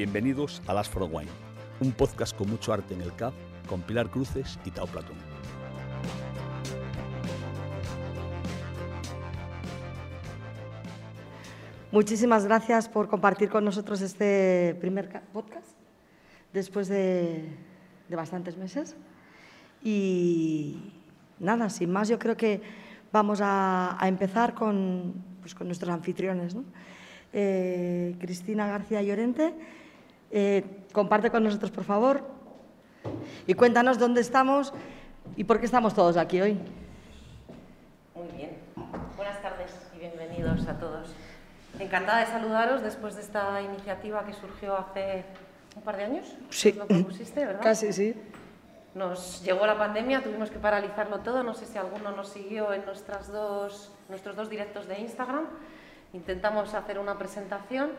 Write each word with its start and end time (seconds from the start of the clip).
Bienvenidos 0.00 0.62
a 0.66 0.72
Las 0.72 0.88
for 0.88 1.02
Wine, 1.02 1.30
un 1.78 1.92
podcast 1.92 2.34
con 2.34 2.48
mucho 2.48 2.72
arte 2.72 2.94
en 2.94 3.02
el 3.02 3.14
CAP, 3.14 3.34
con 3.68 3.82
Pilar 3.82 4.08
Cruces 4.08 4.58
y 4.64 4.70
Tao 4.70 4.86
Platón. 4.86 5.14
Muchísimas 11.92 12.46
gracias 12.46 12.88
por 12.88 13.08
compartir 13.08 13.50
con 13.50 13.62
nosotros 13.62 14.00
este 14.00 14.74
primer 14.80 15.20
podcast 15.34 15.68
después 16.54 16.88
de, 16.88 17.44
bastantes 18.08 18.56
meses. 18.56 18.96
Y 19.84 20.94
nada, 21.38 21.68
sin 21.68 21.90
más, 21.90 22.08
yo 22.08 22.18
creo 22.18 22.38
que 22.38 22.62
vamos 23.12 23.40
a, 23.42 23.98
empezar 24.00 24.54
con, 24.54 25.12
pues, 25.42 25.54
con, 25.54 25.66
nuestros 25.66 25.92
anfitriones. 25.92 26.56
Eh, 27.34 28.16
Cristina 28.18 28.66
García 28.66 29.02
Llorente, 29.02 29.52
eh, 30.30 30.64
comparte 30.92 31.30
con 31.30 31.42
nosotros, 31.44 31.70
por 31.70 31.84
favor, 31.84 32.22
y 33.46 33.54
cuéntanos 33.54 33.98
dónde 33.98 34.20
estamos 34.20 34.72
y 35.36 35.44
por 35.44 35.58
qué 35.58 35.66
estamos 35.66 35.94
todos 35.94 36.16
aquí 36.16 36.40
hoy. 36.40 36.58
Muy 38.14 38.28
bien. 38.36 38.58
Buenas 39.16 39.40
tardes 39.42 39.72
y 39.96 39.98
bienvenidos 39.98 40.66
a 40.68 40.78
todos. 40.78 41.14
Encantada 41.78 42.20
de 42.20 42.26
saludaros 42.26 42.82
después 42.82 43.16
de 43.16 43.22
esta 43.22 43.60
iniciativa 43.62 44.24
que 44.24 44.32
surgió 44.32 44.76
hace 44.76 45.24
un 45.76 45.82
par 45.82 45.96
de 45.96 46.04
años. 46.04 46.36
Sí. 46.50 46.72
Lo 46.72 46.86
propusiste, 46.86 47.44
¿verdad? 47.44 47.62
Casi, 47.62 47.92
sí. 47.92 48.14
Nos 48.94 49.42
llegó 49.44 49.66
la 49.66 49.78
pandemia, 49.78 50.22
tuvimos 50.22 50.50
que 50.50 50.58
paralizarlo 50.58 51.20
todo. 51.20 51.42
No 51.42 51.54
sé 51.54 51.64
si 51.64 51.78
alguno 51.78 52.10
nos 52.10 52.28
siguió 52.28 52.72
en 52.72 52.84
nuestras 52.84 53.32
dos, 53.32 53.92
nuestros 54.08 54.36
dos 54.36 54.50
directos 54.50 54.88
de 54.88 54.98
Instagram. 54.98 55.46
Intentamos 56.12 56.74
hacer 56.74 56.98
una 56.98 57.16
presentación 57.16 57.92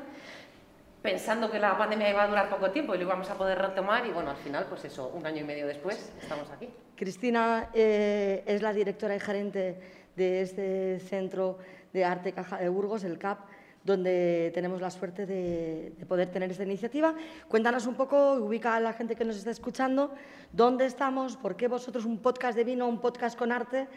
pensando 1.01 1.49
que 1.49 1.59
la 1.59 1.77
pandemia 1.77 2.09
iba 2.09 2.23
a 2.23 2.27
durar 2.27 2.49
poco 2.49 2.71
tiempo 2.71 2.93
y 2.93 2.97
lo 2.97 3.05
íbamos 3.05 3.29
a 3.29 3.35
poder 3.35 3.57
retomar 3.57 4.05
y 4.05 4.11
bueno, 4.11 4.31
al 4.31 4.37
final, 4.37 4.65
pues 4.69 4.85
eso, 4.85 5.09
un 5.09 5.25
año 5.25 5.41
y 5.41 5.43
medio 5.43 5.67
después, 5.67 6.13
estamos 6.21 6.49
aquí. 6.51 6.69
Cristina 6.95 7.69
eh, 7.73 8.43
es 8.45 8.61
la 8.61 8.73
directora 8.73 9.15
y 9.15 9.19
gerente 9.19 9.79
de 10.15 10.41
este 10.41 10.99
Centro 10.99 11.57
de 11.93 12.05
Arte 12.05 12.33
Caja 12.33 12.57
de 12.57 12.69
Burgos, 12.69 13.03
el 13.03 13.17
CAP, 13.17 13.39
donde 13.83 14.51
tenemos 14.53 14.79
la 14.79 14.91
suerte 14.91 15.25
de, 15.25 15.93
poder 16.07 16.29
tener 16.29 16.51
esta 16.51 16.63
iniciativa. 16.63 17.15
Cuéntanos 17.47 17.87
un 17.87 17.95
poco, 17.95 18.33
ubica 18.33 18.75
a 18.75 18.79
la 18.79 18.93
gente 18.93 19.15
que 19.15 19.25
nos 19.25 19.37
está 19.37 19.49
escuchando, 19.49 20.13
dónde 20.51 20.85
estamos, 20.85 21.37
por 21.37 21.55
qué 21.55 21.67
vosotros 21.67 22.05
un 22.05 22.19
podcast 22.19 22.55
de 22.55 22.63
vino, 22.63 22.87
un 22.87 23.01
podcast 23.01 23.37
con 23.37 23.51
arte 23.51 23.87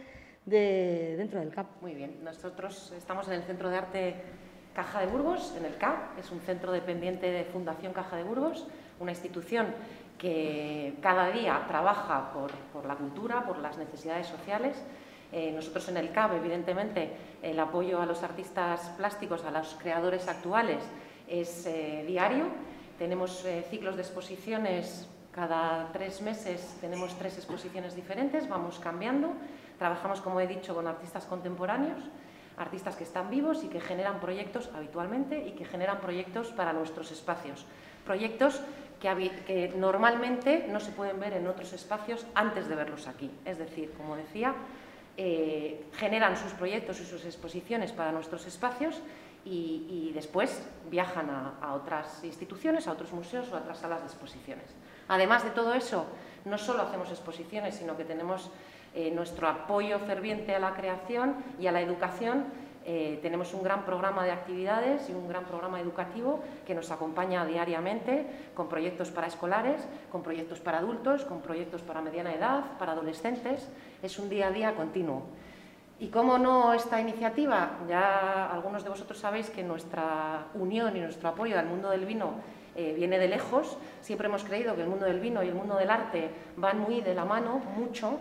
de, 0.46 1.14
dentro 1.18 1.40
del 1.40 1.50
CAP. 1.50 1.82
Muy 1.82 1.94
bien, 1.94 2.24
nosotros 2.24 2.94
estamos 2.96 3.28
en 3.28 3.34
el 3.34 3.42
Centro 3.42 3.68
de 3.68 3.76
Arte 3.76 4.14
Caja 4.74 5.00
de 5.00 5.06
Burgos, 5.06 5.54
en 5.56 5.64
el 5.64 5.76
CAP, 5.76 6.18
es 6.18 6.30
un 6.30 6.40
centro 6.40 6.72
dependiente 6.72 7.30
de 7.30 7.44
Fundación 7.44 7.92
Caja 7.92 8.16
de 8.16 8.24
Burgos, 8.24 8.66
una 9.00 9.12
institución 9.12 9.68
que 10.18 10.94
cada 11.00 11.30
día 11.30 11.64
trabaja 11.66 12.32
por, 12.32 12.50
por 12.72 12.84
la 12.86 12.94
cultura, 12.94 13.44
por 13.44 13.58
las 13.58 13.78
necesidades 13.78 14.26
sociales 14.26 14.76
eh, 15.36 15.50
nosotros 15.52 15.88
en 15.88 15.96
el 15.96 16.12
CAB, 16.12 16.36
evidentemente, 16.36 17.10
el 17.42 17.58
apoyo 17.58 18.00
a 18.00 18.06
los 18.06 18.22
artistas 18.22 18.92
plásticos, 18.96 19.44
a 19.44 19.50
los 19.50 19.74
creadores 19.74 20.28
actuales, 20.28 20.78
es 21.26 21.66
eh, 21.66 22.04
diario. 22.06 22.44
Tenemos 22.98 23.44
eh, 23.44 23.66
ciclos 23.68 23.96
de 23.96 24.02
exposiciones 24.02 25.08
cada 25.32 25.90
tres 25.92 26.22
meses, 26.22 26.76
tenemos 26.80 27.18
tres 27.18 27.36
exposiciones 27.36 27.96
diferentes, 27.96 28.48
vamos 28.48 28.78
cambiando. 28.78 29.32
Trabajamos, 29.76 30.20
como 30.20 30.38
he 30.38 30.46
dicho, 30.46 30.72
con 30.72 30.86
artistas 30.86 31.24
contemporáneos, 31.24 31.98
artistas 32.56 32.96
que 32.96 33.04
están 33.04 33.30
vivos 33.30 33.64
y 33.64 33.68
que 33.68 33.80
generan 33.80 34.20
proyectos 34.20 34.70
habitualmente 34.74 35.46
y 35.46 35.52
que 35.52 35.64
generan 35.64 36.00
proyectos 36.00 36.48
para 36.48 36.72
nuestros 36.72 37.10
espacios. 37.10 37.66
Proyectos 38.04 38.60
que, 39.00 39.72
normalmente 39.76 40.66
no 40.68 40.80
se 40.80 40.92
pueden 40.92 41.20
ver 41.20 41.34
en 41.34 41.46
otros 41.46 41.72
espacios 41.72 42.26
antes 42.34 42.68
de 42.68 42.74
verlos 42.74 43.06
aquí. 43.06 43.30
Es 43.44 43.58
decir, 43.58 43.92
como 43.96 44.16
decía, 44.16 44.54
eh, 45.16 45.84
generan 45.96 46.36
sus 46.36 46.52
proyectos 46.52 47.00
y 47.00 47.04
sus 47.04 47.24
exposiciones 47.24 47.92
para 47.92 48.12
nuestros 48.12 48.46
espacios 48.46 49.00
y, 49.44 50.10
después 50.14 50.62
viajan 50.90 51.28
a, 51.60 51.74
otras 51.74 52.24
instituciones, 52.24 52.88
a 52.88 52.92
otros 52.92 53.12
museos 53.12 53.50
o 53.52 53.56
a 53.56 53.58
otras 53.58 53.78
salas 53.78 54.00
de 54.00 54.06
exposiciones. 54.06 54.64
Además 55.08 55.44
de 55.44 55.50
todo 55.50 55.74
eso, 55.74 56.06
no 56.46 56.56
solo 56.56 56.82
hacemos 56.82 57.10
exposiciones, 57.10 57.74
sino 57.74 57.96
que 57.96 58.04
tenemos 58.04 58.50
eh, 58.94 59.10
nuestro 59.10 59.48
apoyo 59.48 59.98
ferviente 60.00 60.54
a 60.54 60.58
la 60.58 60.74
creación 60.74 61.36
y 61.58 61.66
a 61.66 61.72
la 61.72 61.80
educación 61.80 62.44
eh, 62.86 63.18
tenemos 63.22 63.54
un 63.54 63.62
gran 63.62 63.86
programa 63.86 64.24
de 64.24 64.30
actividades 64.30 65.08
y 65.08 65.12
un 65.12 65.26
gran 65.26 65.44
programa 65.44 65.80
educativo 65.80 66.40
que 66.66 66.74
nos 66.74 66.90
acompaña 66.90 67.46
diariamente 67.46 68.26
con 68.54 68.68
proyectos 68.68 69.10
para 69.10 69.26
escolares, 69.26 69.80
con 70.12 70.22
proyectos 70.22 70.60
para 70.60 70.78
adultos, 70.78 71.24
con 71.24 71.40
proyectos 71.40 71.80
para 71.80 72.02
mediana 72.02 72.34
edad, 72.34 72.62
para 72.78 72.92
adolescentes. 72.92 73.70
Es 74.02 74.18
un 74.18 74.28
día 74.28 74.48
a 74.48 74.50
día 74.50 74.74
continuo. 74.74 75.22
¿Y 75.98 76.08
cómo 76.08 76.36
no 76.36 76.74
esta 76.74 77.00
iniciativa? 77.00 77.78
Ya 77.88 78.50
algunos 78.52 78.84
de 78.84 78.90
vosotros 78.90 79.18
sabéis 79.18 79.48
que 79.48 79.62
nuestra 79.62 80.48
unión 80.52 80.94
y 80.94 81.00
nuestro 81.00 81.30
apoyo 81.30 81.58
al 81.58 81.66
mundo 81.66 81.88
del 81.88 82.04
vino 82.04 82.32
eh, 82.76 82.92
viene 82.94 83.18
de 83.18 83.28
lejos. 83.28 83.78
Siempre 84.02 84.28
hemos 84.28 84.44
creído 84.44 84.74
que 84.74 84.82
el 84.82 84.88
mundo 84.88 85.06
del 85.06 85.20
vino 85.20 85.42
y 85.42 85.48
el 85.48 85.54
mundo 85.54 85.76
del 85.76 85.88
arte 85.88 86.28
van 86.56 86.80
muy 86.80 87.00
de 87.00 87.14
la 87.14 87.24
mano, 87.24 87.62
mucho, 87.76 88.18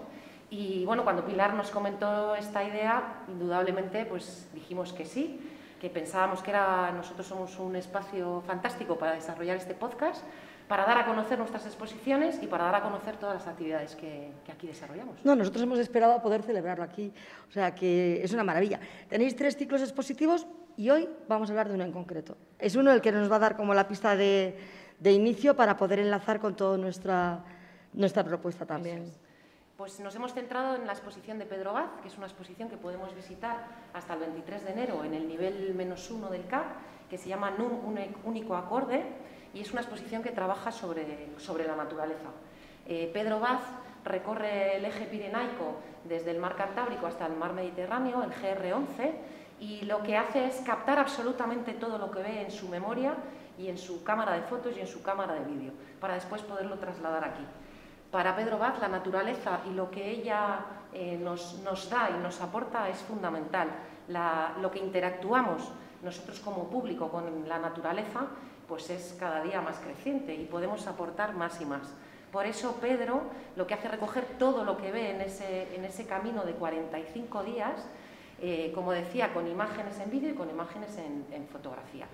y 0.53 0.85
bueno, 0.85 1.03
cuando 1.03 1.25
Pilar 1.25 1.55
nos 1.55 1.71
comentó 1.71 2.35
esta 2.35 2.63
idea, 2.63 3.23
indudablemente 3.27 4.05
pues 4.05 4.47
dijimos 4.53 4.93
que 4.93 5.03
sí, 5.03 5.39
que 5.81 5.89
pensábamos 5.89 6.43
que 6.43 6.51
era, 6.51 6.91
nosotros 6.91 7.25
somos 7.25 7.57
un 7.57 7.75
espacio 7.75 8.43
fantástico 8.45 8.95
para 8.95 9.13
desarrollar 9.13 9.57
este 9.57 9.73
podcast, 9.73 10.23
para 10.67 10.85
dar 10.85 10.99
a 10.99 11.07
conocer 11.07 11.39
nuestras 11.39 11.65
exposiciones 11.65 12.37
y 12.43 12.45
para 12.45 12.65
dar 12.65 12.75
a 12.75 12.83
conocer 12.83 13.17
todas 13.17 13.33
las 13.33 13.47
actividades 13.47 13.95
que, 13.95 14.31
aquí 14.47 14.67
desarrollamos. 14.67 15.25
No, 15.25 15.35
nosotros 15.35 15.63
hemos 15.63 15.79
esperado 15.79 16.13
a 16.13 16.21
poder 16.21 16.43
celebrarlo 16.43 16.83
aquí, 16.83 17.11
o 17.49 17.51
sea 17.51 17.73
que 17.73 18.23
es 18.23 18.31
una 18.31 18.43
maravilla. 18.43 18.79
Tenéis 19.09 19.35
tres 19.35 19.57
ciclos 19.57 19.81
expositivos 19.81 20.45
y 20.77 20.91
hoy 20.91 21.09
vamos 21.27 21.49
a 21.49 21.53
hablar 21.53 21.67
de 21.67 21.73
uno 21.73 21.83
en 21.83 21.91
concreto. 21.91 22.37
Es 22.59 22.75
uno 22.75 22.91
el 22.91 23.01
que 23.01 23.11
nos 23.11 23.31
va 23.31 23.37
a 23.37 23.39
dar 23.39 23.57
como 23.57 23.73
la 23.73 23.87
pista 23.87 24.15
de, 24.15 24.55
inicio 25.03 25.55
para 25.55 25.77
poder 25.77 25.97
enlazar 25.97 26.39
con 26.39 26.55
toda 26.55 26.77
nuestra, 26.77 27.43
nuestra 27.93 28.23
propuesta 28.23 28.67
también. 28.67 29.22
Pues 29.77 29.99
nos 29.99 30.13
hemos 30.15 30.35
centrado 30.35 30.75
en 30.75 30.85
la 30.85 30.93
exposición 30.93 31.39
de 31.39 31.47
Pedro 31.47 31.73
Baz, 31.73 31.89
que 32.03 32.07
es 32.07 32.15
una 32.17 32.27
exposición 32.27 32.69
que 32.69 32.77
podemos 32.77 33.15
visitar 33.15 33.65
hasta 33.93 34.13
el 34.13 34.19
23 34.19 34.65
de 34.65 34.71
enero 34.71 35.03
en 35.03 35.15
el 35.15 35.27
nivel 35.27 35.73
menos 35.73 36.11
uno 36.11 36.29
del 36.29 36.45
CAP, 36.45 36.63
que 37.09 37.17
se 37.17 37.27
llama 37.27 37.51
un 37.57 37.97
único 38.23 38.55
acorde, 38.55 39.03
y 39.51 39.61
es 39.61 39.71
una 39.71 39.81
exposición 39.81 40.21
que 40.21 40.29
trabaja 40.29 40.71
sobre, 40.71 41.29
sobre 41.39 41.65
la 41.65 41.75
naturaleza. 41.75 42.29
Eh, 42.85 43.09
Pedro 43.11 43.39
Baz 43.39 43.61
recorre 44.05 44.77
el 44.77 44.85
eje 44.85 45.05
pirenaico 45.05 45.77
desde 46.03 46.29
el 46.29 46.37
mar 46.37 46.55
Cantábrico 46.55 47.07
hasta 47.07 47.25
el 47.25 47.33
mar 47.33 47.53
Mediterráneo, 47.53 48.21
el 48.21 48.31
GR11, 48.31 49.11
y 49.59 49.85
lo 49.85 50.03
que 50.03 50.17
hace 50.17 50.45
es 50.45 50.57
captar 50.57 50.99
absolutamente 50.99 51.73
todo 51.73 51.97
lo 51.97 52.11
que 52.11 52.21
ve 52.21 52.41
en 52.43 52.51
su 52.51 52.69
memoria 52.69 53.15
y 53.57 53.69
en 53.69 53.79
su 53.79 54.03
cámara 54.03 54.33
de 54.33 54.43
fotos 54.43 54.77
y 54.77 54.81
en 54.81 54.87
su 54.87 55.01
cámara 55.01 55.33
de 55.33 55.45
vídeo, 55.45 55.71
para 55.99 56.13
después 56.13 56.43
poderlo 56.43 56.77
trasladar 56.77 57.23
aquí. 57.23 57.45
Para 58.13 58.35
Pedro 58.35 58.59
Baz, 58.59 58.79
la 58.79 58.89
naturaleza 58.89 59.61
y 59.67 59.73
lo 59.73 59.89
que 59.89 60.07
ella 60.07 60.59
eh, 60.93 61.17
nos, 61.19 61.89
da 61.89 62.11
y 62.11 62.21
nos 62.21 62.39
aporta 62.41 62.87
es 62.87 62.99
fundamental. 62.99 63.69
lo 64.61 64.69
que 64.69 64.77
interactuamos 64.77 65.71
nosotros 66.03 66.39
como 66.41 66.69
público 66.69 67.09
con 67.09 67.49
la 67.49 67.57
naturaleza, 67.57 68.27
pues 68.67 68.91
es 68.91 69.17
cada 69.19 69.41
día 69.41 69.61
más 69.61 69.79
creciente 69.79 70.35
y 70.35 70.45
podemos 70.45 70.85
aportar 70.85 71.33
más 71.33 71.59
y 71.59 71.65
más. 71.65 71.91
Por 72.31 72.45
eso 72.45 72.77
Pedro 72.79 73.23
lo 73.55 73.65
que 73.65 73.73
hace 73.73 73.87
es 73.87 73.91
recoger 73.93 74.25
todo 74.37 74.63
lo 74.63 74.77
que 74.77 74.91
ve 74.91 75.09
en 75.09 75.21
ese, 75.81 76.05
camino 76.05 76.43
de 76.43 76.53
45 76.53 77.43
días, 77.43 77.83
eh, 78.39 78.71
como 78.75 78.91
decía, 78.91 79.33
con 79.33 79.47
imágenes 79.47 79.97
en 79.99 80.11
vídeo 80.11 80.29
y 80.29 80.35
con 80.35 80.51
imágenes 80.51 80.99
en, 80.99 81.47
fotografía. 81.47 82.05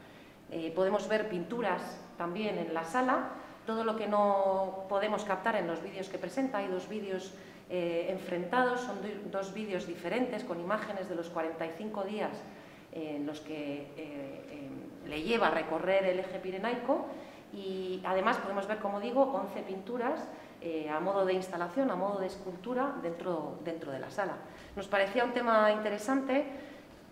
Eh, 0.50 0.72
podemos 0.74 1.10
ver 1.10 1.28
pinturas 1.28 2.00
también 2.18 2.58
en 2.58 2.74
la 2.74 2.86
sala, 2.86 3.32
todo 3.70 3.84
lo 3.84 3.96
que 3.96 4.08
no 4.08 4.86
podemos 4.90 5.24
captar 5.26 5.56
en 5.56 5.68
los 5.68 5.84
vídeos 5.84 6.10
que 6.10 6.18
presenta. 6.18 6.58
Hay 6.58 6.70
dos 6.70 6.90
vídeos 6.90 7.36
eh, 7.70 8.08
enfrentados, 8.10 8.82
son 8.82 8.98
dos 9.30 9.54
vídeos 9.54 9.86
diferentes 9.86 10.44
con 10.44 10.60
imágenes 10.60 11.08
de 11.08 11.14
los 11.14 11.30
45 11.30 12.04
días 12.06 12.32
en 12.92 13.28
los 13.28 13.42
que 13.42 13.86
eh, 13.96 14.66
em, 15.06 15.08
le 15.08 15.22
lleva 15.22 15.50
a 15.50 15.52
recorrer 15.52 16.04
el 16.06 16.18
eje 16.18 16.40
pirenaico 16.40 17.06
y 17.54 18.02
además 18.06 18.38
podemos 18.38 18.68
ver, 18.68 18.80
como 18.80 19.00
digo, 19.00 19.22
11 19.22 19.62
pinturas 19.62 20.28
eh, 20.62 20.90
a 20.90 21.00
modo 21.00 21.24
de 21.24 21.34
instalación, 21.34 21.92
a 21.92 21.96
modo 21.96 22.18
de 22.22 22.26
escultura 22.26 22.96
dentro, 23.04 23.60
dentro 23.64 23.92
de 23.92 24.00
la 24.00 24.10
sala. 24.10 24.38
Nos 24.76 24.88
parecía 24.88 25.24
un 25.24 25.34
tema 25.34 25.72
interesante 25.72 26.44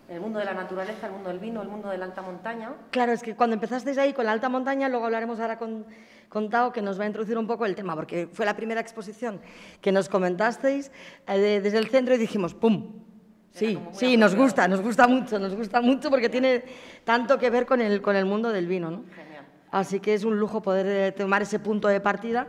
el 0.10 0.22
mundo 0.22 0.40
de 0.40 0.46
la 0.46 0.54
naturaleza, 0.54 1.08
el 1.08 1.14
mundo 1.14 1.30
del 1.30 1.40
vino, 1.40 1.62
el 1.62 1.68
mundo 1.68 1.90
de 1.90 1.98
la 1.98 2.06
alta 2.06 2.22
montaña. 2.22 2.74
Claro, 2.92 3.12
es 3.12 3.22
que 3.22 3.36
cuando 3.36 3.56
empezasteis 3.56 3.98
ahí 3.98 4.14
con 4.14 4.26
la 4.26 4.32
alta 4.32 4.50
montaña, 4.50 4.88
luego 4.88 5.06
hablaremos 5.06 5.40
ahora 5.40 5.58
con, 5.58 5.86
con 6.30 6.50
Tao, 6.50 6.72
que 6.72 6.82
nos 6.82 7.00
va 7.00 7.04
a 7.04 7.08
introducir 7.08 7.38
un 7.38 7.48
poco 7.48 7.66
el 7.66 7.76
tema, 7.76 7.96
porque 7.96 8.28
fue 8.32 8.46
la 8.46 8.56
primera 8.56 8.80
exposición 8.80 9.42
que 9.82 9.92
nos 9.92 10.08
comentasteis 10.08 10.92
eh, 11.28 11.60
desde 11.62 11.78
el 11.78 11.88
centro 11.90 12.16
y 12.16 12.18
dijimos, 12.18 12.54
¡pum! 12.54 13.02
Sí, 13.52 13.80
sí, 13.92 14.18
nos 14.18 14.36
gusta, 14.36 14.68
nos 14.68 14.82
gusta 14.82 15.08
mucho, 15.08 15.40
nos 15.40 15.56
gusta 15.56 15.82
mucho 15.82 16.12
porque 16.12 16.30
tiene 16.30 16.64
tanto 17.04 17.40
que 17.40 17.50
ver 17.50 17.66
con 17.66 17.82
el, 17.82 18.02
con 18.04 18.16
el 18.16 18.26
mundo 18.26 18.52
del 18.52 18.68
vino, 18.68 18.92
¿no? 18.92 19.04
Genial. 19.16 19.46
Así 19.72 20.00
que 20.00 20.14
es 20.14 20.24
un 20.24 20.40
lujo 20.40 20.62
poder 20.62 20.86
eh, 20.86 21.12
tomar 21.12 21.42
ese 21.42 21.58
punto 21.58 21.88
de 21.88 22.00
partida 22.00 22.48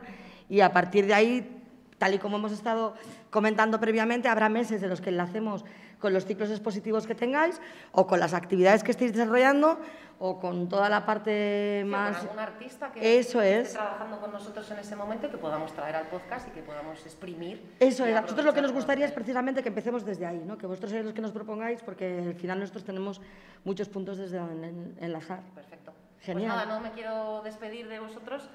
y 0.51 0.61
a 0.61 0.71
partir 0.71 1.07
de 1.07 1.15
ahí, 1.15 1.63
tal 1.97 2.15
y 2.15 2.19
como 2.19 2.37
hemos 2.37 2.53
estado 2.53 2.95
comentando 3.31 3.81
previamente, 3.81 4.29
habrá 4.29 4.51
meses 4.51 4.83
de 4.83 4.89
los 4.89 5.01
que 5.01 5.09
enlacemos 5.09 5.65
con 5.99 6.13
los 6.13 6.25
ciclos 6.25 6.51
expositivos 6.51 7.07
que 7.07 7.15
tengáis 7.15 7.61
o 7.93 8.07
con 8.07 8.21
las 8.21 8.35
actividades 8.35 8.83
que 8.85 8.91
estéis 8.93 9.13
desarrollando 9.13 9.79
o 10.21 10.41
con 10.41 10.69
toda 10.69 10.89
la 10.89 11.07
parte 11.07 11.83
Sí, 11.85 11.89
más... 11.89 12.17
con 12.17 12.27
algún 12.27 12.39
artista 12.41 12.91
que 12.93 13.19
Eso 13.19 13.41
esté 13.41 13.61
es. 13.61 13.73
trabajando 13.75 14.19
con 14.21 14.33
nosotros 14.33 14.69
en 14.71 14.79
ese 14.79 14.97
momento 14.97 15.27
y 15.29 15.31
que 15.31 15.39
podamos 15.39 15.73
traer 15.73 15.95
al 15.97 16.07
podcast 16.09 16.49
y 16.49 16.51
que 16.51 16.63
podamos 16.63 17.01
exprimir. 17.07 17.63
Eso 17.79 18.05
es, 18.05 18.17
a 18.17 18.23
nosotros 18.23 18.45
lo 18.47 18.53
que 18.53 18.63
nos 18.63 18.73
gustaría 18.73 19.07
es 19.07 19.13
precisamente 19.13 19.63
que 19.63 19.69
empecemos 19.69 20.05
desde 20.05 20.27
ahí, 20.27 20.43
¿no? 20.45 20.59
que 20.59 20.67
vosotros 20.67 20.91
seáis 20.91 21.05
los 21.05 21.15
que 21.15 21.21
nos 21.23 21.31
propongáis, 21.33 21.83
porque 21.83 22.19
al 22.19 22.35
final 22.35 22.59
nosotros 22.59 22.85
tenemos 22.85 23.21
muchos 23.65 23.89
puntos 23.89 24.19
desde 24.19 24.39
donde 24.39 24.69
en- 24.69 24.97
enlazar. 25.01 25.41
Perfecto. 25.55 25.93
Genial. 26.21 26.53
Pues 26.53 26.67
nada, 26.67 26.75
no 26.79 26.81
me 26.81 26.91
quiero 26.93 27.43
despedir 27.43 27.87
de 27.89 28.01
vosotros 28.01 28.49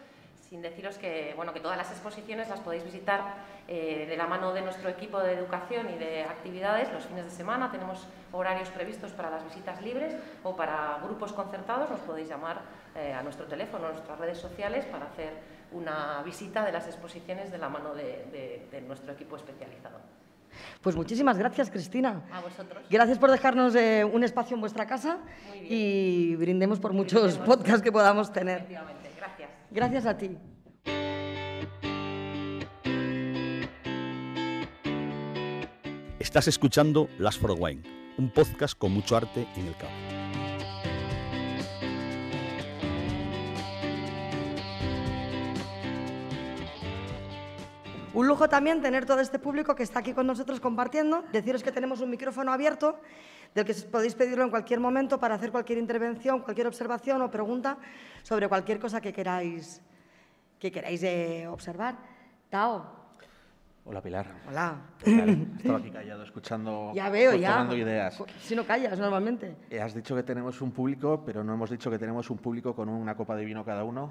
sin 0.54 0.62
deciros 0.62 1.00
que, 1.00 1.34
bueno, 1.36 1.52
que 1.52 1.60
todas 1.60 1.76
las 1.76 1.90
exposiciones 1.90 2.48
las 2.48 2.60
podéis 2.60 2.84
visitar 2.86 3.22
eh, 3.68 4.06
de 4.08 4.16
la 4.16 4.28
mano 4.28 4.54
de 4.54 4.62
nuestro 4.62 4.88
equipo 4.88 5.20
de 5.20 5.34
educación 5.34 5.88
y 5.90 5.98
de 5.98 6.22
actividades 6.26 6.94
los 6.94 7.06
fines 7.08 7.26
de 7.26 7.32
semana. 7.32 7.72
Tenemos 7.72 8.06
horarios 8.32 8.70
previstos 8.70 9.14
para 9.14 9.32
las 9.32 9.44
visitas 9.44 9.82
libres 9.82 10.16
o 10.44 10.56
para 10.56 11.00
grupos 11.04 11.34
concertados. 11.34 11.90
Nos 11.90 12.02
podéis 12.02 12.30
llamar 12.30 12.62
eh, 12.96 13.14
a 13.14 13.24
nuestro 13.24 13.48
teléfono, 13.48 13.88
a 13.88 13.94
nuestras 13.94 14.20
redes 14.20 14.38
sociales 14.38 14.86
para 14.86 15.06
hacer 15.08 15.32
una 15.72 16.22
visita 16.24 16.64
de 16.64 16.72
las 16.72 16.86
exposiciones 16.86 17.52
de 17.52 17.58
la 17.58 17.70
mano 17.70 17.96
de, 17.96 18.04
de- 18.32 18.68
de 18.72 18.82
nuestro 18.82 19.12
equipo 19.14 19.36
especializado. 19.38 19.98
Pues 20.84 20.96
muchísimas 20.96 21.36
gracias, 21.40 21.72
Cristina. 21.72 22.22
A 22.32 22.42
vosotros. 22.42 22.84
Gracias 22.92 23.18
por 23.18 23.32
dejarnos 23.32 23.74
eh, 23.74 24.04
un 24.06 24.24
espacio 24.24 24.54
en 24.54 24.62
vuestra 24.62 24.86
casa 24.86 25.18
y 25.64 26.36
brindemos 26.36 26.80
por 26.80 26.94
muchos 26.94 27.24
Brindemos. 27.40 27.48
podcasts 27.48 27.82
que 27.82 27.92
podamos 27.92 28.32
tener. 28.32 28.68
Gracias. 29.74 30.06
A 30.06 30.18
ti. 30.18 30.38
Estás 36.20 36.48
escuchando 36.48 37.10
Las 37.18 37.38
for 37.38 37.56
Wine, 37.58 37.82
un 38.18 38.30
podcast 38.30 38.78
con 38.78 38.92
mucho 38.92 39.18
arte 39.18 39.48
en 39.56 39.68
el 39.68 39.76
cabo. 39.76 39.92
Un 48.14 48.28
lujo 48.28 48.48
también 48.48 48.80
tener 48.84 49.06
todo 49.08 49.22
este 49.22 49.40
público 49.40 49.76
que 49.76 49.82
está 49.82 50.00
aquí 50.00 50.14
con 50.14 50.28
nosotros 50.28 50.60
compartiendo. 50.60 51.24
Deciros 51.32 51.64
que 51.64 51.72
tenemos 51.72 52.00
un 52.00 52.12
micrófono 52.12 52.54
abierto 52.54 53.00
del 53.54 53.66
que 53.66 53.74
podéis 53.92 54.16
pedirlo 54.16 54.44
en 54.44 54.50
cualquier 54.50 54.80
momento 54.80 55.20
para 55.20 55.36
hacer 55.36 55.52
cualquier 55.52 55.78
intervención, 55.80 56.42
cualquier 56.42 56.68
observación 56.68 57.22
o 57.22 57.30
pregunta 57.30 57.78
sobre 58.24 58.48
cualquier 58.48 58.80
cosa 58.80 59.00
que 59.00 59.14
queráis, 59.14 59.82
que 60.60 60.72
queráis 60.72 61.04
eh, 61.04 61.46
observar. 61.48 61.96
Tao, 62.50 63.04
Hola 63.86 64.02
Pilar. 64.02 64.26
hola. 64.48 64.78
¿Qué 65.04 65.18
tal? 65.18 65.30
Estaba 65.58 65.78
aquí 65.78 65.92
callado 65.92 66.24
escuchando, 66.24 66.92
Ya 66.96 67.10
veo, 67.10 67.36
ya. 67.36 67.50
tomando 67.52 67.76
ideas. 67.76 68.24
Si 68.40 68.56
no 68.56 68.64
callas 68.66 68.98
normalmente. 68.98 69.58
Has 69.82 69.94
dicho 69.94 70.16
que 70.16 70.24
tenemos 70.24 70.62
un 70.62 70.72
público, 70.72 71.22
pero 71.26 71.44
no 71.44 71.54
hemos 71.54 71.70
dicho 71.70 71.92
que 71.92 72.00
tenemos 72.00 72.30
un 72.30 72.38
público 72.38 72.74
con 72.74 72.88
una 72.88 73.14
copa 73.16 73.36
de 73.36 73.44
vino 73.44 73.66
cada 73.66 73.84
uno. 73.84 74.10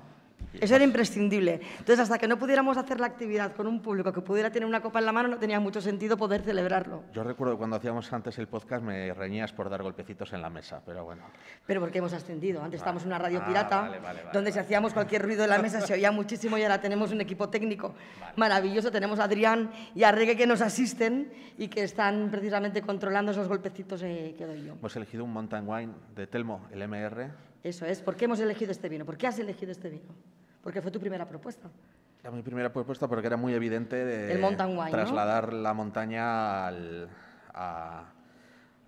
Eso 0.61 0.75
era 0.77 0.85
imprescindible. 0.85 1.61
Entonces, 1.79 2.01
hasta 2.01 2.19
que 2.19 2.29
no 2.29 2.39
pudiéramos 2.39 2.77
hacer 2.77 3.01
la 3.01 3.07
actividad 3.07 3.55
con 3.55 3.67
un 3.67 3.81
público 3.81 4.13
que 4.13 4.21
pudiera 4.21 4.51
tener 4.51 4.69
una 4.69 4.81
copa 4.81 4.99
en 4.99 5.07
la 5.07 5.13
mano, 5.13 5.29
no 5.29 5.39
tenía 5.39 5.61
mucho 5.61 5.81
sentido 5.81 6.17
poder 6.17 6.43
celebrarlo. 6.43 7.05
Yo 7.13 7.25
recuerdo 7.25 7.57
cuando 7.59 7.77
hacíamos 7.77 8.13
antes 8.13 8.39
el 8.39 8.49
podcast 8.49 8.85
me 8.85 9.13
reñías 9.15 9.53
por 9.53 9.71
dar 9.71 9.83
golpecitos 9.83 10.33
en 10.33 10.43
la 10.43 10.51
mesa, 10.51 10.83
pero 10.85 11.05
bueno. 11.05 11.23
Pero 11.67 11.81
porque 11.81 11.99
hemos 11.99 12.13
ascendido. 12.13 12.63
Antes 12.63 12.81
Ah, 12.81 12.83
estábamos 12.83 13.03
en 13.03 13.09
una 13.09 13.19
radio 13.19 13.41
ah, 13.43 13.47
pirata, 13.47 13.81
vale, 13.83 13.99
vale, 13.99 14.19
vale, 14.21 14.31
donde 14.33 14.51
si 14.51 14.57
vale. 14.57 14.67
hacíamos 14.67 14.93
cualquier 14.93 15.23
ruido 15.23 15.45
en 15.45 15.51
la 15.51 15.59
mesa 15.59 15.81
se 15.81 15.95
oía 15.95 16.11
muchísimo 16.13 16.59
y 16.59 16.63
ahora 16.63 16.81
tenemos 16.81 17.13
un 17.13 17.21
equipo 17.21 17.49
técnico 17.49 17.95
maravilloso. 18.37 18.91
Tenemos 18.91 19.19
a 19.21 19.25
Adrián 19.25 19.71
y 19.95 20.03
a 20.05 20.13
Regue 20.13 20.37
que 20.37 20.47
nos 20.47 20.61
asisten 20.61 21.33
y 21.59 21.69
que 21.69 21.83
están 21.85 22.31
precisamente 22.31 22.83
controlando 22.83 23.33
esos 23.33 23.49
golpecitos 23.49 24.03
eh, 24.03 24.35
que 24.37 24.47
doy 24.47 24.65
yo. 24.65 24.73
Hemos 24.75 24.97
elegido 24.97 25.25
un 25.25 25.33
Mountain 25.33 25.69
Wine 25.69 25.93
de 26.15 26.27
Telmo, 26.27 26.67
el 26.73 26.87
MR. 26.89 27.52
Eso 27.63 27.87
es. 27.87 28.01
¿Por 28.03 28.17
qué 28.17 28.25
hemos 28.25 28.41
elegido 28.41 28.73
este 28.73 28.89
vino? 28.89 29.05
¿Por 29.05 29.17
qué 29.17 29.27
has 29.27 29.39
elegido 29.39 29.71
este 29.73 29.89
vino? 29.89 30.15
Porque 30.63 30.83
fue 30.83 30.91
tu 30.91 31.01
primera 31.01 31.27
propuesta. 31.27 31.71
Era 32.21 32.31
mi 32.31 32.43
primera 32.43 32.73
propuesta 32.73 33.09
porque 33.09 33.27
era 33.27 33.37
muy 33.37 33.53
evidente 33.55 34.05
de 34.05 34.33
El 34.33 34.41
mountain 34.41 34.71
wine, 34.71 34.85
¿no? 34.85 34.91
trasladar 34.91 35.53
la 35.53 35.75
montaña 35.75 36.67
al- 36.69 37.09
a, 37.53 38.13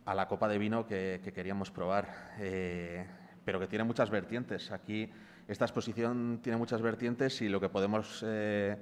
a 0.04 0.14
la 0.14 0.28
copa 0.28 0.48
de 0.48 0.58
vino 0.58 0.86
que, 0.86 1.20
que 1.22 1.32
queríamos 1.32 1.70
probar, 1.70 2.32
eh, 2.38 3.06
pero 3.44 3.58
que 3.58 3.66
tiene 3.66 3.84
muchas 3.84 4.10
vertientes. 4.10 4.70
Aquí 4.70 5.10
esta 5.48 5.64
exposición 5.64 6.40
tiene 6.42 6.56
muchas 6.58 6.80
vertientes 6.80 7.42
y 7.42 7.48
lo 7.48 7.60
que 7.60 7.68
podemos 7.68 8.22
eh, 8.26 8.76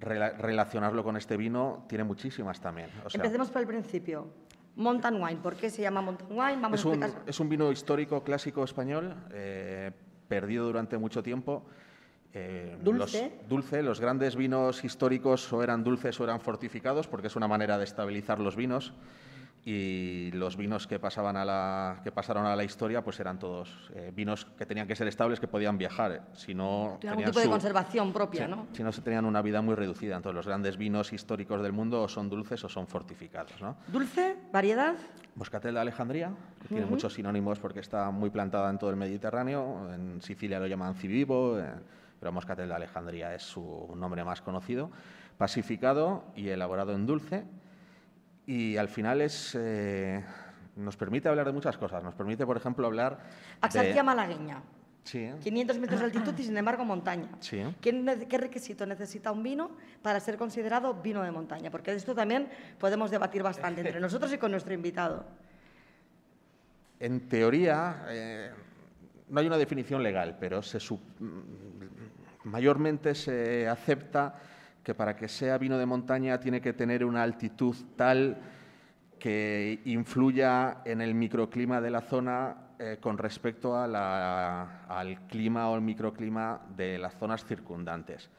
rela- 0.00 0.36
relacionarlo 0.36 1.02
con 1.02 1.16
este 1.16 1.36
vino 1.38 1.84
tiene 1.88 2.04
muchísimas 2.04 2.60
también. 2.60 2.90
O 3.04 3.10
sea, 3.10 3.18
Empecemos 3.22 3.50
por 3.50 3.62
el 3.62 3.68
principio. 3.68 4.28
Mountain 4.78 5.20
Wine. 5.20 5.40
¿Por 5.42 5.56
qué 5.56 5.70
se 5.70 5.82
llama 5.82 6.00
Mountain 6.00 6.30
Wine? 6.30 6.62
Vamos 6.62 6.80
es 6.80 6.86
a 6.86 6.88
un, 6.88 7.04
es 7.26 7.40
un 7.40 7.48
vino 7.48 7.70
histórico, 7.70 8.22
clásico 8.22 8.64
español, 8.64 9.14
eh, 9.32 9.90
perdido 10.28 10.66
durante 10.66 10.96
mucho 10.96 11.22
tiempo. 11.22 11.64
Eh, 12.32 12.78
Dulce. 12.80 13.32
Los, 13.40 13.48
dulce. 13.48 13.82
Los 13.82 14.00
grandes 14.00 14.36
vinos 14.36 14.84
históricos 14.84 15.52
o 15.52 15.62
eran 15.62 15.82
dulces 15.82 16.18
o 16.20 16.24
eran 16.24 16.40
fortificados, 16.40 17.08
porque 17.08 17.26
es 17.26 17.36
una 17.36 17.48
manera 17.48 17.76
de 17.76 17.84
estabilizar 17.84 18.38
los 18.38 18.54
vinos. 18.54 18.94
Y 19.64 20.30
los 20.32 20.56
vinos 20.56 20.86
que, 20.86 20.98
pasaban 20.98 21.36
a 21.36 21.44
la, 21.44 22.00
que 22.02 22.10
pasaron 22.10 22.46
a 22.46 22.56
la 22.56 22.64
historia 22.64 23.02
pues 23.04 23.20
eran 23.20 23.38
todos 23.38 23.90
eh, 23.94 24.12
vinos 24.14 24.46
que 24.56 24.64
tenían 24.64 24.86
que 24.86 24.96
ser 24.96 25.08
estables, 25.08 25.40
que 25.40 25.48
podían 25.48 25.76
viajar. 25.76 26.22
Si 26.32 26.54
no, 26.54 26.96
Tiene 27.00 27.10
algún 27.10 27.24
tenían 27.24 27.30
tipo 27.30 27.38
de 27.40 27.44
su- 27.44 27.50
conservación 27.50 28.12
propia, 28.12 28.44
Sí, 28.46 28.50
¿no? 28.50 28.66
Si 28.72 28.82
no, 28.82 28.92
se 28.92 29.02
tenían 29.02 29.24
una 29.26 29.42
vida 29.42 29.60
muy 29.60 29.74
reducida. 29.74 30.16
Entonces, 30.16 30.36
los 30.36 30.46
grandes 30.46 30.78
vinos 30.78 31.12
históricos 31.12 31.60
del 31.62 31.72
mundo 31.72 32.02
o 32.02 32.08
son 32.08 32.30
dulces 32.30 32.64
o 32.64 32.68
son 32.68 32.86
fortificados. 32.86 33.60
¿no? 33.60 33.76
Dulce, 33.88 34.36
variedad. 34.52 34.94
Moscatel 35.34 35.74
de 35.74 35.80
Alejandría, 35.80 36.32
que 36.62 36.68
tiene 36.68 36.86
muchos 36.86 37.12
sinónimos 37.14 37.58
porque 37.58 37.80
está 37.80 38.10
muy 38.10 38.30
plantada 38.30 38.70
en 38.70 38.78
todo 38.78 38.90
el 38.90 38.96
Mediterráneo. 38.96 39.92
En 39.92 40.22
Sicilia 40.22 40.58
lo 40.58 40.66
llaman 40.66 40.94
civivo, 40.94 41.58
eh, 41.58 41.64
pero 42.18 42.32
Moscatel 42.32 42.68
de 42.68 42.74
Alejandría 42.74 43.34
es 43.34 43.42
su 43.42 43.92
nombre 43.96 44.24
más 44.24 44.40
conocido. 44.40 44.90
Pacificado 45.36 46.24
y 46.34 46.48
elaborado 46.48 46.92
en 46.94 47.06
dulce. 47.06 47.44
Y 48.48 48.78
al 48.78 48.88
final 48.88 49.20
es, 49.20 49.54
eh, 49.60 50.24
nos 50.74 50.96
permite 50.96 51.28
hablar 51.28 51.44
de 51.44 51.52
muchas 51.52 51.76
cosas. 51.76 52.02
Nos 52.02 52.14
permite, 52.14 52.46
por 52.46 52.56
ejemplo, 52.56 52.86
hablar 52.86 53.18
Axarquía 53.60 53.96
de... 53.96 54.02
malagueña. 54.02 54.62
Sí, 55.04 55.30
500 55.42 55.78
metros 55.78 56.00
de 56.00 56.06
altitud 56.06 56.32
y 56.38 56.44
sin 56.44 56.56
embargo 56.56 56.82
montaña. 56.82 57.28
Sí. 57.40 57.62
¿Qué, 57.82 58.26
qué 58.26 58.38
requisito 58.38 58.86
necesita 58.86 59.32
un 59.32 59.42
vino 59.42 59.70
para 60.00 60.18
ser 60.18 60.38
considerado 60.38 60.94
vino 60.94 61.22
de 61.22 61.30
montaña? 61.30 61.70
Porque 61.70 61.90
de 61.90 61.98
esto 61.98 62.14
también 62.14 62.48
podemos 62.78 63.10
debatir 63.10 63.42
bastante 63.42 63.82
entre 63.82 64.00
nosotros 64.00 64.32
y 64.32 64.38
con 64.38 64.50
nuestro 64.50 64.72
invitado. 64.72 65.26
En 67.00 67.28
teoría, 67.28 68.06
eh, 68.08 68.50
no 69.28 69.40
hay 69.40 69.46
una 69.46 69.58
definición 69.58 70.02
legal, 70.02 70.38
pero 70.40 70.62
se 70.62 70.78
mm, 70.78 72.44
mayormente 72.44 73.14
se 73.14 73.68
acepta 73.68 74.40
que 74.82 74.94
para 74.94 75.14
que 75.16 75.28
sea 75.28 75.58
vino 75.58 75.76
de 75.78 75.86
montaña 75.86 76.38
tiene 76.40 76.60
que 76.60 76.72
tener 76.72 77.04
una 77.04 77.22
altitud 77.22 77.76
tal 77.96 78.36
que 79.18 79.80
influya 79.84 80.78
en 80.84 81.00
el 81.00 81.14
microclima 81.14 81.80
de 81.80 81.90
la 81.90 82.00
zona 82.00 82.56
eh, 82.78 82.98
con 83.00 83.18
respecto 83.18 83.76
a 83.76 83.86
la- 83.88 84.84
al 84.88 85.26
clima 85.26 85.68
o 85.68 85.74
el 85.74 85.80
microclima 85.82 86.60
de 86.76 86.96
las 86.98 87.16
zonas 87.18 87.44
circundantes 87.44 88.30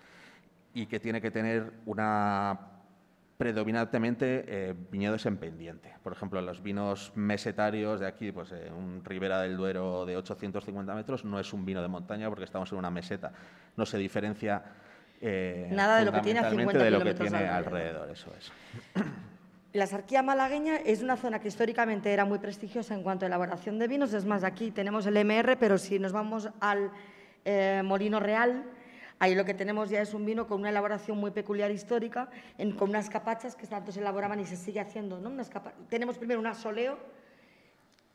y 0.74 0.86
que 0.86 1.00
tiene 1.00 1.20
que 1.20 1.30
tener 1.32 1.74
una 1.86 2.58
predominantemente 3.38 4.44
eh, 4.48 4.76
viñedos 4.92 5.26
en 5.26 5.38
pendiente. 5.38 5.94
Por 6.04 6.12
ejemplo, 6.12 6.42
los 6.42 6.62
vinos 6.62 7.14
mesetarios 7.16 8.00
de 8.02 8.08
aquí, 8.08 8.32
pues 8.34 8.52
eh, 8.52 8.70
un 8.70 9.02
Ribera 9.04 9.42
del 9.42 9.56
Duero 9.56 10.06
de 10.06 10.18
850 10.18 10.94
metros 10.94 11.24
no 11.24 11.40
es 11.40 11.54
un 11.54 11.66
vino 11.66 11.82
de 11.82 11.88
montaña 11.88 12.28
porque 12.28 12.44
estamos 12.44 12.70
en 12.74 12.78
una 12.80 12.92
meseta. 12.92 13.32
No 13.78 13.86
se 13.86 13.98
diferencia 13.98 14.62
eh, 15.22 15.68
Nada 15.72 16.00
de 16.00 16.06
lo 16.06 16.12
que 16.14 16.22
tiene 16.22 16.40
a 16.40 16.44
fundamentalmente 16.44 16.80
50 16.80 16.84
de 16.86 16.92
lo 16.92 16.98
que 17.00 17.04
kilómetros 17.04 17.30
tiene 17.30 17.48
alrededor. 17.58 18.10
Eso 18.12 18.34
es. 18.38 18.52
La 19.74 19.86
sarquía 19.86 20.24
malagueña 20.24 20.78
es 20.78 21.04
una 21.04 21.16
zona 21.16 21.40
que 21.40 21.48
históricamente 21.48 22.12
era 22.12 22.26
muy 22.26 22.40
prestigiosa 22.40 22.96
en 22.96 23.04
cuanto 23.04 23.26
a 23.26 23.28
elaboración 23.28 23.78
de 23.78 23.88
vinos. 23.88 24.14
Es 24.14 24.26
más, 24.26 24.44
aquí 24.44 24.72
tenemos 24.72 25.06
el 25.06 25.16
MR, 25.18 25.58
pero 25.58 25.78
si 25.78 26.00
nos 26.00 26.12
vamos 26.12 26.50
al 26.60 26.90
eh, 27.46 27.82
Molino 27.86 28.20
Real, 28.20 28.64
ahí 29.20 29.36
lo 29.36 29.46
que 29.46 29.54
tenemos 29.54 29.92
ya 29.92 30.02
es 30.02 30.16
un 30.16 30.26
vino 30.26 30.48
con 30.48 30.62
una 30.62 30.70
elaboración 30.70 31.20
muy 31.20 31.30
peculiar 31.30 31.70
histórica, 31.70 32.30
en- 32.58 32.72
con 32.76 32.90
unas 32.90 33.12
capachas 33.12 33.56
que 33.56 33.68
tanto 33.68 33.92
se 33.92 34.00
elaboraban 34.00 34.40
y 34.40 34.46
se 34.46 34.56
sigue 34.56 34.80
haciendo. 34.80 35.20
¿no? 35.20 35.30
Unas 35.30 35.50
capa- 35.52 35.74
tenemos 35.88 36.18
primero 36.18 36.40
un 36.40 36.48
asoleo, 36.48 36.98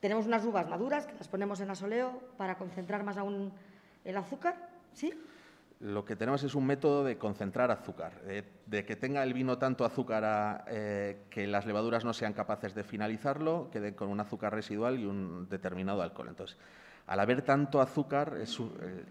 tenemos 0.01 0.25
unas 0.25 0.43
uvas 0.43 0.67
maduras 0.67 1.05
que 1.07 1.13
las 1.13 1.27
ponemos 1.29 1.61
en 1.61 1.69
asoleo 1.69 2.21
para 2.37 2.55
concentrar 2.57 3.03
más 3.03 3.15
aún 3.17 3.53
el 4.03 4.17
azúcar, 4.17 4.55
¿sí? 4.93 5.13
Lo 5.85 6.03
que 6.03 6.15
tenemos 6.15 6.43
es 6.43 6.55
un 6.55 6.65
método 6.65 7.03
de 7.03 7.19
concentrar 7.19 7.69
azúcar, 7.69 8.13
de, 8.23 8.85
que 8.85 8.95
tenga 8.95 9.21
el 9.21 9.33
vino 9.35 9.59
tanto 9.59 9.85
azúcar 9.85 10.65
eh, 10.67 11.25
que 11.29 11.45
las 11.45 11.67
levaduras 11.67 12.03
no 12.03 12.11
sean 12.11 12.33
capaces 12.33 12.73
de 12.73 12.83
finalizarlo, 12.83 13.69
queden 13.71 13.93
con 13.93 14.09
un 14.09 14.19
azúcar 14.19 14.51
residual 14.51 14.99
y 14.99 15.05
un 15.05 15.47
determinado 15.47 16.01
alcohol. 16.01 16.29
Entonces, 16.29 16.57
al 17.05 17.19
haber 17.19 17.43
tanto 17.43 17.81
azúcar, 17.81 18.33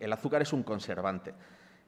el 0.00 0.12
azúcar 0.12 0.42
es 0.42 0.52
un 0.52 0.64
conservante. 0.64 1.32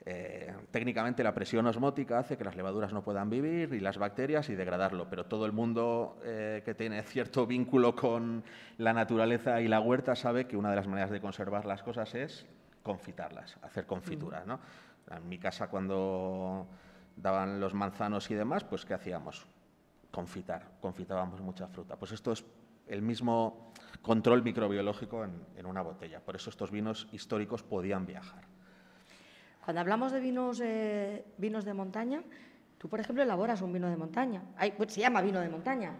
Eh, 0.08 0.54
técnicamente 0.70 1.24
la 1.24 1.34
presión 1.34 1.66
osmótica 1.66 2.20
hace 2.20 2.38
que 2.38 2.44
las 2.44 2.54
levaduras 2.54 2.92
no 2.92 3.02
puedan 3.02 3.28
vivir 3.28 3.74
y 3.74 3.80
las 3.80 3.98
bacterias 3.98 4.48
y 4.50 4.54
degradarlo, 4.54 5.10
pero 5.10 5.26
todo 5.26 5.46
el 5.46 5.52
mundo 5.52 6.20
eh, 6.22 6.62
que 6.64 6.74
tiene 6.74 7.02
cierto 7.02 7.44
vínculo 7.44 7.96
con 7.96 8.44
la 8.78 8.92
naturaleza 8.92 9.60
y 9.60 9.66
la 9.66 9.80
huerta 9.80 10.14
sabe 10.14 10.46
que 10.46 10.56
una 10.56 10.70
de 10.70 10.76
las 10.76 10.86
maneras 10.86 11.10
de 11.10 11.20
conservar 11.20 11.66
las 11.66 11.82
cosas 11.82 12.14
es 12.14 12.46
confitarlas, 12.86 13.58
hacer 13.62 13.84
confituras. 13.84 14.46
¿no? 14.46 14.60
En 15.10 15.28
mi 15.28 15.38
casa 15.38 15.68
cuando 15.68 16.68
daban 17.16 17.58
los 17.58 17.74
manzanos 17.74 18.30
y 18.30 18.34
demás, 18.34 18.62
pues 18.62 18.84
¿qué 18.84 18.94
hacíamos? 18.94 19.44
Confitar, 20.12 20.78
confitábamos 20.80 21.40
mucha 21.40 21.66
fruta. 21.66 21.96
Pues 21.96 22.12
esto 22.12 22.30
es 22.30 22.44
el 22.86 23.02
mismo 23.02 23.72
control 24.02 24.44
microbiológico 24.44 25.24
en 25.24 25.66
una 25.66 25.82
botella. 25.82 26.20
Por 26.20 26.36
eso 26.36 26.48
estos 26.48 26.70
vinos 26.70 27.08
históricos 27.10 27.64
podían 27.64 28.06
viajar. 28.06 28.44
Cuando 29.66 29.80
hablamos 29.80 30.12
de 30.12 30.20
vinos, 30.20 30.60
eh, 30.62 31.24
vinos 31.38 31.64
de 31.64 31.74
montaña, 31.74 32.22
tú, 32.78 32.88
por 32.88 33.00
ejemplo, 33.00 33.24
elaboras 33.24 33.62
un 33.62 33.72
vino 33.72 33.90
de 33.90 33.96
montaña. 33.96 34.44
Pues, 34.76 34.92
se 34.92 35.00
llama 35.00 35.20
vino 35.22 35.40
de 35.40 35.48
montaña. 35.48 35.92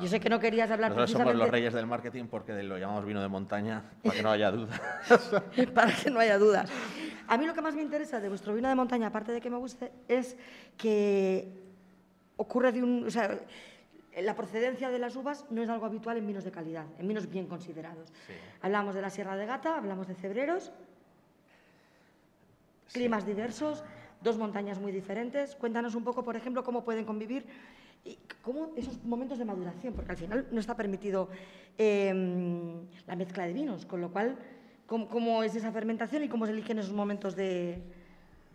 Yo 0.00 0.08
sé 0.08 0.20
que 0.20 0.28
no 0.28 0.38
querías 0.38 0.70
hablar 0.70 0.90
Nosotros 0.90 1.10
somos 1.10 1.34
los 1.34 1.50
reyes 1.50 1.72
del 1.72 1.86
marketing 1.86 2.26
porque 2.26 2.62
lo 2.62 2.78
llamamos 2.78 3.04
vino 3.04 3.20
de 3.20 3.28
montaña 3.28 3.82
para 4.02 4.16
que 4.16 4.22
no 4.22 4.30
haya 4.30 4.50
dudas. 4.50 4.80
para 5.74 5.92
que 5.92 6.10
no 6.10 6.20
haya 6.20 6.38
dudas. 6.38 6.70
A 7.26 7.36
mí 7.36 7.46
lo 7.46 7.54
que 7.54 7.60
más 7.60 7.74
me 7.74 7.82
interesa 7.82 8.20
de 8.20 8.28
vuestro 8.28 8.54
vino 8.54 8.68
de 8.68 8.74
montaña, 8.74 9.08
aparte 9.08 9.32
de 9.32 9.40
que 9.40 9.50
me 9.50 9.56
guste, 9.56 9.92
es 10.08 10.36
que 10.76 11.48
ocurre 12.36 12.72
de 12.72 12.82
un... 12.82 13.04
O 13.06 13.10
sea, 13.10 13.38
la 14.16 14.34
procedencia 14.34 14.90
de 14.90 14.98
las 14.98 15.14
uvas 15.16 15.44
no 15.50 15.62
es 15.62 15.68
algo 15.68 15.86
habitual 15.86 16.16
en 16.16 16.26
vinos 16.26 16.44
de 16.44 16.50
calidad, 16.50 16.86
en 16.98 17.06
vinos 17.06 17.28
bien 17.30 17.46
considerados. 17.46 18.12
Hablamos 18.62 18.94
de 18.94 19.02
la 19.02 19.10
Sierra 19.10 19.36
de 19.36 19.46
Gata, 19.46 19.76
hablamos 19.76 20.08
de 20.08 20.14
Cebreros, 20.14 20.72
climas 22.92 23.26
diversos, 23.26 23.84
dos 24.22 24.36
montañas 24.36 24.80
muy 24.80 24.90
diferentes. 24.90 25.54
Cuéntanos 25.54 25.94
un 25.94 26.04
poco, 26.04 26.24
por 26.24 26.36
ejemplo, 26.36 26.64
cómo 26.64 26.84
pueden 26.84 27.04
convivir 27.04 27.46
y 28.04 28.18
cómo 28.42 28.72
esos 28.76 29.02
momentos 29.04 29.38
de 29.38 29.44
maduración, 29.44 29.94
porque 29.94 30.12
al 30.12 30.16
final 30.16 30.46
no 30.50 30.60
está 30.60 30.76
permitido 30.76 31.28
em, 31.76 32.86
la 33.06 33.16
mezcla 33.16 33.46
de 33.46 33.52
vinos, 33.52 33.86
con 33.86 34.00
lo 34.00 34.10
cual, 34.10 34.38
¿cómo, 34.86 35.42
es 35.42 35.54
esa 35.54 35.72
fermentación 35.72 36.24
y 36.24 36.28
cómo 36.28 36.46
se 36.46 36.52
eligen 36.52 36.78
esos 36.78 36.92
momentos 36.92 37.36
de, 37.36 37.82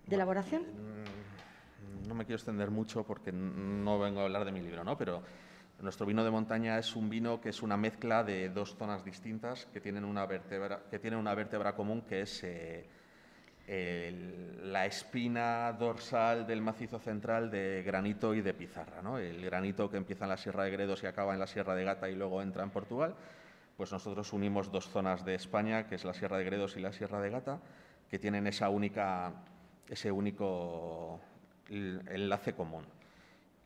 elaboración? 0.10 0.64
Mm, 0.64 2.08
no 2.08 2.16
me 2.16 2.25
quiero 2.25 2.38
extender 2.38 2.72
mucho 2.72 3.04
porque 3.04 3.32
no 3.32 4.00
vengo 4.00 4.22
a 4.22 4.24
hablar 4.24 4.46
de 4.46 4.52
mi 4.52 4.62
libro, 4.62 4.84
¿no? 4.84 4.98
Pero 4.98 5.22
nuestro 5.82 6.06
vino 6.06 6.24
de 6.24 6.32
montaña 6.32 6.80
es 6.80 6.96
un 6.96 7.10
vino 7.10 7.42
que 7.42 7.50
es 7.50 7.62
una 7.62 7.78
mezcla 7.78 8.24
de 8.24 8.50
dos 8.50 8.75
zonas 8.78 9.04
distintas 9.04 9.66
que 9.68 9.82
tienen 9.82 10.06
una 10.06 10.25
vértebra, 10.25 10.84
que 10.90 11.00
tienen 11.00 11.20
una 11.20 11.36
vértebra 11.36 11.75
común 11.75 12.02
que 12.02 12.22
es 12.22 12.44
eh, 12.44 12.86
la 13.67 14.86
espina 14.86 15.74
dorsal 15.74 16.45
del 16.45 16.62
macizo 16.62 17.00
central 17.00 17.50
de 17.50 17.84
granito 17.84 18.34
y 18.36 18.41
de 18.41 18.53
pizarra. 18.53 19.01
¿no? 19.01 19.17
El 19.17 19.43
granito 19.43 19.89
que 19.89 19.98
empieza 19.98 20.25
en 20.25 20.29
la 20.29 20.38
Sierra 20.38 20.63
de 20.63 20.72
Gredos 20.72 21.03
y 21.03 21.07
acaba 21.07 21.34
en 21.34 21.39
la 21.39 21.48
Sierra 21.48 21.75
de 21.75 21.84
Gata 21.84 22.10
y 22.10 22.15
luego 22.15 22.41
entra 22.41 22.63
en 22.63 22.69
Portugal. 22.69 23.15
Pues 23.77 23.91
nosotros 23.91 24.31
unimos 24.34 24.72
dos 24.72 24.88
zonas 24.89 25.25
de 25.25 25.36
España, 25.36 25.88
que 25.88 25.95
es 25.95 26.05
la 26.05 26.13
Sierra 26.13 26.38
de 26.38 26.45
Gredos 26.45 26.77
y 26.77 26.79
la 26.79 26.93
Sierra 26.93 27.19
de 27.19 27.29
Gata, 27.29 27.60
que 28.10 28.19
tienen 28.19 28.48
esa 28.48 28.69
única, 28.69 29.34
ese 29.89 30.12
único 30.12 31.19
enlace 31.69 32.53
común 32.53 32.86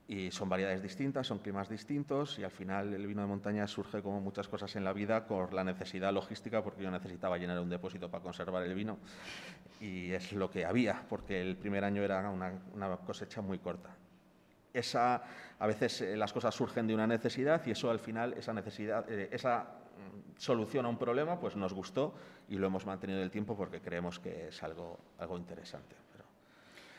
y 0.09 0.31
son 0.31 0.49
variedades 0.49 0.81
distintas, 0.81 1.27
son 1.27 1.37
climas 1.37 1.69
distintos 1.69 2.39
y 2.39 2.43
al 2.43 2.49
final 2.49 2.95
el 2.95 3.05
vino 3.05 3.21
de 3.21 3.27
montaña 3.27 3.67
surge 3.67 4.01
como 4.01 4.19
muchas 4.19 4.47
cosas 4.47 4.75
en 4.75 4.83
la 4.83 4.91
vida 4.91 5.27
con 5.27 5.55
la 5.55 5.63
necesidad 5.63 6.11
logística 6.11 6.63
porque 6.63 6.81
yo 6.81 6.89
necesitaba 6.89 7.37
llenar 7.37 7.59
un 7.59 7.69
depósito 7.69 8.09
para 8.09 8.23
conservar 8.23 8.63
el 8.63 8.73
vino 8.73 8.97
y 9.79 10.09
es 10.11 10.33
lo 10.33 10.49
que 10.49 10.65
había 10.65 11.05
porque 11.07 11.39
el 11.39 11.55
primer 11.57 11.83
año 11.83 12.01
era 12.01 12.27
una, 12.27 12.97
cosecha 13.05 13.41
muy 13.41 13.59
corta. 13.59 13.91
Esa, 14.73 15.21
a 15.59 15.67
veces 15.67 16.01
eh, 16.01 16.17
las 16.17 16.33
cosas 16.33 16.55
surgen 16.55 16.87
de 16.87 16.95
una 16.95 17.05
necesidad 17.05 17.63
y 17.67 17.71
eso 17.71 17.91
al 17.91 17.99
final, 17.99 18.33
esa 18.33 18.51
necesidad, 18.51 19.07
eh, 19.11 19.29
esa 19.31 19.59
mm, 19.61 20.39
solución 20.39 20.87
a 20.87 20.89
un 20.89 20.97
problema, 20.97 21.39
pues 21.39 21.55
nos 21.55 21.71
gustó 21.71 22.15
y 22.47 22.55
lo 22.55 22.65
hemos 22.65 22.83
mantenido 22.83 23.21
el 23.21 23.29
tiempo 23.29 23.55
porque 23.55 23.79
creemos 23.79 24.17
que 24.17 24.47
es 24.47 24.63
algo, 24.63 24.97
algo 25.19 25.37
interesante. 25.37 25.95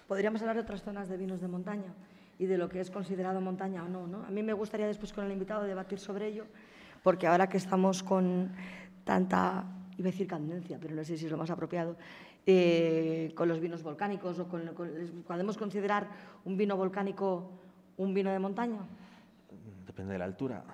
Podríamos 0.07 0.41
hablar 0.43 0.57
de 0.57 0.63
otras 0.63 0.83
zonas 0.83 1.09
de 1.09 1.17
vinos 1.17 1.41
de 1.41 1.49
montaña 1.49 1.93
y 2.41 2.47
de 2.47 2.57
lo 2.57 2.71
que 2.71 2.81
es 2.81 2.91
considerado 2.91 3.39
montaña 3.43 3.85
o 3.85 3.89
no, 3.89 4.07
no. 4.07 4.25
A 4.25 4.31
mí 4.31 4.43
me 4.43 4.55
gustaría 4.55 4.87
después 4.87 5.13
con 5.13 5.27
el 5.27 5.33
invitado 5.33 5.65
debatir 5.65 5.99
sobre 5.99 6.27
ello, 6.27 6.47
porque 7.03 7.27
ahora 7.27 7.51
que 7.51 7.59
estamos 7.59 8.03
con 8.03 8.51
tanta, 9.05 9.67
iba 9.99 10.09
a 10.09 10.11
decir 10.11 10.27
candencia, 10.27 10.79
pero 10.81 10.95
no 10.95 11.05
sé 11.05 11.19
si 11.19 11.27
es 11.27 11.31
lo 11.31 11.37
más 11.37 11.51
apropiado, 11.51 11.97
eh, 12.47 13.31
con 13.37 13.47
los 13.47 13.61
vinos 13.61 13.83
volcánicos 13.83 14.39
o 14.39 14.49
con, 14.49 14.63
¿podemos 15.27 15.59
considerar 15.59 16.09
un 16.47 16.57
vino 16.57 16.79
volcánico 16.79 17.51
un 17.99 18.15
vino 18.15 18.31
de 18.31 18.39
montaña? 18.39 18.81
Depende 19.85 20.15
de 20.15 20.19
la 20.19 20.25
altura. 20.25 20.65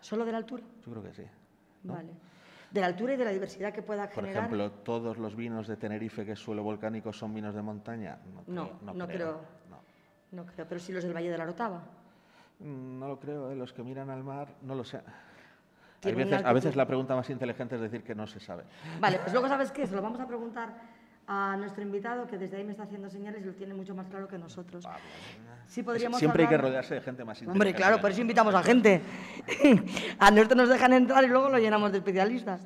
¿Solo 0.00 0.24
de 0.24 0.32
la 0.32 0.38
altura? 0.38 0.62
Yo 0.82 0.92
creo 0.92 1.02
que 1.02 1.12
sí. 1.12 1.24
Vale. 1.82 2.12
De 2.70 2.80
la 2.80 2.86
altura 2.86 3.12
y 3.12 3.16
de 3.18 3.24
la 3.26 3.32
diversidad 3.32 3.70
que 3.74 3.82
pueda 3.82 4.08
generar. 4.08 4.48
Por 4.48 4.58
ejemplo, 4.58 4.70
¿todos 4.82 5.18
los 5.18 5.36
vinos 5.36 5.68
de 5.68 5.76
Tenerife 5.76 6.24
que 6.24 6.32
es 6.32 6.38
suelo 6.38 6.62
volcánico 6.62 7.12
son 7.12 7.34
vinos 7.34 7.54
de 7.54 7.60
montaña? 7.60 8.18
No, 8.46 8.70
no, 8.80 9.06
creo. 9.06 9.42
No 9.68 9.81
creo, 10.46 10.66
pero 10.66 10.80
sí 10.80 10.92
los 10.92 11.04
del 11.04 11.14
Valle 11.14 11.30
de 11.30 11.38
la 11.38 11.44
Rotava. 11.44 11.82
Mm, 12.58 12.98
no 12.98 13.08
lo 13.08 13.20
creo, 13.20 13.50
¿eh? 13.50 13.56
los 13.56 13.72
que 13.72 13.82
miran 13.82 14.10
al 14.10 14.24
mar, 14.24 14.48
no 14.62 14.74
lo 14.74 14.84
sé. 14.84 15.00
a 16.44 16.52
veces 16.52 16.76
la 16.76 16.86
pregunta 16.86 17.14
más 17.14 17.28
inteligente 17.30 17.76
es 17.76 17.80
decir 17.80 18.02
que 18.02 18.14
no 18.14 18.26
se 18.26 18.40
sabe. 18.40 18.64
Vale, 19.00 19.18
pues 19.18 19.32
luego 19.32 19.48
sabes 19.48 19.70
qué, 19.70 19.86
se 19.86 19.94
lo 19.94 20.02
vamos 20.02 20.20
a 20.20 20.26
preguntar 20.26 20.74
a 21.26 21.56
nuestro 21.56 21.82
invitado, 21.82 22.26
que 22.26 22.36
desde 22.36 22.56
ahí 22.56 22.64
me 22.64 22.72
está 22.72 22.82
haciendo 22.84 23.08
señales 23.08 23.42
y 23.42 23.44
lo 23.44 23.52
tiene 23.52 23.74
mucho 23.74 23.94
más 23.94 24.08
claro 24.08 24.26
que 24.26 24.38
nosotros. 24.38 24.84
Sí 25.66 25.82
podríamos 25.82 26.18
Siempre 26.18 26.42
hay 26.42 26.48
que 26.48 26.58
rodearse 26.58 26.94
de 26.94 27.00
gente 27.00 27.24
más 27.24 27.38
inteligente. 27.38 27.52
Hombre, 27.52 27.74
claro, 27.74 28.00
por 28.00 28.10
eso 28.10 28.20
invitamos 28.20 28.54
a 28.54 28.62
gente. 28.62 29.00
a 30.18 30.30
nosotros 30.30 30.56
nos 30.56 30.68
dejan 30.68 30.92
entrar 30.94 31.24
y 31.24 31.28
luego 31.28 31.48
lo 31.48 31.58
llenamos 31.58 31.92
de 31.92 31.98
especialistas. 31.98 32.64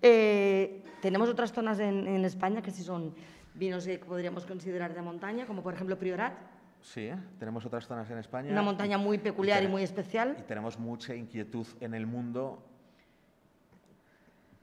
Eh, 0.00 0.82
tenemos 1.02 1.28
otras 1.28 1.52
zonas 1.52 1.78
en, 1.78 2.06
en 2.06 2.24
España 2.24 2.62
que 2.62 2.70
sí 2.70 2.82
son 2.82 3.14
vinos 3.54 3.84
que 3.84 3.98
podríamos 3.98 4.46
considerar 4.46 4.94
de 4.94 5.02
montaña, 5.02 5.44
como 5.44 5.62
por 5.62 5.74
ejemplo 5.74 5.98
Priorat 5.98 6.32
Sí, 6.82 7.02
¿eh? 7.02 7.16
tenemos 7.38 7.64
otras 7.66 7.86
zonas 7.86 8.10
en 8.10 8.18
España. 8.18 8.50
Una 8.50 8.62
montaña 8.62 8.98
muy 8.98 9.18
peculiar 9.18 9.62
y, 9.62 9.68
muy 9.68 9.82
especial. 9.82 10.36
Y 10.38 10.42
tenemos 10.42 10.78
mucha 10.78 11.14
inquietud 11.14 11.66
en 11.80 11.94
el 11.94 12.06
mundo 12.06 12.62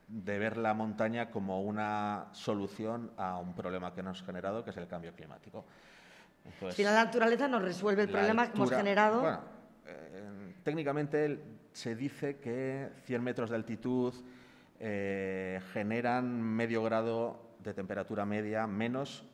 de 0.08 0.38
ver 0.38 0.56
la 0.56 0.74
montaña 0.74 1.30
como 1.30 1.62
una 1.62 2.26
solución 2.32 3.10
a 3.16 3.38
un 3.38 3.54
problema 3.54 3.94
que 3.94 4.02
nos 4.02 4.22
ha 4.22 4.24
generado, 4.24 4.64
que 4.64 4.70
es 4.70 4.76
el 4.76 4.88
cambio 4.88 5.12
climático. 5.12 5.64
si 6.70 6.82
la 6.82 6.92
naturaleza 6.92 7.46
nos 7.46 7.62
resuelve 7.62 8.02
el 8.02 8.08
problema 8.08 8.50
que 8.50 8.56
hemos 8.56 8.70
generado... 8.70 9.20
Bueno, 9.20 9.40
eh, 9.86 10.54
técnicamente 10.64 11.40
se 11.72 11.94
dice 11.94 12.38
que 12.38 12.88
100 13.04 13.22
metros 13.22 13.50
de 13.50 13.56
altitud 13.56 14.14
eh, 14.80 15.60
generan 15.72 16.42
medio 16.42 16.82
grado 16.82 17.48
de 17.62 17.74
temperatura 17.74 18.24
media 18.24 18.66
menos 18.66 19.24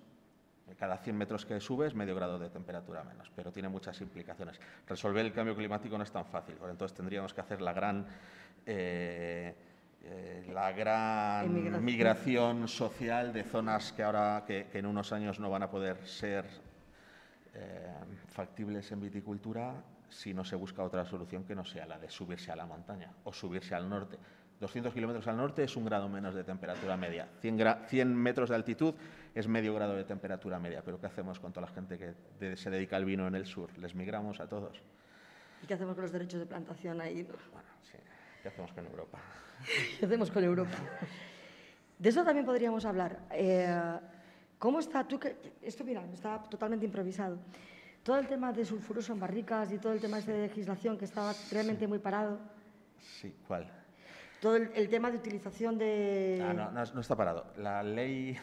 cada 0.78 0.98
100 0.98 1.16
metros 1.16 1.44
que 1.44 1.60
subes, 1.60 1.94
medio 1.94 2.14
grado 2.14 2.38
de 2.38 2.48
temperatura 2.48 3.04
menos, 3.04 3.30
pero 3.34 3.52
tiene 3.52 3.68
muchas 3.68 4.00
implicaciones. 4.00 4.58
Resolver 4.86 5.24
el 5.24 5.32
cambio 5.32 5.54
climático 5.54 5.96
no 5.96 6.04
es 6.04 6.10
tan 6.10 6.24
fácil, 6.24 6.56
entonces 6.68 6.96
tendríamos 6.96 7.34
que 7.34 7.40
hacer 7.40 7.60
la 7.60 7.72
gran, 7.72 8.06
eh, 8.66 9.54
eh, 10.02 10.50
la 10.52 10.72
gran 10.72 11.84
migración 11.84 12.66
social 12.66 13.32
de 13.32 13.44
zonas 13.44 13.92
que 13.92 14.02
ahora, 14.02 14.44
que, 14.46 14.68
en 14.72 14.86
unos 14.86 15.12
años 15.12 15.38
no 15.38 15.50
van 15.50 15.62
a 15.62 15.70
poder 15.70 16.06
ser 16.06 16.46
eh, 17.54 17.92
factibles 18.28 18.90
en 18.90 19.00
viticultura 19.00 19.74
si 20.08 20.32
no 20.32 20.44
se 20.44 20.56
busca 20.56 20.82
otra 20.82 21.04
solución 21.04 21.44
que 21.44 21.54
no 21.54 21.64
sea 21.64 21.86
la 21.86 21.98
de 21.98 22.08
subirse 22.08 22.50
a 22.50 22.56
la 22.56 22.66
montaña 22.66 23.10
o 23.24 23.32
subirse 23.32 23.74
al 23.74 23.88
norte. 23.88 24.18
200 24.60 24.94
kilómetros 24.94 25.26
al 25.26 25.36
norte 25.36 25.64
es 25.64 25.76
un 25.76 25.84
grado 25.84 26.08
menos 26.08 26.34
de 26.34 26.44
temperatura 26.44 26.96
media. 26.96 27.28
100, 27.40 28.14
metros 28.14 28.50
de 28.50 28.54
altitud 28.54 28.94
es 29.34 29.48
medio 29.48 29.74
grado 29.74 29.96
de 29.96 30.04
temperatura 30.04 30.58
media. 30.58 30.82
Pero 30.84 31.00
¿qué 31.00 31.06
hacemos 31.06 31.40
con 31.40 31.52
toda 31.52 31.66
la 31.66 31.72
gente 31.72 31.98
que 31.98 32.56
se 32.56 32.70
dedica 32.70 32.96
al 32.96 33.04
vino 33.04 33.26
en 33.26 33.34
el 33.34 33.46
sur? 33.46 33.76
¿Les 33.78 33.94
migramos 33.94 34.40
a 34.40 34.48
todos? 34.48 34.80
¿Y 35.62 35.66
qué 35.66 35.74
hacemos 35.74 35.94
con 35.94 36.02
los 36.02 36.12
derechos 36.12 36.40
de 36.40 36.46
plantación 36.46 37.00
ahí? 37.00 37.22
Bueno, 37.22 37.68
sí. 37.82 37.98
¿Qué 38.42 38.48
hacemos 38.48 38.72
con 38.72 38.86
Europa? 38.86 39.18
¿Qué 39.98 40.06
hacemos 40.06 40.30
con 40.30 40.44
Europa? 40.44 40.76
De 41.98 42.08
eso 42.08 42.24
también 42.24 42.46
podríamos 42.46 42.84
hablar. 42.84 43.20
Eh, 43.32 43.98
¿Cómo 44.58 44.78
está? 44.78 45.06
Tú 45.06 45.18
que, 45.18 45.36
esto, 45.62 45.84
mira, 45.84 46.04
está 46.12 46.42
totalmente 46.42 46.86
improvisado. 46.86 47.38
Todo 48.02 48.18
el 48.18 48.28
tema 48.28 48.52
de 48.52 48.64
sulfuroso 48.64 49.12
en 49.14 49.20
barricas 49.20 49.72
y 49.72 49.78
todo 49.78 49.92
el 49.92 50.00
tema 50.00 50.20
de 50.20 50.42
legislación 50.42 50.96
que 50.98 51.06
estaba 51.06 51.32
realmente 51.50 51.86
muy 51.86 51.98
parado. 51.98 52.38
Sí, 53.00 53.34
¿cuál? 53.46 53.84
todo 54.44 54.56
el, 54.56 54.88
tema 54.90 55.10
de 55.10 55.16
utilización 55.16 55.78
de... 55.78 56.38
Ah, 56.46 56.52
no, 56.52 56.70
no, 56.70 57.00
está 57.00 57.16
parado. 57.16 57.46
La 57.56 57.82
ley, 57.82 58.36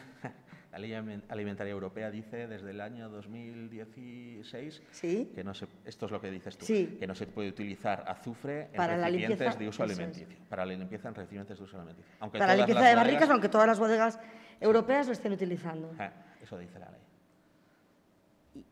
La 0.72 0.78
ley 0.78 0.94
alimentaria 1.28 1.70
europea 1.70 2.10
dice 2.10 2.48
desde 2.48 2.70
el 2.70 2.80
año 2.80 3.10
2016 3.10 4.82
¿Sí? 4.90 5.30
que 5.34 5.44
no 5.44 5.52
se, 5.52 5.68
esto 5.84 6.06
es 6.06 6.12
lo 6.12 6.18
que 6.18 6.30
dices 6.30 6.56
tú, 6.56 6.64
Sí. 6.64 6.96
que 6.98 7.06
no 7.06 7.14
se 7.14 7.26
puede 7.26 7.50
utilizar 7.50 8.02
azufre 8.08 8.68
en 8.70 8.72
Para 8.72 8.96
la 8.96 9.04
recipientes 9.08 9.38
limpieza, 9.38 9.58
de 9.58 9.68
uso 9.68 9.84
es. 9.84 9.90
alimenticio. 9.90 10.38
Para 10.48 10.64
la 10.64 10.72
limpieza 10.72 11.08
en 11.10 11.14
recipientes 11.14 11.58
de 11.58 11.64
uso 11.64 11.76
alimenticio. 11.76 12.10
Aunque 12.20 12.38
Para 12.38 12.52
la 12.52 12.56
limpieza 12.56 12.88
de 12.88 12.94
barricas, 12.94 13.20
bodegas- 13.20 13.30
aunque 13.32 13.48
todas 13.50 13.66
las 13.66 13.78
bodegas 13.78 14.18
europeas 14.60 15.06
lo 15.08 15.12
estén 15.12 15.32
utilizando. 15.32 15.94
Ah, 15.98 16.10
eso 16.42 16.56
dice 16.58 16.78
la 16.78 16.90
ley. 16.90 18.64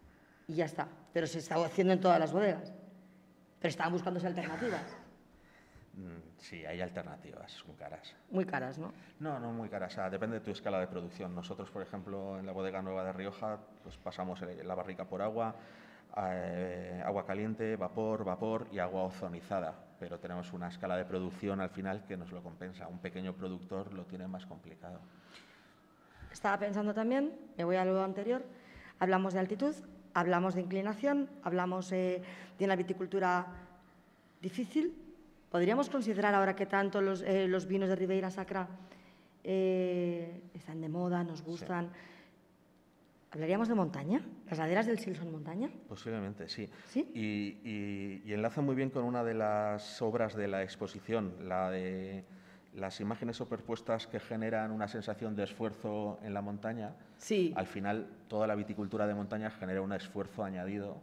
Y 0.49 0.55
ya 0.55 0.65
está. 0.65 0.89
Pero 1.13 1.27
se 1.27 1.39
está 1.39 1.63
haciendo 1.63 1.93
en 1.93 2.01
todas 2.01 2.19
las 2.19 2.33
bodegas. 2.33 2.73
Pero 3.61 3.69
estaban 3.69 3.93
buscándose 3.93 4.27
alternativas. 4.27 4.97
Sí, 6.41 6.65
hay 6.65 6.81
alternativas, 6.81 7.53
son 7.53 7.77
caras. 7.77 8.15
Muy 8.31 8.47
caras, 8.47 8.79
¿no? 8.79 8.93
No, 9.21 9.39
no 9.39 9.53
muy 9.53 9.69
caras, 9.69 9.93
o 9.93 9.95
sea, 9.97 10.11
depende 10.11 10.39
de 10.39 10.45
tu 10.45 10.51
escala 10.51 10.81
de 10.81 10.87
producción. 10.87 11.35
Nosotros, 11.35 11.71
por 11.71 11.83
ejemplo, 11.83 12.39
en 12.39 12.47
la 12.47 12.53
bodega 12.53 12.81
nueva 12.81 13.05
de 13.05 13.13
Rioja, 13.13 13.59
pues 13.83 13.97
pasamos 13.99 14.41
la 14.41 14.75
barrica 14.75 15.05
por 15.05 15.21
agua, 15.21 15.55
eh, 16.17 17.03
agua 17.05 17.27
caliente, 17.27 17.77
vapor, 17.77 18.25
vapor 18.25 18.69
y 18.73 18.79
agua 18.79 19.03
ozonizada. 19.03 19.75
Pero 19.99 20.19
tenemos 20.19 20.53
una 20.55 20.69
escala 20.69 20.97
de 20.97 21.05
producción 21.05 21.61
al 21.61 21.71
final 21.71 22.05
que 22.07 22.17
nos 22.17 22.33
lo 22.33 22.43
compensa. 22.43 22.89
Un 22.89 23.01
pequeño 23.01 23.35
productor 23.35 23.93
lo 23.93 24.05
tiene 24.07 24.27
más 24.27 24.47
complicado. 24.47 24.99
Estaba 26.33 26.59
pensando 26.59 26.95
también, 26.95 27.33
me 27.59 27.65
voy 27.65 27.77
a 27.77 27.85
lo 27.85 28.03
anterior, 28.03 28.43
hablamos 28.99 29.35
de 29.35 29.41
altitud, 29.41 29.75
hablamos 30.15 30.55
de 30.55 30.63
inclinación, 30.63 31.29
hablamos 31.43 31.93
eh, 31.93 32.23
de 32.59 32.65
una 32.65 32.77
viticultura 32.77 33.47
difícil. 34.41 35.10
¿Podríamos 35.51 35.91
considerar 35.91 36.35
ahora 36.35 36.55
que 36.55 36.67
tanto 36.67 37.01
los, 37.01 37.23
eh, 37.23 37.49
los 37.49 37.67
vinos 37.67 37.89
de 37.89 37.97
Ribeira 37.97 38.31
Sacra 38.31 38.69
eh, 39.43 40.41
están 40.55 40.81
de 40.81 40.89
moda, 40.89 41.25
nos 41.25 41.43
gustan? 41.43 41.91
¿Hablaríamos 43.33 43.69
de 43.69 43.75
montaña? 43.75 44.21
¿Las 44.49 44.59
laderas 44.59 44.87
del 44.87 44.99
Sil 45.03 45.15
son 45.17 45.31
montaña? 45.33 45.71
Posiblemente, 45.89 46.49
sí. 46.49 46.69
¿Sí? 46.89 47.11
Y, 47.15 47.59
y- 47.69 48.23
y 48.25 48.33
enlaza 48.33 48.61
muy 48.61 48.75
bien 48.75 48.91
con 48.91 49.05
una 49.05 49.23
de 49.25 49.35
las 49.35 50.01
obras 50.03 50.35
de 50.35 50.49
la 50.49 50.63
exposición, 50.63 51.35
la 51.49 51.71
de 51.71 52.25
las 52.75 53.01
imágenes 53.01 53.37
superpuestas 53.37 54.07
que 54.07 54.21
generan 54.21 54.71
una 54.71 54.87
sensación 54.89 55.35
de 55.35 55.45
esfuerzo 55.45 56.19
en 56.23 56.35
la 56.35 56.43
montaña. 56.43 56.93
Sí. 57.19 57.53
Al 57.57 57.67
final, 57.67 58.07
toda 58.29 58.47
la 58.47 58.55
viticultura 58.55 59.07
de 59.09 59.15
montaña 59.15 59.51
genera 59.51 59.81
un 59.83 59.93
esfuerzo 59.93 60.45
añadido 60.45 60.99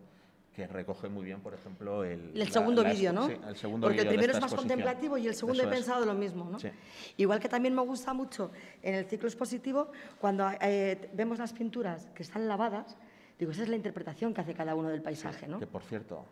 que 0.58 0.66
recoge 0.66 1.08
muy 1.08 1.24
bien, 1.24 1.40
por 1.40 1.54
ejemplo, 1.54 2.04
el, 2.04 2.32
El 2.36 2.52
segundo 2.52 2.84
vídeo, 2.84 3.14
¿no? 3.14 3.28
Sí, 3.28 3.34
el 3.48 3.56
segundo 3.56 3.86
Porque 3.86 4.02
el 4.02 4.08
primero 4.08 4.34
es 4.34 4.42
más 4.42 4.56
contemplativo 4.56 5.16
y 5.16 5.28
el 5.28 5.36
segundo 5.36 5.62
Eso 5.62 5.70
he 5.70 5.72
es. 5.72 5.78
pensado 5.78 6.04
lo 6.04 6.16
mismo, 6.16 6.50
¿no? 6.50 6.60
Sí. 6.60 6.70
Igual 7.18 7.40
que 7.40 7.48
también 7.48 7.76
me 7.76 7.84
gusta 7.84 8.12
mucho 8.12 8.50
en 8.82 8.96
el 8.96 9.06
ciclo 9.06 9.28
expositivo, 9.28 9.92
cuando 10.20 10.50
eh, 10.60 11.12
vemos 11.14 11.38
las 11.38 11.54
pinturas 11.54 12.10
que 12.16 12.24
están 12.24 12.48
lavadas, 12.48 12.98
digo, 13.38 13.52
esa 13.52 13.62
es 13.62 13.70
la 13.70 13.76
interpretación 13.76 14.34
que 14.34 14.42
hace 14.42 14.56
cada 14.56 14.74
uno 14.74 14.90
del 14.90 15.04
paisaje, 15.04 15.48
¿no? 15.48 15.60
Que, 15.60 15.68
por 15.68 15.84
cierto, 15.84 16.26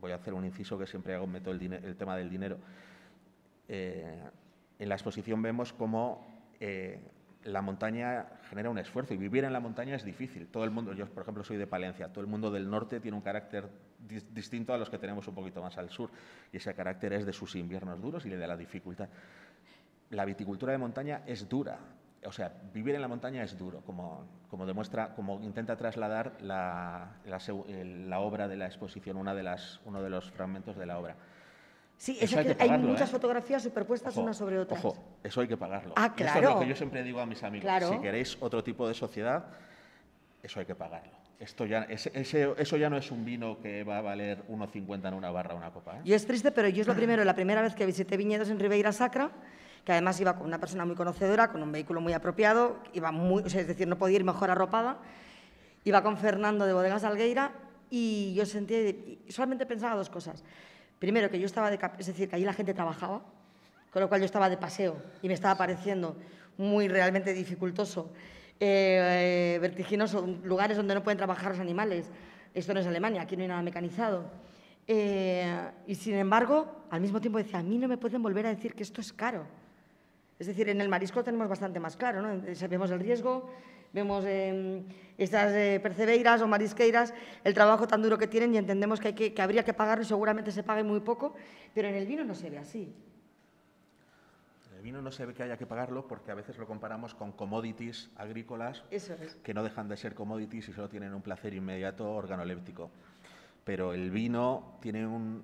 voy 0.00 0.12
a 0.12 0.14
hacer 0.14 0.32
un 0.32 0.46
inciso 0.46 0.78
que 0.78 0.86
siempre 0.86 1.14
hago, 1.14 1.26
meto 1.26 1.50
el, 1.50 1.60
el 1.70 1.96
tema 1.96 2.16
del 2.16 2.30
dinero. 2.30 2.56
Eh, 3.68 4.22
en 4.78 4.88
la 4.88 4.94
exposición 4.94 5.42
vemos 5.42 5.74
cómo 5.74 6.26
eh, 6.60 6.98
la 7.46 7.62
montaña 7.62 8.26
genera 8.50 8.70
un 8.70 8.78
esfuerzo 8.78 9.14
y 9.14 9.16
vivir 9.16 9.44
en 9.44 9.52
la 9.52 9.60
montaña 9.60 9.94
es 9.94 10.04
difícil. 10.04 10.48
Todo 10.48 10.64
el 10.64 10.70
mundo, 10.70 10.92
yo 10.92 11.06
por 11.06 11.22
ejemplo 11.22 11.44
soy 11.44 11.56
de 11.56 11.66
Palencia, 11.66 12.08
todo 12.08 12.20
el 12.20 12.26
mundo 12.26 12.50
del 12.50 12.68
norte 12.68 13.00
tiene 13.00 13.16
un 13.16 13.22
carácter 13.22 13.68
dis- 14.06 14.26
distinto 14.32 14.74
a 14.74 14.78
los 14.78 14.90
que 14.90 14.98
tenemos 14.98 15.26
un 15.28 15.34
poquito 15.34 15.62
más 15.62 15.78
al 15.78 15.88
sur 15.90 16.10
y 16.52 16.58
ese 16.58 16.74
carácter 16.74 17.12
es 17.12 17.24
de 17.24 17.32
sus 17.32 17.54
inviernos 17.54 18.00
duros 18.00 18.26
y 18.26 18.30
de 18.30 18.46
la 18.46 18.56
dificultad. 18.56 19.08
La 20.10 20.24
viticultura 20.24 20.72
de 20.72 20.78
montaña 20.78 21.22
es 21.26 21.48
dura. 21.48 21.78
O 22.24 22.32
sea, 22.32 22.52
vivir 22.72 22.94
en 22.96 23.00
la 23.00 23.08
montaña 23.08 23.44
es 23.44 23.56
duro, 23.56 23.82
como, 23.82 24.24
como 24.50 24.66
demuestra, 24.66 25.14
como 25.14 25.40
intenta 25.42 25.76
trasladar 25.76 26.32
la, 26.40 27.12
la 27.24 27.38
la 28.08 28.18
obra 28.18 28.48
de 28.48 28.56
la 28.56 28.66
exposición, 28.66 29.16
una 29.16 29.34
de 29.34 29.44
las, 29.44 29.80
uno 29.84 30.02
de 30.02 30.10
los 30.10 30.30
fragmentos 30.32 30.76
de 30.76 30.86
la 30.86 30.98
obra. 30.98 31.14
Sí, 31.98 32.18
Eso 32.20 32.24
es 32.24 32.36
hay 32.36 32.46
que 32.46 32.56
que 32.56 32.62
hay 32.62 32.68
pagarlo, 32.68 32.88
muchas 32.90 33.08
¿eh? 33.08 33.12
fotografías 33.12 33.62
superpuestas 33.62 34.12
Ojo, 34.12 34.22
unas 34.22 34.36
sobre 34.36 34.58
otras. 34.58 34.84
Ojo, 34.84 35.02
eso 35.22 35.40
hay 35.40 35.48
que 35.48 35.56
pagarlo. 35.56 35.94
Ah, 35.96 36.06
Y 36.16 36.22
Esto 36.22 36.24
es 36.24 36.30
claro. 36.32 36.54
lo 36.54 36.60
que 36.60 36.68
yo 36.68 36.76
siempre 36.76 37.02
digo 37.02 37.20
a 37.20 37.26
mis 37.26 37.42
amigos. 37.42 37.62
Claro. 37.64 37.88
Si 37.90 37.98
queréis 38.00 38.36
otro 38.40 38.62
tipo 38.62 38.86
de 38.86 38.92
sociedad, 38.94 39.46
eso 40.42 40.60
hay 40.60 40.66
que 40.66 40.74
pagarlo. 40.74 41.12
Esto 41.40 41.64
ya, 41.66 41.82
ese- 41.84 42.10
ese- 42.14 42.54
eso 42.58 42.76
ya 42.76 42.88
no 42.90 42.96
es 42.98 43.10
un 43.10 43.24
vino 43.24 43.58
que 43.60 43.82
va 43.84 43.98
a 43.98 44.00
valer 44.02 44.42
1,50 44.48 45.08
en 45.08 45.14
una 45.14 45.30
barra 45.30 45.54
una 45.54 45.70
copa. 45.70 45.96
¿eh? 45.98 46.00
Y 46.04 46.12
es 46.12 46.26
triste, 46.26 46.50
pero 46.50 46.68
yo 46.68 46.82
es 46.82 46.86
lo 46.86 46.94
primero, 46.94 47.24
la 47.24 47.34
primera 47.34 47.62
vez 47.62 47.74
que 47.74 47.84
visité 47.86 48.16
viñedos 48.16 48.48
en 48.50 48.58
Ribeira 48.58 48.92
Sacra, 48.92 49.30
que 49.84 49.92
además 49.92 50.20
iba 50.20 50.34
con 50.36 50.46
una 50.46 50.58
persona 50.58 50.84
muy 50.84 50.96
conocedora, 50.96 51.50
con 51.50 51.62
un 51.62 51.72
vehículo 51.72 52.00
muy 52.00 52.12
apropiado, 52.12 52.78
iba 52.92 53.10
muy, 53.12 53.42
o 53.42 53.48
sea, 53.48 53.60
es 53.62 53.68
decir, 53.68 53.86
no 53.88 53.96
podía 53.98 54.16
ir 54.16 54.24
mejor 54.24 54.50
arropada, 54.50 54.98
iba 55.84 56.02
con 56.02 56.16
Fernando 56.18 56.66
de 56.66 56.72
Bodegas 56.72 57.04
Algueira 57.04 57.52
y 57.90 58.34
yo 58.34 58.44
sentí, 58.46 59.20
solamente 59.28 59.64
pensaba 59.66 59.94
dos 59.94 60.10
cosas. 60.10 60.42
Primero, 60.98 61.30
que 61.30 61.38
yo 61.38 61.46
estaba 61.46 61.70
de, 61.70 61.78
es 61.98 62.06
decir, 62.06 62.28
que 62.28 62.36
allí 62.36 62.44
la 62.44 62.52
gente 62.52 62.72
trabajaba, 62.74 63.22
con 63.90 64.02
lo 64.02 64.08
cual 64.08 64.20
yo 64.20 64.24
estaba 64.24 64.48
de 64.48 64.56
paseo 64.56 64.96
y 65.22 65.28
me 65.28 65.34
estaba 65.34 65.56
pareciendo 65.56 66.16
muy 66.58 66.88
realmente 66.88 67.32
dificultoso, 67.34 68.10
eh, 68.58 69.58
vertiginoso, 69.60 70.26
lugares 70.44 70.76
donde 70.76 70.94
no 70.94 71.02
pueden 71.02 71.18
trabajar 71.18 71.52
los 71.52 71.60
animales. 71.60 72.10
Esto 72.54 72.72
no 72.72 72.80
es 72.80 72.86
Alemania, 72.86 73.22
aquí 73.22 73.36
no 73.36 73.42
hay 73.42 73.48
nada 73.48 73.62
mecanizado. 73.62 74.24
Eh, 74.88 75.70
y 75.86 75.94
sin 75.94 76.14
embargo, 76.14 76.86
al 76.90 77.00
mismo 77.00 77.20
tiempo 77.20 77.38
decía, 77.38 77.58
a 77.58 77.62
mí 77.62 77.76
no 77.76 77.88
me 77.88 77.98
pueden 77.98 78.22
volver 78.22 78.46
a 78.46 78.50
decir 78.50 78.74
que 78.74 78.82
esto 78.82 79.00
es 79.00 79.12
caro. 79.12 79.46
Es 80.38 80.46
decir, 80.46 80.68
en 80.68 80.80
el 80.80 80.88
marisco 80.88 81.24
tenemos 81.24 81.48
bastante 81.48 81.80
más 81.80 81.96
claro, 81.96 82.22
¿no? 82.22 82.42
Vemos 82.68 82.90
el 82.90 83.00
riesgo, 83.00 83.50
vemos 83.96 84.24
eh, 84.26 84.82
estas 85.16 85.52
eh, 85.54 85.80
percebeiras 85.82 86.42
o 86.42 86.46
marisqueiras, 86.46 87.14
el 87.44 87.54
trabajo 87.54 87.88
tan 87.88 88.02
duro 88.02 88.18
que 88.18 88.26
tienen 88.28 88.52
y 88.54 88.58
entendemos 88.58 89.00
que, 89.00 89.08
hay 89.08 89.14
que, 89.14 89.32
que 89.32 89.40
habría 89.40 89.64
que 89.64 89.72
pagarlo 89.72 90.04
y 90.04 90.06
seguramente 90.06 90.52
se 90.52 90.62
pague 90.62 90.84
muy 90.84 91.00
poco, 91.00 91.34
pero 91.74 91.88
en 91.88 91.94
el 91.94 92.06
vino 92.06 92.22
no 92.22 92.34
se 92.34 92.50
ve 92.50 92.58
así. 92.58 92.94
El 94.76 94.82
vino 94.82 95.00
no 95.00 95.10
se 95.10 95.24
ve 95.24 95.32
que 95.32 95.42
haya 95.42 95.56
que 95.56 95.64
pagarlo 95.64 96.06
porque 96.06 96.30
a 96.30 96.34
veces 96.34 96.58
lo 96.58 96.66
comparamos 96.66 97.14
con 97.14 97.32
commodities 97.32 98.10
agrícolas 98.16 98.84
Eso 98.90 99.14
es. 99.14 99.36
que 99.36 99.54
no 99.54 99.64
dejan 99.64 99.88
de 99.88 99.96
ser 99.96 100.14
commodities 100.14 100.68
y 100.68 100.72
solo 100.74 100.90
tienen 100.90 101.14
un 101.14 101.22
placer 101.22 101.54
inmediato 101.54 102.12
organoléptico. 102.12 102.90
Pero 103.64 103.94
el 103.94 104.10
vino 104.10 104.76
tiene 104.82 105.06
un... 105.06 105.42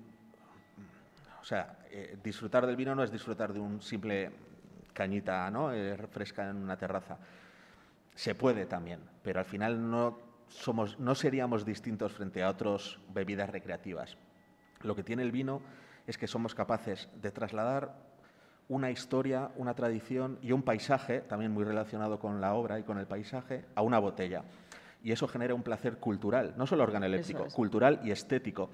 O 1.41 1.43
sea, 1.43 1.79
eh, 1.89 2.17
disfrutar 2.23 2.67
del 2.67 2.75
vino 2.75 2.93
no 2.93 3.03
es 3.03 3.11
disfrutar 3.11 3.51
de 3.51 3.59
un 3.59 3.81
simple 3.81 4.29
cañita 4.93 5.49
¿no? 5.49 5.73
Eh, 5.73 5.97
fresca 6.11 6.47
en 6.47 6.57
una 6.57 6.77
terraza. 6.77 7.17
Se 8.15 8.35
puede 8.35 8.65
también, 8.65 8.99
pero 9.23 9.39
al 9.39 9.45
final 9.45 9.89
no, 9.89 10.19
somos, 10.47 10.99
no 10.99 11.15
seríamos 11.15 11.65
distintos 11.65 12.13
frente 12.13 12.43
a 12.43 12.49
otras 12.49 12.99
bebidas 13.13 13.49
recreativas. 13.49 14.17
Lo 14.81 14.95
que 14.95 15.03
tiene 15.03 15.23
el 15.23 15.31
vino 15.31 15.61
es 16.05 16.17
que 16.17 16.27
somos 16.27 16.53
capaces 16.53 17.09
de 17.21 17.31
trasladar 17.31 17.95
una 18.69 18.91
historia, 18.91 19.51
una 19.55 19.73
tradición 19.73 20.39
y 20.41 20.51
un 20.51 20.63
paisaje, 20.63 21.21
también 21.21 21.51
muy 21.51 21.63
relacionado 21.63 22.19
con 22.19 22.41
la 22.41 22.53
obra 22.53 22.79
y 22.79 22.83
con 22.83 22.97
el 22.97 23.07
paisaje, 23.07 23.65
a 23.75 23.81
una 23.81 23.99
botella. 23.99 24.43
Y 25.03 25.11
eso 25.11 25.27
genera 25.27 25.53
un 25.53 25.63
placer 25.63 25.97
cultural, 25.97 26.53
no 26.57 26.65
solo 26.65 26.83
organoléptico, 26.83 27.45
es. 27.45 27.53
cultural 27.53 27.99
y 28.03 28.11
estético. 28.11 28.69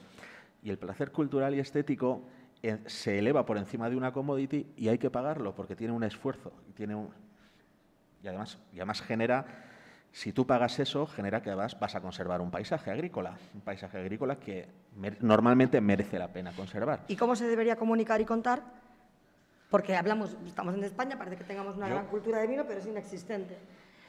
Y 0.62 0.70
el 0.70 0.78
placer 0.78 1.12
cultural 1.12 1.56
y 1.56 1.60
estético 1.60 2.24
eh, 2.62 2.80
se 2.86 3.18
eleva 3.18 3.46
por 3.46 3.58
encima 3.58 3.90
de 3.90 3.96
una 3.96 4.12
commodity 4.12 4.68
y 4.76 4.90
hay 4.90 4.98
que 4.98 5.10
pagarlo 5.10 5.56
porque 5.56 5.78
tiene 5.78 5.94
un 5.94 6.04
esfuerzo 6.04 6.52
tiene 6.74 6.94
un, 6.94 7.10
y 8.24 8.28
además, 8.28 8.58
y 8.74 8.78
además 8.78 9.02
genera, 9.02 9.46
si 10.12 10.34
tú 10.34 10.46
pagas 10.46 10.80
eso, 10.80 11.06
genera 11.08 11.42
que 11.42 11.50
además 11.50 11.80
vas 11.80 11.96
a 11.96 12.02
conservar 12.02 12.42
un 12.42 12.52
paisaje 12.52 12.92
agrícola, 12.92 13.38
un 13.54 13.62
paisaje 13.62 13.98
agrícola 14.00 14.38
que 14.38 14.68
mer- 14.96 15.18
normalmente 15.22 15.80
merece 15.82 16.18
la 16.20 16.28
pena 16.28 16.52
conservar. 16.52 17.02
¿Y 17.08 17.16
cómo 17.16 17.36
se 17.36 17.48
debería 17.48 17.76
comunicar 17.76 18.20
y 18.22 18.26
contar? 18.26 18.62
Porque 19.70 19.96
hablamos, 19.96 20.36
estamos 20.48 20.74
en 20.74 20.84
España, 20.84 21.18
parece 21.18 21.38
que 21.38 21.44
tengamos 21.44 21.78
una 21.78 21.88
Yo- 21.88 21.94
gran 21.96 22.08
cultura 22.08 22.40
de 22.40 22.48
vino, 22.48 22.66
pero 22.68 22.80
es 22.80 22.88
inexistente. 22.88 23.58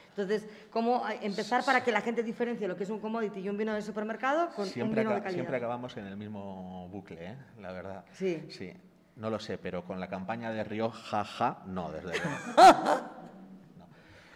Entonces, 0.09 0.45
¿cómo 0.71 1.03
empezar 1.21 1.63
para 1.63 1.83
que 1.85 1.91
la 1.91 2.01
gente 2.01 2.21
diferencie 2.21 2.67
lo 2.67 2.75
que 2.75 2.83
es 2.83 2.89
un 2.89 2.99
commodity 2.99 3.39
y 3.39 3.47
un 3.49 3.55
vino 3.57 3.73
de 3.73 3.81
supermercado 3.81 4.49
con 4.49 4.65
un 4.65 4.71
Siempre, 4.71 5.01
vino 5.03 5.13
de 5.15 5.21
calidad? 5.21 5.33
siempre 5.37 5.55
acabamos 5.55 5.95
en 5.95 6.05
el 6.07 6.17
mismo 6.17 6.89
bucle, 6.89 7.27
¿eh? 7.27 7.37
la 7.61 7.71
verdad. 7.71 8.03
Sí. 8.11 8.45
Sí, 8.49 8.73
no 9.15 9.29
lo 9.29 9.39
sé, 9.39 9.57
pero 9.57 9.85
con 9.85 10.01
la 10.01 10.07
campaña 10.09 10.51
de 10.51 10.65
Rioja, 10.65 11.23
ja, 11.23 11.59
no, 11.67 11.91
desde 11.93 12.09
luego. 12.19 12.37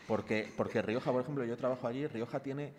Porque, 0.08 0.52
porque 0.56 0.82
Rioja, 0.82 1.12
por 1.12 1.22
ejemplo, 1.22 1.44
yo 1.46 1.58
trabajo 1.58 1.88
allí, 1.88 2.06
Rioja 2.08 2.40
tiene, 2.42 2.74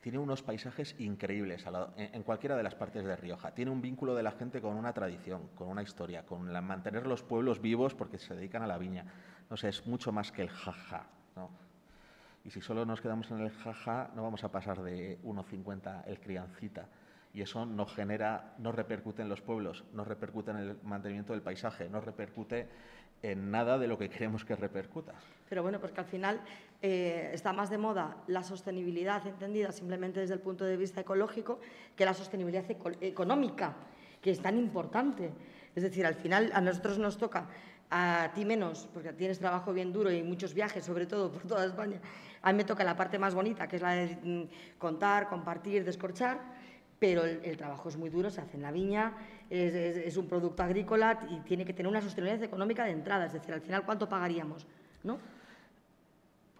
tiene 0.00 0.18
unos 0.18 0.42
paisajes 0.42 0.94
increíbles 0.98 1.64
lado- 1.66 1.92
en, 1.96 2.14
en 2.14 2.22
cualquiera 2.22 2.56
de 2.56 2.62
las 2.62 2.74
partes 2.74 3.04
de 3.04 3.16
Rioja. 3.16 3.52
Tiene 3.52 3.70
un 3.70 3.82
vínculo 3.82 4.14
de 4.14 4.22
la 4.22 4.30
gente 4.32 4.60
con 4.60 4.76
una 4.76 4.92
tradición, 4.92 5.48
con 5.56 5.68
una 5.68 5.82
historia, 5.82 6.24
con 6.24 6.52
la- 6.52 6.60
mantener 6.60 7.06
los 7.06 7.22
pueblos 7.22 7.60
vivos 7.60 7.94
porque 7.94 8.18
se 8.18 8.34
dedican 8.34 8.62
a 8.62 8.66
la 8.66 8.78
viña. 8.78 9.04
No 9.50 9.56
sé, 9.56 9.68
es 9.68 9.86
mucho 9.86 10.12
más 10.12 10.30
que 10.32 10.42
el 10.42 10.48
jaja. 10.50 11.06
¿no? 11.36 11.50
Y 12.44 12.50
si 12.50 12.60
solo 12.60 12.86
nos 12.86 13.00
quedamos 13.00 13.30
en 13.30 13.40
el 13.40 13.50
jaja, 13.50 14.10
no 14.14 14.22
vamos 14.22 14.44
a 14.44 14.50
pasar 14.52 14.80
de 14.82 15.18
1,50 15.24 16.04
el 16.06 16.20
criancita. 16.20 16.86
Y 17.32 17.42
eso 17.42 17.64
no 17.66 17.86
genera, 17.86 18.54
no 18.58 18.72
repercute 18.72 19.22
en 19.22 19.28
los 19.28 19.40
pueblos, 19.40 19.84
no 19.92 20.04
repercute 20.04 20.50
en 20.50 20.56
el 20.56 20.76
mantenimiento 20.82 21.32
del 21.32 21.42
paisaje, 21.42 21.88
no 21.88 22.00
repercute 22.00 22.68
en 23.22 23.50
nada 23.50 23.78
de 23.78 23.86
lo 23.86 23.98
que 23.98 24.08
queremos 24.08 24.44
que 24.44 24.56
repercuta. 24.56 25.12
Pero 25.48 25.62
bueno, 25.62 25.80
porque 25.80 26.00
al 26.00 26.06
final 26.06 26.40
eh, 26.80 27.30
está 27.32 27.52
más 27.52 27.70
de 27.70 27.78
moda 27.78 28.16
la 28.26 28.42
sostenibilidad 28.42 29.26
entendida 29.26 29.72
simplemente 29.72 30.20
desde 30.20 30.34
el 30.34 30.40
punto 30.40 30.64
de 30.64 30.76
vista 30.76 31.00
ecológico 31.00 31.60
que 31.96 32.04
la 32.04 32.14
sostenibilidad 32.14 32.64
económica, 33.00 33.74
que 34.22 34.30
es 34.30 34.40
tan 34.40 34.56
importante. 34.56 35.30
Es 35.74 35.82
decir, 35.82 36.06
al 36.06 36.14
final 36.14 36.50
a 36.54 36.60
nosotros 36.60 36.98
nos 36.98 37.18
toca, 37.18 37.46
a 37.90 38.30
ti 38.34 38.44
menos, 38.44 38.88
porque 38.94 39.12
tienes 39.12 39.38
trabajo 39.38 39.72
bien 39.72 39.92
duro 39.92 40.10
y 40.10 40.22
muchos 40.22 40.54
viajes, 40.54 40.84
sobre 40.84 41.06
todo 41.06 41.30
por 41.30 41.42
toda 41.42 41.66
España. 41.66 42.00
A 42.42 42.52
mí 42.52 42.56
me 42.56 42.64
toca 42.64 42.84
la 42.84 42.96
parte 42.96 43.18
más 43.18 43.34
bonita, 43.34 43.68
que 43.68 43.76
es 43.76 43.82
la 43.82 43.92
de 43.92 44.16
mm, 44.22 44.78
contar, 44.78 45.28
compartir, 45.28 45.84
descorchar, 45.84 46.40
pero 47.00 47.24
el, 47.24 47.56
trabajo 47.56 47.88
es 47.88 47.96
muy 47.96 48.10
duro, 48.10 48.30
se 48.30 48.40
hace 48.40 48.56
en 48.56 48.62
la 48.62 48.70
viña, 48.70 49.14
es, 49.48 49.74
es, 49.74 50.16
un 50.16 50.28
producto 50.28 50.62
agrícola 50.62 51.18
y 51.30 51.40
tiene 51.40 51.64
que 51.64 51.72
tener 51.72 51.90
una 51.90 52.00
sostenibilidad 52.00 52.44
económica 52.44 52.84
de 52.84 52.92
entrada. 52.92 53.26
Es 53.26 53.32
decir, 53.32 53.52
al 53.52 53.62
final, 53.62 53.84
¿cuánto 53.84 54.08
pagaríamos? 54.08 54.66
¿No? 55.02 55.18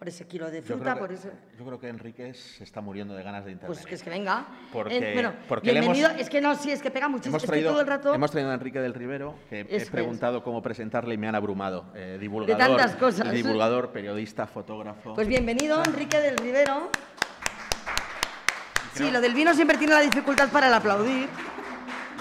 por 0.01 0.07
ese 0.07 0.25
kilo 0.25 0.49
de 0.49 0.63
fruta, 0.63 0.95
yo 0.95 0.99
por 0.99 1.11
eso. 1.11 1.29
Yo 1.59 1.63
creo 1.63 1.79
que 1.79 1.87
Enrique 1.87 2.33
se 2.33 2.63
está 2.63 2.81
muriendo 2.81 3.13
de 3.13 3.21
ganas 3.21 3.45
de 3.45 3.51
intervenir. 3.51 3.77
Pues 3.77 3.85
que 3.85 3.93
es 3.93 4.01
que 4.01 4.09
venga. 4.09 4.47
Porque, 4.73 4.97
eh, 4.97 5.13
bueno, 5.13 5.33
porque 5.47 5.73
bienvenido. 5.73 6.09
es 6.09 6.27
que 6.27 6.41
no, 6.41 6.55
sí, 6.55 6.71
es 6.71 6.81
que 6.81 6.89
pega 6.89 7.07
muchísimo. 7.07 7.37
Hemos 7.37 7.47
traído, 7.47 7.69
todo 7.69 7.81
el 7.81 7.85
rato... 7.85 8.15
hemos 8.15 8.31
traído 8.31 8.49
a 8.49 8.55
Enrique 8.55 8.79
del 8.79 8.95
Rivero, 8.95 9.35
que 9.47 9.59
he 9.69 9.85
preguntado 9.85 10.41
cómo 10.41 10.59
presentarle 10.63 11.13
y 11.13 11.19
me 11.19 11.27
han 11.27 11.35
abrumado. 11.35 11.85
Eh, 11.93 12.17
divulgador, 12.19 12.57
de 12.57 12.65
tantas 12.65 12.95
cosas. 12.95 13.31
Divulgador, 13.31 13.91
periodista, 13.91 14.47
fotógrafo. 14.47 15.13
Pues 15.13 15.27
bienvenido, 15.27 15.83
Enrique 15.85 16.19
del 16.19 16.35
Rivero. 16.37 16.89
Sí, 18.93 19.09
lo 19.09 19.21
del 19.21 19.33
vino 19.33 19.53
siempre 19.53 19.77
tiene 19.77 19.93
la 19.93 20.01
dificultad 20.01 20.49
para 20.49 20.67
el 20.67 20.73
aplaudir. 20.73 21.29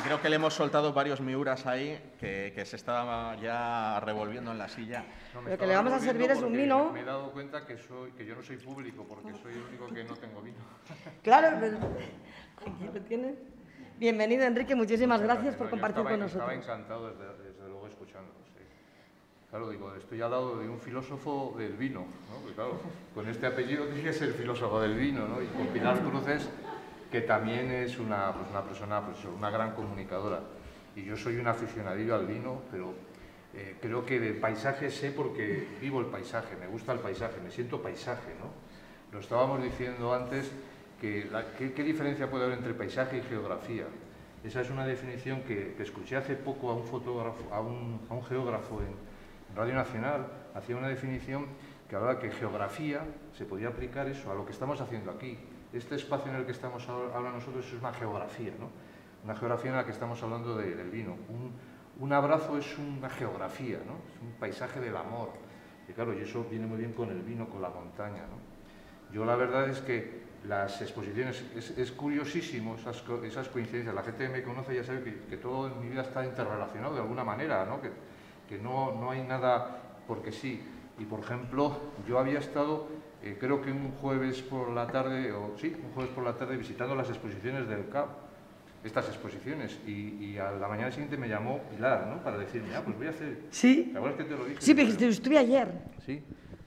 Creo 0.04 0.22
que 0.22 0.30
le 0.30 0.37
hemos 0.37 0.54
soltado 0.54 0.92
varios 0.92 1.20
miuras 1.20 1.66
ahí 1.66 2.00
que, 2.18 2.64
se 2.64 2.76
estaba 2.76 3.37
ya 3.37 4.00
revolviendo 4.00 4.50
en 4.52 4.59
la 4.59 4.68
silla. 4.68 5.04
lo 5.35 5.59
que 5.59 5.66
le 5.66 5.74
vamos 5.74 5.92
a 5.92 5.98
servir 5.98 6.30
es 6.30 6.40
un 6.40 6.52
vino. 6.52 6.90
Me 6.92 7.00
he 7.00 7.04
dado 7.04 7.30
cuenta 7.33 7.66
que, 7.66 7.76
soy, 7.76 8.12
que 8.12 8.24
yo 8.24 8.35
no 8.35 8.42
soy 8.42 8.56
público 8.56 9.04
porque 9.06 9.33
soy 9.42 9.52
el 9.52 9.62
único 9.62 9.88
que 9.88 10.04
no 10.04 10.16
tengo 10.16 10.40
vino. 10.40 10.59
Claro, 11.22 11.59
pero 11.61 11.76
aquí 11.76 12.85
lo 12.92 13.00
tiene. 13.02 13.35
Bienvenido, 13.98 14.44
Enrique. 14.44 14.74
Muchísimas 14.74 15.20
gracias 15.20 15.54
por 15.56 15.68
compartir 15.68 16.02
con 16.02 16.20
nosotros. 16.20 16.50
Estaba 16.50 16.54
encantado, 16.54 17.11
desde. 17.11 17.39
Claro, 19.50 19.68
digo, 19.68 19.92
estoy 19.96 20.22
al 20.22 20.30
lado 20.30 20.58
de 20.60 20.68
un 20.68 20.78
filósofo 20.78 21.56
del 21.58 21.72
vino, 21.72 22.06
¿no? 22.30 22.54
claro, 22.54 22.80
con 23.12 23.28
este 23.28 23.48
apellido 23.48 23.84
tiene 23.86 24.04
que 24.04 24.12
ser 24.12 24.32
filósofo 24.32 24.80
del 24.80 24.94
vino, 24.94 25.26
¿no? 25.26 25.42
Y 25.42 25.46
con 25.46 25.66
Pilar 25.66 25.98
Cruces 26.04 26.48
que 27.10 27.22
también 27.22 27.72
es 27.72 27.98
una, 27.98 28.32
pues 28.32 28.64
persona, 28.64 29.04
pues 29.04 29.18
una 29.24 29.50
gran 29.50 29.72
comunicadora. 29.72 30.40
Y 30.94 31.02
yo 31.02 31.16
soy 31.16 31.38
un 31.38 31.48
aficionadillo 31.48 32.14
al 32.14 32.26
vino, 32.26 32.62
pero 32.70 32.94
eh, 33.52 33.74
creo 33.82 34.06
que 34.06 34.20
de 34.20 34.34
paisaje 34.34 34.88
sé 34.88 35.10
porque 35.10 35.66
vivo 35.80 35.98
el 35.98 36.06
paisaje, 36.06 36.54
me 36.54 36.68
gusta 36.68 36.92
el 36.92 37.00
paisaje, 37.00 37.40
me 37.42 37.50
siento 37.50 37.82
paisaje, 37.82 38.32
¿no? 38.38 38.52
Lo 39.12 39.18
estábamos 39.18 39.60
diciendo 39.60 40.14
antes, 40.14 40.48
que 41.00 41.28
¿qué, 41.58 41.82
diferencia 41.82 42.30
puede 42.30 42.44
haber 42.44 42.58
entre 42.58 42.72
paisaje 42.74 43.18
y 43.18 43.22
geografía? 43.22 43.86
Esa 44.44 44.60
es 44.60 44.70
una 44.70 44.86
definición 44.86 45.42
que, 45.42 45.74
escuché 45.80 46.14
hace 46.14 46.36
poco 46.36 46.70
a 46.70 46.74
un 46.74 46.84
fotógrafo, 46.84 47.52
a 47.52 47.60
un 47.60 48.24
geógrafo 48.28 48.80
en 48.82 49.09
Radio 49.54 49.74
Nacional, 49.74 50.26
hacía 50.54 50.76
una 50.76 50.88
definición 50.88 51.46
que 51.88 51.96
hablaba 51.96 52.18
que 52.18 52.30
geografía 52.30 53.02
se 53.36 53.44
podía 53.44 53.68
aplicar 53.68 54.06
eso 54.08 54.30
a 54.30 54.34
lo 54.34 54.46
que 54.46 54.52
estamos 54.52 54.80
haciendo 54.80 55.10
aquí, 55.10 55.38
este 55.72 55.94
espacio 55.94 56.30
en 56.30 56.38
el 56.38 56.46
que 56.46 56.52
estamos 56.52 56.88
ahora 56.88 57.30
nosotros 57.30 57.64
es 57.66 57.72
una 57.74 57.92
geografía, 57.92 58.52
¿no? 58.58 58.70
Una 59.24 59.36
geografía 59.36 59.70
en 59.70 59.76
la 59.76 59.84
que 59.84 59.92
estamos 59.92 60.22
hablando 60.22 60.56
del 60.56 60.90
vino. 60.90 61.16
Un, 61.98 62.12
abrazo 62.12 62.58
es 62.58 62.78
una 62.78 63.10
geografía, 63.10 63.78
¿no? 63.86 63.94
Es 64.12 64.22
un 64.22 64.32
paisaje 64.40 64.80
del 64.80 64.96
amor. 64.96 65.30
Y 65.88 65.92
claro, 65.92 66.18
y 66.18 66.22
eso 66.22 66.44
viene 66.50 66.66
muy 66.66 66.78
bien 66.78 66.92
con 66.92 67.10
el 67.10 67.20
vino, 67.22 67.48
con 67.48 67.60
la 67.60 67.68
montaña, 67.68 68.22
¿no? 68.22 69.14
Yo 69.14 69.24
la 69.24 69.36
verdad 69.36 69.68
es 69.68 69.80
que 69.80 70.22
las 70.46 70.80
exposiciones, 70.80 71.44
es, 71.76 71.92
curiosísimo 71.92 72.76
esas, 72.76 73.48
coincidencias. 73.48 73.94
La 73.94 74.02
gente 74.02 74.26
que 74.26 74.32
me 74.32 74.42
conoce 74.42 74.74
ya 74.74 74.82
sabe 74.82 75.02
que, 75.28 75.36
todo 75.36 75.66
en 75.66 75.80
mi 75.80 75.88
vida 75.88 76.02
está 76.02 76.24
interrelacionado 76.24 76.94
de 76.94 77.00
alguna 77.00 77.24
manera, 77.24 77.66
¿no? 77.66 77.80
Que, 77.80 77.90
que 78.50 78.58
no, 78.58 78.92
no 79.00 79.10
hay 79.10 79.22
nada 79.22 79.78
porque 80.06 80.32
sí. 80.32 80.60
Y 80.98 81.06
por 81.06 81.20
ejemplo, 81.20 81.78
yo 82.06 82.18
había 82.18 82.40
estado 82.40 82.88
eh, 83.22 83.36
creo 83.38 83.60
que 83.60 83.70
un 83.70 83.90
jueves 84.00 84.40
por 84.40 84.70
la 84.70 84.86
tarde, 84.86 85.30
o 85.32 85.52
sí, 85.58 85.76
un 85.84 85.92
jueves 85.92 86.10
por 86.12 86.24
la 86.24 86.34
tarde 86.36 86.56
visitando 86.56 86.94
las 86.94 87.10
exposiciones 87.10 87.68
del 87.68 87.88
CAP, 87.88 88.08
estas 88.82 89.08
exposiciones, 89.08 89.78
y, 89.86 90.38
a 90.38 90.52
la 90.52 90.66
mañana 90.66 90.90
siguiente 90.90 91.18
me 91.18 91.28
llamó 91.28 91.60
Pilar, 91.70 92.06
¿no? 92.06 92.22
Para 92.22 92.38
decirme, 92.38 92.74
ah, 92.74 92.80
pues 92.82 92.96
voy 92.96 93.08
a 93.08 93.10
hacer... 93.10 93.42
Sí. 93.50 93.90
¿Te 93.92 93.98
acuerdas 93.98 94.18
que 94.18 94.24
te 94.24 94.36
lo 94.38 94.44
dije? 94.46 94.56
Sí, 94.60 94.74
pero 94.74 94.88
estuve 94.88 95.36
ayer. 95.36 95.68
Sí, 96.06 96.22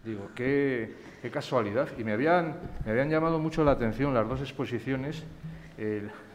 digo, 0.06 0.30
qué, 0.36 0.93
qué, 1.24 1.32
casualidad. 1.32 1.88
Y 1.98 2.04
me 2.04 2.12
habían, 2.12 2.56
me 2.86 2.91
habían 2.91 3.10
llamado 3.10 3.39
mucho 3.39 3.63
la 3.63 3.72
atención 3.72 4.13
las 4.13 4.30
dos 4.30 4.41
exposiciones, 4.41 5.24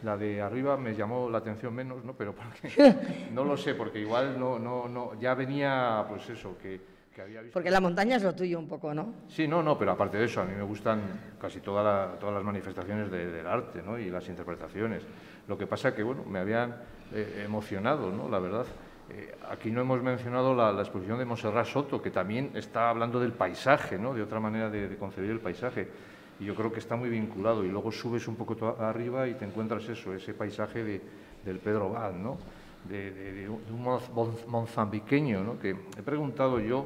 la 0.03 0.17
de 0.17 0.41
arriba 0.41 0.77
me 0.77 0.95
llamó 0.95 1.29
la 1.29 1.39
atención 1.39 1.73
menos, 1.73 2.03
¿no? 2.03 2.13
Pero 2.13 2.33
porque, 2.33 2.95
no 3.33 3.43
lo 3.43 3.57
sé, 3.57 3.75
porque 3.75 3.99
igual 3.99 4.39
no, 4.39 4.59
no, 4.59 4.87
no, 4.87 5.19
ya 5.19 5.33
venía, 5.33 6.05
pues 6.07 6.29
eso, 6.29 6.57
que 6.57 6.99
porque 7.51 7.71
la 7.71 7.81
montaña 7.81 8.15
es 8.15 8.23
lo 8.23 8.33
tuyo 8.33 8.59
un 8.59 8.67
poco, 8.67 8.93
¿no? 8.93 9.13
Sí, 9.27 9.47
no, 9.47 9.61
no, 9.63 9.77
pero 9.77 9.91
aparte 9.91 10.17
de 10.17 10.25
eso, 10.25 10.41
a 10.41 10.45
mí 10.45 10.53
me 10.55 10.63
gustan 10.63 11.01
casi 11.39 11.59
todas 11.59 12.21
las 12.21 12.43
manifestaciones 12.43 13.11
del 13.11 13.45
arte 13.45 13.81
¿no? 13.81 13.97
y 13.97 14.09
las 14.09 14.27
interpretaciones. 14.29 15.03
Lo 15.47 15.57
que 15.57 15.67
pasa 15.67 15.93
que, 15.93 16.03
bueno, 16.03 16.23
me 16.23 16.39
habían 16.39 16.75
eh, 17.13 17.43
emocionado, 17.45 18.11
¿no? 18.11 18.29
La 18.29 18.39
verdad. 18.39 18.65
Eh, 19.09 19.35
aquí 19.49 19.71
no 19.71 19.81
hemos 19.81 20.03
mencionado 20.03 20.53
la, 20.53 20.79
exposición 20.79 21.17
de 21.17 21.25
Monserrat 21.25 21.65
Soto, 21.65 22.01
que 22.01 22.11
también 22.11 22.51
está 22.53 22.89
hablando 22.89 23.19
del 23.19 23.33
paisaje, 23.33 23.97
¿no? 23.97 24.13
De 24.13 24.21
otra 24.21 24.39
manera 24.39 24.69
de, 24.69 24.95
concebir 24.97 25.31
el 25.31 25.39
paisaje. 25.39 25.87
Y 26.39 26.45
yo 26.45 26.55
creo 26.55 26.71
que 26.71 26.79
está 26.79 26.95
muy 26.95 27.09
vinculado. 27.09 27.63
Y 27.63 27.69
luego 27.69 27.91
subes 27.91 28.27
un 28.27 28.35
poco 28.35 28.75
arriba 28.79 29.27
y 29.27 29.33
te 29.33 29.45
encuentras 29.45 29.87
eso, 29.89 30.13
ese 30.13 30.33
paisaje 30.33 30.83
de, 30.83 31.01
del 31.45 31.59
Pedro 31.59 31.91
Val, 31.91 32.21
¿no? 32.21 32.37
De, 32.87 33.49
un 33.49 33.99
mozambiqueño, 34.47 35.43
¿no? 35.43 35.59
que 35.59 35.71
he 35.71 36.01
preguntado 36.01 36.61
yo 36.61 36.85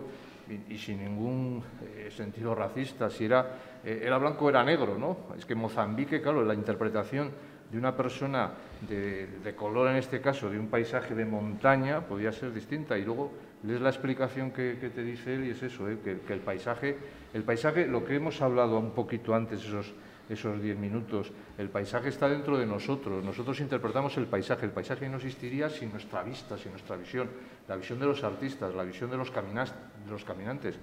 y, 0.69 0.77
sin 0.77 1.03
ningún 1.03 1.63
eh, 1.81 2.09
sentido 2.11 2.55
racista, 2.55 3.09
si 3.09 3.25
era, 3.25 3.79
eh, 3.83 4.01
era 4.03 4.17
blanco 4.17 4.45
o 4.45 4.49
era 4.49 4.63
negro, 4.63 4.97
¿no? 4.97 5.17
Es 5.37 5.45
que 5.45 5.55
Mozambique, 5.55 6.21
claro, 6.21 6.43
la 6.43 6.53
interpretación 6.53 7.31
de 7.71 7.77
una 7.77 7.95
persona 7.95 8.51
de, 8.81 9.53
color, 9.55 9.89
en 9.89 9.97
este 9.97 10.19
caso, 10.21 10.49
de 10.49 10.59
un 10.59 10.67
paisaje 10.67 11.15
de 11.15 11.25
montaña, 11.25 12.01
podía 12.01 12.31
ser 12.31 12.53
distinta. 12.53 12.97
Y 12.97 13.05
luego 13.05 13.31
lees 13.63 13.81
la 13.81 13.89
explicación 13.89 14.51
que, 14.51 14.75
te 14.75 15.03
dice 15.03 15.35
él 15.35 15.45
y 15.45 15.49
es 15.51 15.63
eso, 15.63 15.89
¿eh? 15.89 15.97
que, 16.03 16.33
el, 16.33 16.39
paisaje, 16.39 16.97
el 17.33 17.43
paisaje, 17.43 17.87
lo 17.87 18.03
que 18.03 18.15
hemos 18.15 18.41
hablado 18.41 18.77
un 18.77 18.91
poquito 18.91 19.33
antes, 19.33 19.63
esos 19.63 19.93
esos 20.29 20.61
diez 20.61 20.77
minutos. 20.77 21.31
El 21.57 21.69
paisaje 21.69 22.09
está 22.09 22.29
dentro 22.29 22.57
de 22.57 22.65
nosotros, 22.65 23.23
nosotros 23.23 23.59
interpretamos 23.59 24.17
el 24.17 24.25
paisaje, 24.27 24.65
el 24.65 24.71
paisaje 24.71 25.09
no 25.09 25.17
existiría 25.17 25.69
sin 25.69 25.91
nuestra 25.91 26.23
vista, 26.23 26.57
sin 26.57 26.71
nuestra 26.71 26.95
visión, 26.95 27.29
la 27.67 27.75
visión 27.75 27.99
de 27.99 28.05
los 28.05 28.23
artistas, 28.23 28.73
la 28.73 28.83
visión 28.83 29.09
de 29.09 29.17
los, 29.17 29.31
caminantes. 29.31 30.75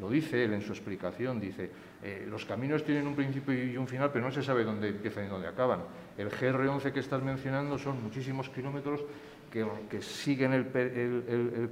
Lo 0.00 0.10
dice 0.10 0.42
él 0.42 0.54
en 0.54 0.60
su 0.60 0.72
explicación, 0.72 1.38
dice, 1.38 1.70
eh, 2.02 2.26
los 2.28 2.44
caminos 2.44 2.84
tienen 2.84 3.06
un 3.06 3.14
principio 3.14 3.54
y 3.54 3.76
un 3.76 3.86
final, 3.86 4.10
pero 4.12 4.24
no 4.24 4.32
se 4.32 4.42
sabe 4.42 4.64
dónde 4.64 4.88
empiezan 4.88 5.26
y 5.26 5.28
dónde 5.28 5.46
acaban. 5.46 5.82
El 6.18 6.30
GR11 6.30 6.92
que 6.92 6.98
estás 6.98 7.22
mencionando 7.22 7.78
son 7.78 8.02
muchísimos 8.02 8.48
kilómetros 8.50 9.04
que, 9.88 10.02
siguen 10.02 10.52
el, 10.52 11.70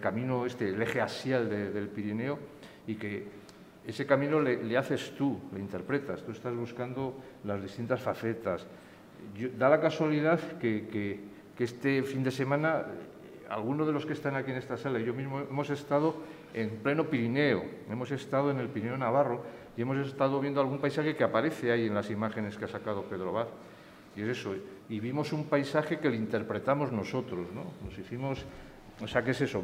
camino, 0.00 0.44
este, 0.44 0.70
el 0.70 0.82
eje 0.82 1.00
asial 1.00 1.48
del 1.48 1.88
Pirineo 1.88 2.38
y 2.86 2.96
que 2.96 3.28
ese 3.86 4.06
camino 4.06 4.40
le, 4.40 4.76
haces 4.76 5.14
tú, 5.16 5.38
le 5.52 5.60
interpretas, 5.60 6.22
tú 6.24 6.32
estás 6.32 6.54
buscando 6.54 7.14
las 7.44 7.62
distintas 7.62 8.00
facetas. 8.00 8.66
da 9.56 9.68
la 9.68 9.80
casualidad 9.80 10.40
que, 10.58 11.20
este 11.58 12.02
fin 12.02 12.24
de 12.24 12.32
semana, 12.32 12.86
algunos 13.48 13.86
de 13.86 13.92
los 13.92 14.04
que 14.04 14.14
están 14.14 14.34
aquí 14.34 14.50
en 14.50 14.56
esta 14.56 14.76
sala 14.76 14.98
y 14.98 15.04
yo 15.04 15.14
mismo 15.14 15.40
hemos 15.40 15.70
estado 15.70 16.16
en 16.54 16.70
pleno 16.82 17.04
Pirineo, 17.04 17.62
hemos 17.88 18.10
estado 18.10 18.50
en 18.50 18.58
el 18.58 18.68
Pirineo 18.68 18.96
Navarro 18.96 19.44
y 19.76 19.82
hemos 19.82 19.98
estado 19.98 20.40
viendo 20.40 20.60
algún 20.60 20.78
paisaje 20.78 21.14
que 21.14 21.22
aparece 21.22 21.70
ahí 21.70 21.86
en 21.86 21.94
las 21.94 22.10
imágenes 22.10 22.56
que 22.56 22.64
ha 22.64 22.68
sacado 22.68 23.04
Pedro 23.04 23.32
Vaz. 23.32 23.48
Y 24.16 24.22
es 24.22 24.28
eso, 24.28 24.54
y 24.88 25.00
vimos 25.00 25.32
un 25.32 25.44
paisaje 25.44 25.98
que 25.98 26.10
le 26.10 26.16
interpretamos 26.16 26.92
nosotros, 26.92 27.46
¿no? 27.54 27.64
Nos 27.82 27.98
hicimos, 27.98 28.44
o 29.00 29.08
sea, 29.08 29.24
¿qué 29.24 29.30
es 29.30 29.40
eso? 29.40 29.62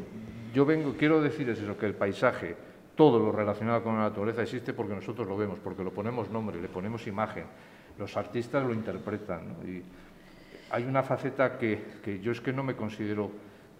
Yo 0.53 0.65
vengo, 0.65 0.95
quiero 0.97 1.21
decir 1.21 1.49
es 1.49 1.59
eso, 1.59 1.77
que 1.77 1.85
el 1.85 1.93
paisaje, 1.93 2.55
todo 2.95 3.19
lo 3.19 3.31
relacionado 3.31 3.83
con 3.83 3.95
la 3.95 4.03
naturaleza 4.03 4.41
existe 4.41 4.73
porque 4.73 4.95
nosotros 4.95 5.27
lo 5.27 5.37
vemos, 5.37 5.59
porque 5.59 5.83
lo 5.83 5.91
ponemos 5.91 6.29
nombre, 6.29 6.61
le 6.61 6.67
ponemos 6.67 7.05
imagen, 7.07 7.45
los 7.97 8.17
artistas 8.17 8.65
lo 8.65 8.73
interpretan. 8.73 9.55
Y 9.65 9.81
hay 10.71 10.83
una 10.83 11.03
faceta 11.03 11.57
que, 11.57 12.19
yo 12.21 12.31
es 12.31 12.41
que 12.41 12.51
no 12.51 12.63
me 12.63 12.75
considero 12.75 13.31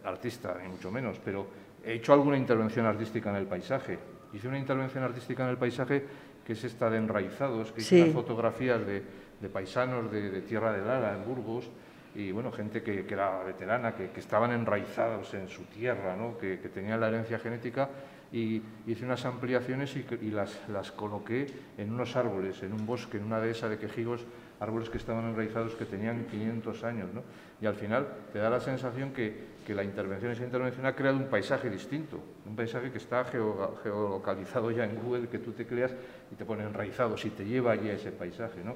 artista, 0.04 0.58
ni 0.62 0.70
mucho 0.70 0.92
menos, 0.92 1.20
pero 1.24 1.48
he 1.84 1.94
hecho 1.94 2.14
alguna 2.14 2.38
intervención 2.38 2.86
artística 2.86 3.30
en 3.32 3.38
el 3.38 3.48
paisaje. 3.48 3.98
Hice 4.34 4.48
una 4.48 4.60
intervención 4.60 5.04
artística 5.04 5.44
en 5.44 5.50
el 5.50 5.58
paisaje 5.58 6.06
que 6.46 6.54
es 6.54 6.64
esta 6.64 6.90
de 6.90 6.98
enraizados, 6.98 7.72
que 7.72 7.82
hice 7.82 8.04
unas 8.04 8.14
fotografías 8.14 8.86
de, 8.86 9.04
paisanos 9.50 10.12
de, 10.12 10.42
Tierra 10.42 10.72
de 10.74 10.86
Lara, 10.86 11.16
en 11.16 11.26
Burgos, 11.26 11.70
y 12.14 12.32
bueno, 12.32 12.52
gente 12.52 12.84
que, 12.84 13.06
era 13.10 13.44
veterana, 13.44 13.96
que, 13.96 14.12
estaban 14.16 14.52
enraizados 14.52 15.34
en 15.34 15.48
su 15.48 15.64
tierra, 15.66 16.16
¿no? 16.16 16.38
que, 16.38 16.58
tenían 16.58 17.00
la 17.00 17.08
herencia 17.08 17.40
genética 17.40 17.90
y 18.32 18.62
hice 18.88 19.06
unas 19.06 19.26
ampliaciones 19.26 19.96
y, 19.96 20.32
las, 20.32 20.58
las, 20.70 20.92
coloqué 20.92 21.48
en 21.78 21.92
unos 21.94 22.16
árboles, 22.16 22.64
en 22.64 22.74
un 22.74 22.86
bosque, 22.86 23.18
en 23.18 23.26
una 23.26 23.40
dehesa 23.40 23.68
de 23.68 23.78
quejigos, 23.78 24.26
árboles 24.60 24.90
que 24.90 24.98
estaban 24.98 25.26
enraizados 25.26 25.76
que 25.76 25.86
tenían 25.86 26.26
500 26.26 26.84
años. 26.84 27.10
¿no? 27.14 27.24
Y 27.60 27.66
al 27.66 27.76
final 27.76 28.08
te 28.32 28.40
da 28.40 28.50
la 28.50 28.62
sensación 28.62 29.12
que, 29.12 29.52
que, 29.66 29.74
la 29.74 29.84
intervención, 29.84 30.32
esa 30.32 30.44
intervención 30.44 30.86
ha 30.86 30.96
creado 30.96 31.18
un 31.18 31.28
paisaje 31.28 31.70
distinto, 31.70 32.22
un 32.46 32.56
paisaje 32.56 32.92
que 32.92 33.00
está 33.00 33.26
geolocalizado 33.26 34.72
ya 34.72 34.86
en 34.86 34.96
Google, 34.96 35.28
que 35.28 35.40
tú 35.40 35.52
te 35.52 35.66
creas 35.66 35.94
y 36.32 36.36
te 36.36 36.46
pone 36.46 36.64
enraizado, 36.64 37.18
si 37.18 37.32
te 37.32 37.44
lleva 37.44 37.72
allí 37.72 37.90
a 37.90 37.94
ese 37.94 38.12
paisaje. 38.12 38.64
¿no? 38.64 38.76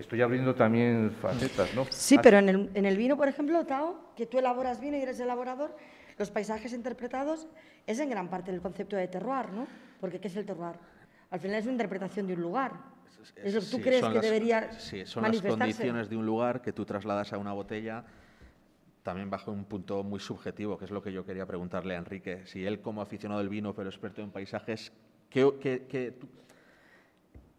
Estoy 0.00 0.22
abriendo 0.22 0.54
también 0.54 1.10
facetas, 1.20 1.74
¿no? 1.74 1.84
Sí, 1.90 2.18
pero 2.22 2.38
en 2.38 2.48
el, 2.48 2.70
en 2.72 2.86
el, 2.86 2.96
vino, 2.96 3.18
por 3.18 3.28
ejemplo, 3.28 3.64
Tao, 3.66 4.12
que 4.16 4.24
tú 4.24 4.38
elaboras 4.38 4.80
vino 4.80 4.96
y 4.96 5.02
eres 5.02 5.20
elaborador, 5.20 5.76
los 6.16 6.30
paisajes 6.30 6.72
interpretados 6.72 7.46
es 7.86 8.00
en 8.00 8.08
gran 8.08 8.28
parte 8.28 8.50
el 8.50 8.62
concepto 8.62 8.96
de 8.96 9.08
terroir, 9.08 9.50
¿no? 9.50 9.66
Porque 10.00 10.18
¿qué 10.18 10.28
es 10.28 10.36
el 10.36 10.46
terroir? 10.46 10.76
Al 11.30 11.38
final 11.38 11.56
es 11.58 11.64
una 11.64 11.72
interpretación 11.72 12.26
de 12.26 12.32
un 12.32 12.40
lugar. 12.40 12.72
Es 13.36 13.54
lo 13.54 13.60
que 13.60 13.66
tú 13.66 13.80
crees 13.80 14.02
que 14.02 14.20
debería 14.20 14.72
Sí, 14.72 15.04
son 15.04 15.22
las 15.22 15.42
condiciones 15.42 16.08
de 16.08 16.16
un 16.16 16.24
lugar 16.24 16.62
que 16.62 16.72
tú 16.72 16.86
trasladas 16.86 17.34
a 17.34 17.38
una 17.38 17.52
botella 17.52 18.02
también 19.02 19.28
bajo 19.28 19.50
un 19.50 19.64
punto 19.64 20.02
muy 20.02 20.20
subjetivo, 20.20 20.78
que 20.78 20.86
es 20.86 20.90
lo 20.90 21.02
que 21.02 21.12
yo 21.12 21.24
quería 21.24 21.46
preguntarle 21.46 21.94
a 21.94 21.98
Enrique. 21.98 22.46
Si 22.46 22.64
él, 22.64 22.80
como 22.80 23.02
aficionado 23.02 23.40
del 23.40 23.48
vino, 23.48 23.74
pero 23.74 23.88
experto 23.88 24.22
en 24.22 24.30
paisajes, 24.30 24.92
¿qué, 25.28 25.50
qué, 25.60 25.86
qué, 25.88 26.18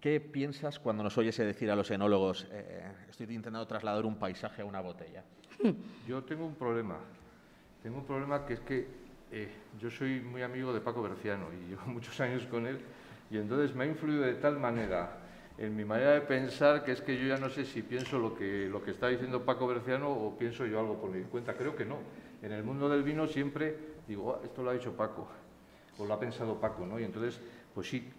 ¿Qué 0.01 0.19
piensas 0.19 0.79
cuando 0.79 1.03
nos 1.03 1.15
oyes 1.19 1.37
decir 1.37 1.69
a 1.69 1.75
los 1.75 1.91
enólogos, 1.91 2.47
eh, 2.51 2.91
estoy 3.07 3.27
intentando 3.27 3.67
trasladar 3.67 4.03
un 4.03 4.17
paisaje 4.17 4.63
a 4.63 4.65
una 4.65 4.81
botella? 4.81 5.23
Yo 6.07 6.23
tengo 6.23 6.43
un 6.43 6.55
problema. 6.55 6.97
Tengo 7.83 7.99
un 7.99 8.05
problema 8.05 8.43
que 8.43 8.53
es 8.53 8.59
que 8.61 8.87
eh, 9.31 9.49
yo 9.79 9.89
soy 9.89 10.19
muy 10.19 10.41
amigo 10.41 10.73
de 10.73 10.81
Paco 10.81 11.01
Berciano 11.01 11.47
y 11.53 11.69
llevo 11.69 11.81
muchos 11.85 12.19
años 12.19 12.45
con 12.47 12.67
él 12.67 12.79
y 13.29 13.37
entonces 13.37 13.75
me 13.75 13.85
ha 13.85 13.87
influido 13.87 14.23
de 14.23 14.33
tal 14.33 14.59
manera 14.59 15.19
en 15.57 15.75
mi 15.75 15.85
manera 15.85 16.11
de 16.11 16.21
pensar 16.21 16.83
que 16.83 16.91
es 16.91 17.01
que 17.01 17.17
yo 17.17 17.27
ya 17.27 17.37
no 17.37 17.49
sé 17.49 17.65
si 17.65 17.81
pienso 17.81 18.19
lo 18.19 18.35
que, 18.35 18.67
lo 18.67 18.83
que 18.83 18.91
está 18.91 19.07
diciendo 19.07 19.45
Paco 19.45 19.67
Berciano 19.67 20.11
o 20.11 20.37
pienso 20.37 20.65
yo 20.65 20.79
algo 20.79 20.99
por 20.99 21.11
mi 21.11 21.23
cuenta. 21.23 21.53
Creo 21.53 21.75
que 21.75 21.85
no. 21.85 21.99
En 22.41 22.51
el 22.51 22.63
mundo 22.63 22.89
del 22.89 23.03
vino 23.03 23.27
siempre 23.27 23.77
digo, 24.07 24.33
ah, 24.33 24.41
esto 24.43 24.63
lo 24.63 24.71
ha 24.71 24.73
dicho 24.73 24.93
Paco 24.93 25.27
o 25.97 26.05
lo 26.05 26.13
ha 26.13 26.19
pensado 26.19 26.59
Paco, 26.59 26.85
¿no? 26.85 26.99
Y 26.99 27.03
entonces, 27.03 27.39
pues 27.73 27.87
sí, 27.87 28.11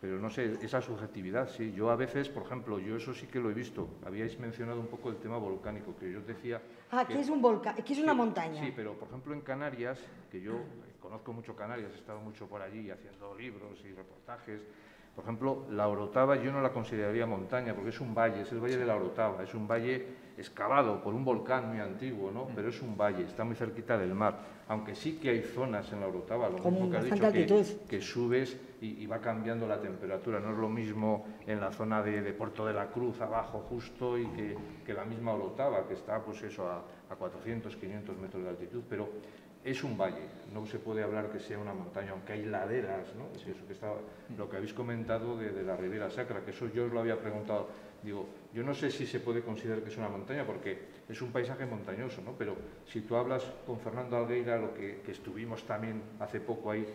pero 0.00 0.18
no 0.18 0.30
sé, 0.30 0.58
esa 0.62 0.80
subjetividad, 0.80 1.48
sí. 1.48 1.72
Yo 1.72 1.90
a 1.90 1.96
veces, 1.96 2.28
por 2.28 2.44
ejemplo, 2.44 2.78
yo 2.78 2.96
eso 2.96 3.12
sí 3.14 3.26
que 3.26 3.40
lo 3.40 3.50
he 3.50 3.54
visto. 3.54 3.88
Habíais 4.06 4.38
mencionado 4.38 4.80
un 4.80 4.86
poco 4.86 5.10
el 5.10 5.16
tema 5.16 5.38
volcánico, 5.38 5.96
que 5.96 6.12
yo 6.12 6.20
decía... 6.20 6.62
Ah, 6.90 7.04
que, 7.04 7.18
es 7.18 7.28
un 7.28 7.42
volcán, 7.42 7.74
que 7.76 7.92
es 7.92 7.98
una 7.98 8.14
montaña. 8.14 8.64
Sí, 8.64 8.72
pero 8.74 8.94
por 8.94 9.08
ejemplo 9.08 9.34
en 9.34 9.40
Canarias, 9.40 9.98
que 10.30 10.40
yo 10.40 10.60
conozco 11.00 11.32
mucho 11.32 11.56
Canarias, 11.56 11.90
he 11.94 11.98
estado 11.98 12.20
mucho 12.20 12.46
por 12.46 12.62
allí 12.62 12.90
haciendo 12.90 13.34
libros 13.34 13.78
y 13.84 13.92
reportajes, 13.92 14.62
por 15.14 15.24
ejemplo, 15.24 15.66
la 15.70 15.88
Orotava 15.88 16.36
yo 16.36 16.52
no 16.52 16.60
la 16.60 16.72
consideraría 16.72 17.26
montaña 17.26 17.74
porque 17.74 17.90
es 17.90 18.00
un 18.00 18.14
valle, 18.14 18.42
es 18.42 18.52
el 18.52 18.60
valle 18.60 18.76
de 18.76 18.86
la 18.86 18.96
Orotava, 18.96 19.42
es 19.42 19.52
un 19.54 19.66
valle 19.66 20.06
excavado 20.36 21.02
por 21.02 21.14
un 21.14 21.24
volcán 21.24 21.68
muy 21.68 21.80
antiguo, 21.80 22.30
¿no? 22.30 22.46
pero 22.54 22.68
es 22.68 22.80
un 22.80 22.96
valle, 22.96 23.24
está 23.24 23.42
muy 23.42 23.56
cerquita 23.56 23.98
del 23.98 24.14
mar, 24.14 24.38
aunque 24.68 24.94
sí 24.94 25.18
que 25.18 25.30
hay 25.30 25.42
zonas 25.42 25.92
en 25.92 26.00
la 26.00 26.06
Orotava, 26.06 26.48
lo 26.48 26.58
mismo 26.58 26.90
que 26.90 26.96
has 26.98 27.32
dicho, 27.32 27.60
que, 27.88 28.00
subes 28.00 28.56
y, 28.80 29.04
va 29.06 29.20
cambiando 29.20 29.66
la 29.66 29.80
temperatura, 29.80 30.38
no 30.38 30.52
es 30.52 30.58
lo 30.58 30.68
mismo 30.68 31.26
en 31.46 31.60
la 31.60 31.72
zona 31.72 32.00
de, 32.02 32.32
Puerto 32.32 32.64
de 32.64 32.74
la 32.74 32.86
Cruz, 32.86 33.20
abajo 33.20 33.58
justo, 33.68 34.16
y 34.16 34.26
que, 34.86 34.94
la 34.94 35.04
misma 35.04 35.32
Orotava, 35.32 35.88
que 35.88 35.94
está 35.94 36.22
pues 36.22 36.40
eso 36.42 36.68
a, 36.68 36.84
a 37.10 37.16
400, 37.16 37.74
500 37.74 38.16
metros 38.18 38.44
de 38.44 38.48
altitud, 38.48 38.82
pero 38.88 39.08
es 39.70 39.84
un 39.84 39.96
valle, 39.96 40.22
no 40.52 40.64
se 40.66 40.78
puede 40.78 41.02
hablar 41.02 41.30
que 41.30 41.38
sea 41.38 41.58
una 41.58 41.74
montaña, 41.74 42.12
aunque 42.12 42.32
hay 42.32 42.44
laderas, 42.46 43.14
¿no? 43.16 43.28
Es 43.34 43.46
eso 43.46 43.66
que 43.66 43.74
está, 43.74 43.92
lo 44.36 44.48
que 44.48 44.56
habéis 44.56 44.72
comentado 44.72 45.36
de, 45.36 45.62
la 45.62 45.76
Ribera 45.76 46.10
Sacra, 46.10 46.44
que 46.44 46.52
eso 46.52 46.68
yo 46.68 46.86
os 46.86 46.92
lo 46.92 47.00
había 47.00 47.18
preguntado. 47.18 47.68
Digo, 48.02 48.28
yo 48.54 48.62
no 48.62 48.74
sé 48.74 48.90
si 48.90 49.06
se 49.06 49.20
puede 49.20 49.42
considerar 49.42 49.82
que 49.82 49.90
es 49.90 49.96
una 49.96 50.08
montaña, 50.08 50.46
porque 50.46 50.78
es 51.08 51.20
un 51.20 51.32
paisaje 51.32 51.66
montañoso, 51.66 52.22
¿no? 52.22 52.32
Pero 52.32 52.56
si 52.86 53.02
tú 53.02 53.16
hablas 53.16 53.44
con 53.66 53.78
Fernando 53.78 54.16
Algueira, 54.16 54.56
lo 54.56 54.72
que, 54.72 55.02
estuvimos 55.08 55.64
también 55.64 56.02
hace 56.20 56.40
poco 56.40 56.70
ahí, 56.70 56.86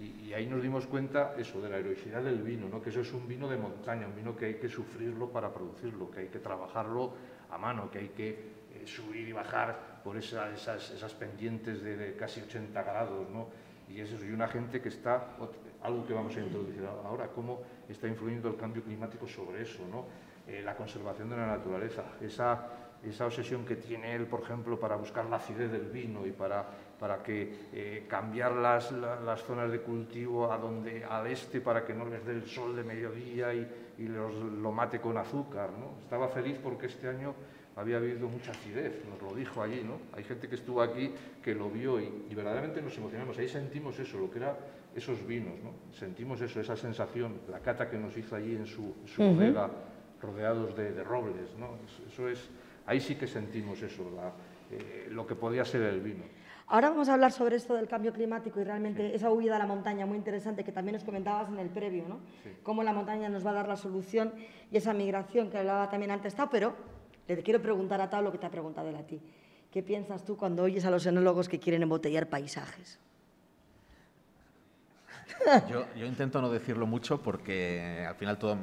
y, 0.00 0.32
ahí 0.32 0.46
nos 0.46 0.62
dimos 0.62 0.86
cuenta 0.86 1.34
eso, 1.36 1.60
de 1.60 1.68
la 1.68 1.76
heroicidad 1.76 2.22
del 2.22 2.42
vino, 2.42 2.68
¿no? 2.68 2.80
Que 2.80 2.90
eso 2.90 3.00
es 3.00 3.12
un 3.12 3.28
vino 3.28 3.48
de 3.48 3.58
montaña, 3.58 4.06
un 4.06 4.16
vino 4.16 4.34
que 4.34 4.46
hay 4.46 4.54
que 4.54 4.68
sufrirlo 4.68 5.30
para 5.30 5.52
producirlo, 5.52 6.10
que 6.10 6.20
hay 6.20 6.28
que 6.28 6.38
trabajarlo 6.38 7.12
a 7.50 7.58
mano, 7.58 7.90
que 7.90 7.98
hay 7.98 8.08
que 8.08 8.28
eh, 8.30 8.86
subir 8.86 9.28
y 9.28 9.32
bajar 9.32 9.91
por 10.02 10.16
esas, 10.16 10.68
esas, 10.90 11.14
pendientes 11.14 11.82
de, 11.82 12.16
casi 12.16 12.40
80 12.40 12.82
grados, 12.82 13.28
¿no? 13.30 13.48
Y 13.88 14.00
es 14.00 14.10
eso, 14.10 14.24
y 14.24 14.30
una 14.30 14.48
gente 14.48 14.80
que 14.80 14.88
está, 14.88 15.36
algo 15.82 16.06
que 16.06 16.14
vamos 16.14 16.36
a 16.36 16.40
introducir 16.40 16.84
ahora, 16.86 17.28
cómo 17.28 17.62
está 17.88 18.08
influyendo 18.08 18.48
el 18.48 18.56
cambio 18.56 18.82
climático 18.82 19.26
sobre 19.26 19.62
eso, 19.62 19.86
¿no? 19.90 20.06
Eh, 20.46 20.62
la 20.62 20.74
conservación 20.74 21.30
de 21.30 21.36
la 21.36 21.46
naturaleza, 21.46 22.02
esa, 22.20 22.68
esa 23.04 23.26
obsesión 23.26 23.64
que 23.64 23.76
tiene 23.76 24.14
él, 24.14 24.26
por 24.26 24.42
ejemplo, 24.42 24.78
para 24.78 24.96
buscar 24.96 25.26
la 25.26 25.36
acidez 25.36 25.70
del 25.70 25.90
vino 25.90 26.26
y 26.26 26.32
para, 26.32 26.64
para 26.98 27.22
que 27.22 27.68
eh, 27.72 28.06
cambiar 28.08 28.52
las, 28.52 28.92
las, 28.92 29.42
zonas 29.42 29.70
de 29.70 29.80
cultivo 29.80 30.52
a 30.52 30.58
donde, 30.58 31.04
al 31.04 31.26
este 31.26 31.60
para 31.60 31.84
que 31.84 31.94
no 31.94 32.06
les 32.06 32.24
dé 32.24 32.32
el 32.32 32.46
sol 32.46 32.74
de 32.76 32.84
mediodía 32.84 33.52
y, 33.54 33.94
y 33.98 34.08
los, 34.08 34.34
lo 34.34 34.72
mate 34.72 35.00
con 35.00 35.16
azúcar. 35.18 35.70
¿no? 35.70 36.00
Estaba 36.00 36.28
feliz 36.28 36.58
porque 36.62 36.86
este 36.86 37.08
año 37.08 37.34
había 37.76 37.96
habido 37.96 38.28
mucha 38.28 38.50
acidez, 38.50 39.02
nos 39.08 39.20
lo 39.22 39.36
dijo 39.36 39.62
allí, 39.62 39.82
¿no? 39.82 39.98
Hay 40.16 40.24
gente 40.24 40.48
que 40.48 40.56
estuvo 40.56 40.82
aquí 40.82 41.12
que 41.42 41.54
lo 41.54 41.70
vio 41.70 42.00
y, 42.00 42.34
verdaderamente 42.34 42.82
nos 42.82 42.96
emocionamos. 42.96 43.38
Ahí 43.38 43.48
sentimos 43.48 43.98
eso, 43.98 44.18
lo 44.18 44.30
que 44.30 44.38
era 44.38 44.56
esos 44.94 45.26
vinos, 45.26 45.54
¿no? 45.62 45.72
Sentimos 45.92 46.40
eso, 46.40 46.60
esa 46.60 46.76
sensación, 46.76 47.40
la 47.50 47.60
cata 47.60 47.88
que 47.88 47.96
nos 47.96 48.16
hizo 48.16 48.36
allí 48.36 48.54
en 48.54 48.66
su, 48.66 48.94
bodega, 49.16 49.70
rodeados 50.20 50.76
de, 50.76 51.02
robles, 51.02 51.56
¿no? 51.58 51.78
Eso 52.06 52.28
es, 52.28 52.50
ahí 52.86 53.00
sí 53.00 53.14
que 53.14 53.26
sentimos 53.26 53.80
eso, 53.82 54.04
eh, 54.70 55.08
lo 55.10 55.26
que 55.26 55.34
podía 55.34 55.64
ser 55.64 55.82
el 55.82 56.00
vino. 56.00 56.24
Ahora 56.66 56.90
vamos 56.90 57.08
a 57.08 57.14
hablar 57.14 57.32
sobre 57.32 57.56
esto 57.56 57.74
del 57.74 57.88
cambio 57.88 58.12
climático 58.12 58.60
y 58.60 58.64
realmente 58.64 59.14
esa 59.14 59.30
huida 59.30 59.56
a 59.56 59.58
la 59.58 59.66
montaña 59.66 60.06
muy 60.06 60.16
interesante 60.16 60.64
que 60.64 60.72
también 60.72 60.94
nos 60.94 61.04
comentabas 61.04 61.48
en 61.48 61.58
el 61.58 61.68
previo, 61.68 62.06
¿no? 62.08 62.20
Cómo 62.62 62.82
la 62.82 62.92
montaña 62.92 63.28
nos 63.28 63.44
va 63.44 63.50
a 63.50 63.54
dar 63.54 63.68
la 63.68 63.76
solución 63.76 64.32
y 64.70 64.76
esa 64.76 64.94
migración 64.94 65.50
que 65.50 65.58
hablaba 65.58 65.90
también 65.90 66.12
antes, 66.12 66.34
pero 66.50 66.74
le 67.36 67.42
quiero 67.42 67.60
preguntar 67.62 68.00
a 68.00 68.10
Tao 68.10 68.22
lo 68.22 68.32
que 68.32 68.38
te 68.38 68.46
ha 68.46 68.50
preguntado 68.50 68.88
él 68.88 68.96
a 68.96 69.06
ti. 69.06 69.20
¿Qué 69.70 69.82
piensas 69.82 70.24
tú 70.24 70.36
cuando 70.36 70.62
oyes 70.62 70.84
a 70.84 70.90
los 70.90 71.06
enólogos 71.06 71.48
que 71.48 71.58
quieren 71.58 71.82
embotellar 71.82 72.28
paisajes? 72.28 72.98
Yo, 75.70 76.06
intento 76.06 76.40
no 76.42 76.50
decirlo 76.50 76.86
mucho 76.86 77.22
porque 77.22 78.04
al 78.06 78.14
final 78.16 78.38
todas 78.38 78.58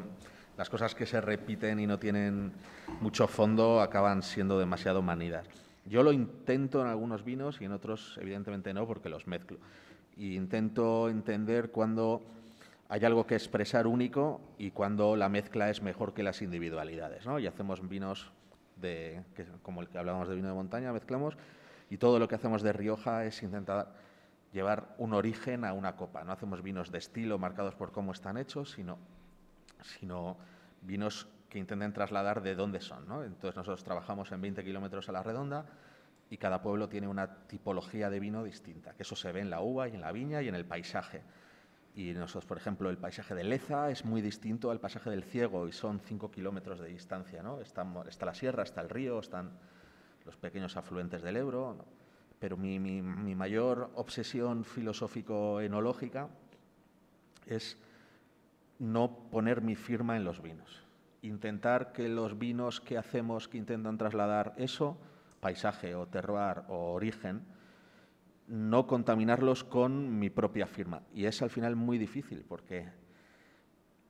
las 0.58 0.70
cosas 0.70 0.94
que 0.94 1.06
se 1.06 1.20
repiten 1.20 1.80
y 1.80 1.88
no 1.88 1.98
tienen 1.98 2.52
mucho 3.02 3.28
fondo 3.28 3.82
acaban 3.82 4.22
siendo 4.22 4.60
demasiado 4.60 5.02
manidas. 5.02 5.48
Yo 5.86 6.04
lo 6.04 6.12
intento 6.12 6.82
en 6.82 6.88
algunos 6.88 7.24
vinos 7.24 7.60
y 7.62 7.66
en 7.66 7.72
otros 7.72 8.20
evidentemente 8.22 8.74
no 8.74 8.86
porque 8.86 9.10
los 9.10 9.26
mezclo. 9.26 9.58
Intento 10.18 11.10
entender 11.10 11.72
cuando 11.72 12.22
hay 12.90 13.06
algo 13.06 13.26
que 13.26 13.36
expresar 13.36 13.88
único 13.88 14.42
y 14.58 14.72
cuando 14.72 15.16
la 15.16 15.30
mezcla 15.30 15.70
es 15.70 15.82
mejor 15.82 16.14
que 16.14 16.24
las 16.24 16.42
individualidades. 16.42 17.26
¿no? 17.26 17.40
Y 17.40 17.48
hacemos 17.48 17.88
vinos 17.88 18.32
de, 18.80 19.24
como 19.62 19.82
el 19.82 19.90
que 19.90 19.98
hablábamos 19.98 20.28
de 20.28 20.36
vino 20.36 20.48
de 20.48 20.54
montaña, 20.54 20.92
mezclamos, 20.94 21.38
y 21.90 21.98
todo 21.98 22.20
lo 22.20 22.28
que 22.28 22.36
hacemos 22.36 22.62
de 22.62 22.74
Rioja 22.74 23.26
es 23.26 23.42
intentar 23.44 23.94
llevar 24.52 24.96
un 24.98 25.14
origen 25.14 25.66
a 25.66 25.74
una 25.74 25.96
copa. 25.96 26.24
No 26.24 26.32
hacemos 26.32 26.62
vinos 26.62 26.92
de 26.92 26.98
estilo 26.98 27.38
marcados 27.38 27.76
por 27.76 27.92
cómo 27.92 28.12
están 28.12 28.38
hechos, 28.38 28.72
sino, 28.72 28.98
sino 29.82 30.38
vinos 30.82 31.28
que 31.50 31.60
intenten 31.60 31.94
trasladar 31.94 32.42
de 32.42 32.56
dónde 32.56 32.80
son. 32.80 33.08
¿no? 33.08 33.24
Entonces 33.24 33.56
nosotros 33.56 33.84
trabajamos 33.84 34.32
en 34.32 34.42
20 34.42 34.64
kilómetros 34.64 35.10
a 35.10 35.12
la 35.12 35.24
redonda 35.24 35.66
y 36.30 36.38
cada 36.38 36.62
pueblo 36.62 36.90
tiene 36.90 37.08
una 37.08 37.48
tipología 37.48 38.10
de 38.10 38.20
vino 38.20 38.44
distinta, 38.44 38.94
que 38.94 39.04
eso 39.04 39.16
se 39.16 39.32
ve 39.32 39.42
en 39.42 39.50
la 39.50 39.62
uva 39.62 39.88
y 39.88 39.96
en 39.96 40.02
la 40.02 40.12
viña 40.12 40.42
y 40.42 40.48
en 40.48 40.56
el 40.56 40.66
paisaje. 40.66 41.24
Y 41.96 42.14
nosotros, 42.14 42.46
por 42.46 42.58
ejemplo, 42.58 42.90
el 42.90 42.98
paisaje 42.98 43.36
de 43.36 43.44
Leza 43.44 43.90
es 43.90 44.06
muy 44.06 44.22
distinto 44.22 44.72
al 44.72 44.80
paisaje 44.80 45.10
del 45.10 45.24
Ciego 45.24 45.68
y 45.68 45.72
son 45.72 46.00
cinco 46.00 46.32
kilómetros 46.32 46.80
de 46.80 46.88
distancia. 46.88 47.42
¿no? 47.42 47.60
Está, 47.60 47.86
está, 48.08 48.26
la 48.26 48.34
sierra, 48.34 48.64
está 48.64 48.82
el 48.82 48.90
río, 48.90 49.20
están 49.20 49.52
los 50.26 50.38
pequeños 50.38 50.78
afluentes 50.78 51.22
del 51.22 51.38
Ebro. 51.38 51.86
Pero 52.40 52.56
mi, 52.56 52.80
mi, 52.80 53.02
mi, 53.02 53.36
mayor 53.36 53.92
obsesión 53.96 54.64
filosófico-enológica 54.64 56.30
es 57.46 57.78
no 58.78 59.30
poner 59.30 59.62
mi 59.62 59.76
firma 59.76 60.16
en 60.16 60.24
los 60.24 60.42
vinos. 60.42 60.84
Intentar 61.22 61.92
que 61.92 62.08
los 62.08 62.40
vinos 62.40 62.80
que 62.80 62.98
hacemos 62.98 63.50
que 63.50 63.58
intentan 63.58 63.98
trasladar 63.98 64.54
eso, 64.56 64.98
paisaje 65.42 65.96
o 65.96 66.08
terroir 66.08 66.64
o 66.70 66.94
origen, 66.94 67.44
no 68.50 68.88
contaminarlos 68.88 69.64
con 69.64 70.20
mi 70.20 70.30
propia 70.30 70.68
firma. 70.68 71.04
Y 71.14 71.26
es 71.26 71.42
al 71.42 71.50
final 71.50 71.76
muy 71.76 71.98
difícil 71.98 72.44
porque 72.48 72.88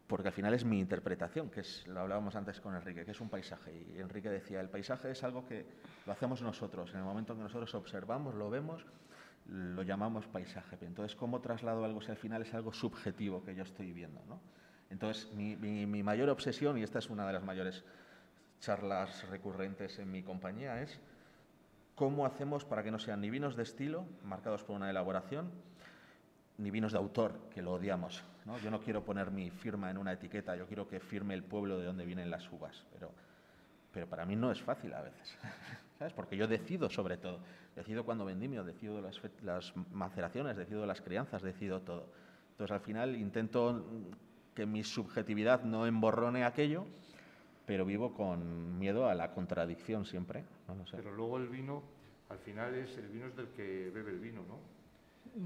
porque 0.08 0.30
al 0.30 0.34
final 0.34 0.56
es 0.56 0.66
mi 0.66 0.80
interpretación, 0.80 1.52
que 1.52 1.60
es, 1.60 1.86
lo 1.86 2.00
hablábamos 2.00 2.36
antes 2.36 2.60
con 2.60 2.74
Enrique, 2.74 3.06
que 3.06 3.12
es 3.12 3.22
un 3.22 3.30
paisaje. 3.30 3.72
Y 3.72 4.00
Enrique 4.00 4.28
decía, 4.28 4.60
el 4.60 4.68
paisaje 4.68 5.12
es 5.12 5.24
algo 5.24 5.46
que 5.46 5.68
lo 6.08 6.12
hacemos 6.12 6.42
nosotros, 6.42 6.90
en 6.94 6.98
el 6.98 7.04
momento 7.04 7.34
en 7.34 7.38
que 7.38 7.44
nosotros 7.44 7.76
observamos, 7.76 8.34
lo 8.34 8.50
vemos, 8.50 8.84
lo 9.46 9.84
llamamos 9.84 10.26
paisaje. 10.26 10.80
Entonces, 10.82 11.16
¿cómo 11.16 11.42
traslado 11.42 11.86
algo 11.86 12.02
si 12.02 12.10
al 12.10 12.18
final 12.18 12.42
es 12.42 12.56
algo 12.56 12.74
subjetivo 12.74 13.44
que 13.44 13.54
yo 13.54 13.62
estoy 13.62 13.92
viendo? 13.92 14.20
¿no? 14.28 14.42
Entonces, 14.90 15.32
mi, 15.36 15.56
mi 15.56 16.02
mayor 16.02 16.30
obsesión, 16.30 16.80
y 16.80 16.82
esta 16.82 16.98
es 16.98 17.12
una 17.12 17.28
de 17.28 17.34
las 17.34 17.44
mayores 17.44 17.84
charlas 18.60 19.30
recurrentes 19.30 20.00
en 20.00 20.10
mi 20.10 20.24
compañía, 20.24 20.82
es 20.82 21.00
cómo 22.00 22.26
hacemos 22.26 22.64
para 22.64 22.82
que 22.82 22.92
no 22.92 22.98
sean 22.98 23.20
ni 23.20 23.30
vinos 23.30 23.58
de 23.58 23.64
estilo, 23.64 24.06
marcados 24.24 24.64
por 24.64 24.78
una 24.78 24.90
elaboración, 24.90 25.52
ni 26.58 26.72
vinos 26.72 26.94
de 26.94 26.98
autor, 26.98 27.50
que 27.54 27.62
lo 27.62 27.74
odiamos. 27.74 28.24
¿no? 28.46 28.58
Yo 28.60 28.72
no 28.72 28.80
quiero 28.80 29.04
poner 29.04 29.32
mi 29.32 29.50
firma 29.50 29.92
en 29.92 29.98
una 29.98 30.14
etiqueta, 30.14 30.56
yo 30.56 30.66
quiero 30.66 30.88
que 30.88 31.02
firme 31.02 31.34
el 31.34 31.44
pueblo 31.44 31.78
de 31.78 31.84
donde 31.84 32.06
vienen 32.06 32.32
las 32.32 32.50
uvas, 32.54 32.86
pero, 32.94 33.12
pero 33.92 34.08
para 34.08 34.26
mí 34.26 34.38
no 34.38 34.50
es 34.50 34.62
fácil 34.62 34.94
a 34.94 35.02
veces, 35.02 35.38
¿sabes? 36.00 36.14
Porque 36.14 36.38
yo 36.38 36.48
decido 36.48 36.90
sobre 36.90 37.18
todo, 37.18 37.42
decido 37.76 38.06
cuando 38.06 38.24
vendimio, 38.24 38.64
decido 38.64 39.02
las, 39.02 39.20
las 39.44 39.74
maceraciones, 39.92 40.56
decido 40.56 40.86
las 40.86 41.02
crianzas, 41.02 41.42
decido 41.42 41.82
todo. 41.82 42.08
Entonces 42.52 42.74
al 42.74 42.82
final 42.82 43.18
intento 43.18 43.86
que 44.56 44.66
mi 44.66 44.86
subjetividad 44.86 45.64
no 45.64 45.86
emborrone 45.86 46.46
aquello, 46.46 46.86
pero 47.70 47.86
vivo 47.86 48.16
con 48.16 48.80
miedo 48.80 49.08
a 49.08 49.14
la 49.14 49.32
contradicción 49.32 50.04
siempre. 50.04 50.44
No 50.68 50.88
sé. 50.88 50.98
Pero 50.98 51.12
luego 51.12 51.38
el 51.38 51.50
vino, 51.50 51.84
al 52.30 52.40
final 52.40 52.74
es 52.74 52.98
el 52.98 53.10
vino 53.10 53.28
es 53.28 53.36
del 53.36 53.50
que 53.50 53.92
bebe 53.94 54.10
el 54.10 54.20
vino, 54.20 54.42
¿no? 54.42 54.58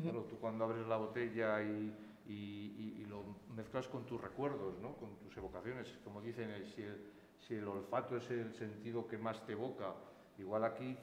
Claro, 0.02 0.24
tú 0.24 0.38
cuando 0.40 0.64
abres 0.64 0.88
la 0.88 0.96
botella 0.96 1.62
y, 1.62 1.94
y, 2.30 3.06
lo 3.10 3.26
mezclas 3.54 3.90
con 3.90 4.06
tus 4.06 4.22
recuerdos, 4.22 4.80
¿no? 4.82 4.96
con 4.96 5.18
tus 5.18 5.36
evocaciones, 5.36 6.00
como 6.06 6.22
dicen, 6.22 6.50
eh, 6.50 6.66
si 6.74 6.84
el, 6.84 6.96
si 7.46 7.56
el, 7.56 7.68
olfato 7.68 8.16
es 8.16 8.32
el 8.32 8.54
sentido 8.54 9.06
que 9.06 9.18
más 9.18 9.46
te 9.46 9.52
evoca, 9.52 9.94
igual 10.40 10.64
aquí, 10.64 10.98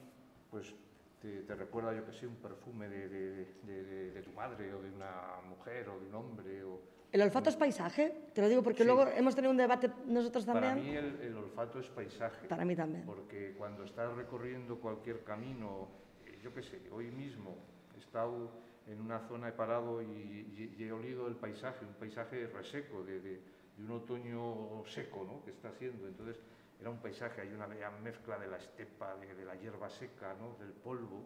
pues 0.49 0.73
te, 1.21 1.45
recuerda, 1.55 1.93
yo 1.93 2.03
que 2.03 2.13
sé, 2.13 2.25
un 2.25 2.37
perfume 2.37 2.89
de, 2.89 3.07
de, 3.07 4.11
de, 4.11 4.21
tu 4.23 4.31
madre 4.31 4.73
o 4.73 4.81
de 4.81 4.89
una 4.89 5.39
mujer 5.47 5.87
o 5.89 5.99
de 5.99 6.07
un 6.07 6.15
hombre. 6.15 6.63
O, 6.63 6.81
¿El 7.11 7.21
olfato 7.21 7.49
es 7.49 7.57
paisaje? 7.57 8.13
Te 8.33 8.41
lo 8.41 8.47
digo 8.47 8.63
porque 8.63 8.85
luego 8.85 9.05
hemos 9.07 9.35
tenido 9.35 9.51
un 9.51 9.57
debate 9.57 9.91
nosotros 10.05 10.45
también. 10.45 10.73
Para 10.73 10.81
mí 10.81 10.95
el, 10.95 11.19
el, 11.21 11.35
olfato 11.35 11.79
es 11.79 11.87
paisaje. 11.89 12.47
Para 12.47 12.63
mí 12.63 12.75
también. 12.75 13.05
Porque 13.05 13.53
cuando 13.57 13.83
estás 13.83 14.15
recorriendo 14.15 14.79
cualquier 14.79 15.23
camino, 15.23 15.89
eh, 16.25 16.39
yo 16.41 16.53
qué 16.53 16.63
sé, 16.63 16.81
hoy 16.89 17.11
mismo 17.11 17.57
he 17.95 17.99
estado 17.99 18.51
en 18.87 19.01
una 19.01 19.19
zona, 19.27 19.49
he 19.49 19.51
parado 19.51 20.01
y, 20.01 20.75
he 20.79 20.91
olido 20.91 21.27
el 21.27 21.35
paisaje, 21.35 21.85
un 21.85 21.93
paisaje 21.95 22.47
reseco, 22.47 23.03
de, 23.03 23.19
de, 23.19 23.41
un 23.77 23.91
otoño 23.91 24.83
seco 24.85 25.25
¿no? 25.25 25.43
que 25.43 25.51
está 25.51 25.69
haciendo. 25.69 26.07
Entonces 26.07 26.37
era 26.79 26.89
un 26.89 26.99
paisaje, 26.99 27.41
hay 27.41 27.49
una 27.49 27.67
mezcla 28.01 28.39
de 28.39 28.47
la 28.47 28.57
estepa, 28.57 29.17
de, 29.17 29.45
la 29.45 29.55
hierba 29.55 29.89
seca, 29.89 30.33
¿no? 30.39 30.55
del 30.63 30.73
polvo. 30.73 31.25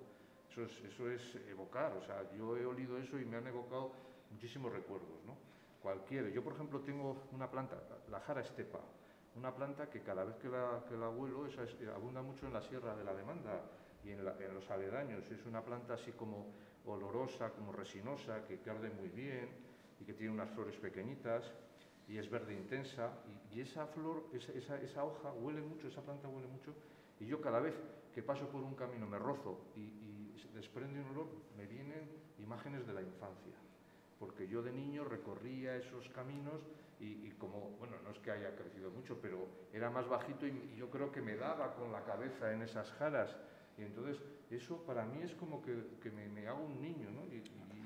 Eso 0.50 0.63
es, 0.63 0.71
eso 0.86 1.10
es 1.10 1.36
evocar, 1.50 1.93
o 1.93 2.02
sea, 2.02 2.24
yo 2.38 2.56
he 2.56 2.65
olido 2.65 2.98
eso 2.98 3.19
y 3.19 3.26
me 3.26 3.38
han 3.38 3.48
evocado 3.48 3.91
muchísimos 4.32 4.71
recuerdos. 4.71 5.24
¿no? 5.26 5.36
Yo, 6.34 6.43
por 6.43 6.54
ejemplo, 6.54 6.80
tengo 6.80 7.28
una 7.32 7.50
planta, 7.50 7.78
la 8.10 8.19
jara 8.19 8.41
estepa, 8.41 8.80
una 9.36 9.54
planta 9.54 9.88
que 9.88 10.02
cada 10.02 10.24
vez 10.24 10.36
que 10.38 10.50
la, 10.50 10.84
que 10.89 10.98
la 10.98 11.10
huelo, 11.10 11.45
esa 11.45 11.62
abunda 11.93 12.24
mucho 12.24 12.48
en 12.48 12.54
la 12.54 12.62
Sierra 12.62 12.95
de 12.95 13.04
la 13.04 13.13
Demanda 13.13 13.62
y 14.04 14.12
en, 14.12 14.19
en 14.19 14.54
los 14.56 14.69
aledaños. 14.71 15.30
Es 15.30 15.45
una 15.45 15.62
planta 15.63 15.93
así 15.93 16.12
como 16.13 16.48
olorosa, 16.86 17.52
como 17.52 17.71
resinosa, 17.71 18.45
que 18.48 18.60
arde 18.67 18.89
muy 18.89 19.10
bien 19.10 19.50
y 20.00 20.06
que 20.06 20.13
tiene 20.13 20.34
unas 20.34 20.50
flores 20.52 20.76
pequeñitas 20.78 21.43
y 22.08 22.17
es 22.17 22.30
verde 22.32 22.54
intensa. 22.54 23.12
Y, 23.52 23.62
esa 23.62 23.86
flor, 23.88 24.26
esa, 24.34 24.78
esa, 24.82 25.04
hoja 25.04 25.32
huele 25.34 25.62
mucho, 25.62 25.88
esa 25.88 26.02
planta 26.02 26.28
huele 26.28 26.48
mucho. 26.48 26.74
Y 27.19 27.28
yo 27.28 27.39
cada 27.41 27.60
vez 27.60 27.76
que 28.13 28.24
paso 28.24 28.48
por 28.50 28.63
un 28.63 28.76
camino 28.76 29.06
me 29.06 29.19
rozo 29.19 29.60
y, 29.76 29.82
y 29.82 30.52
desprende 30.54 31.00
un 31.00 31.10
olor, 31.10 31.28
me 31.56 31.67
vienen 31.67 32.10
imágenes 32.39 32.88
de 32.88 32.93
la 32.93 33.02
infancia. 33.02 33.64
Porque 34.19 34.47
yo 34.47 34.62
de 34.62 34.71
niño 34.71 35.04
recorría 35.04 35.75
esos 35.75 36.08
caminos 36.10 36.62
y, 36.99 37.30
como, 37.32 37.71
bueno, 37.78 37.97
no 38.04 38.12
es 38.12 38.19
que 38.19 38.32
haya 38.32 38.56
crecido 38.56 38.89
mucho, 38.89 39.19
pero 39.21 39.47
era 39.73 39.89
más 39.89 40.08
bajito 40.08 40.47
y 40.47 40.75
yo 40.78 40.89
creo 40.89 41.12
que 41.12 41.21
me 41.21 41.36
daba 41.36 41.75
con 41.75 41.91
la 41.91 42.04
cabeza 42.04 42.54
en 42.54 42.62
esas 42.62 42.91
jaras 42.93 43.36
y 43.78 43.84
entonces 43.84 44.21
eso 44.49 44.84
para 44.86 45.06
mí 45.06 45.21
es 45.21 45.34
como 45.36 45.62
que, 45.62 46.12
me, 46.12 46.47
hago 46.47 46.63
un 46.63 46.82
niño, 46.82 47.10
¿no? 47.12 47.25
Y, 47.34 47.43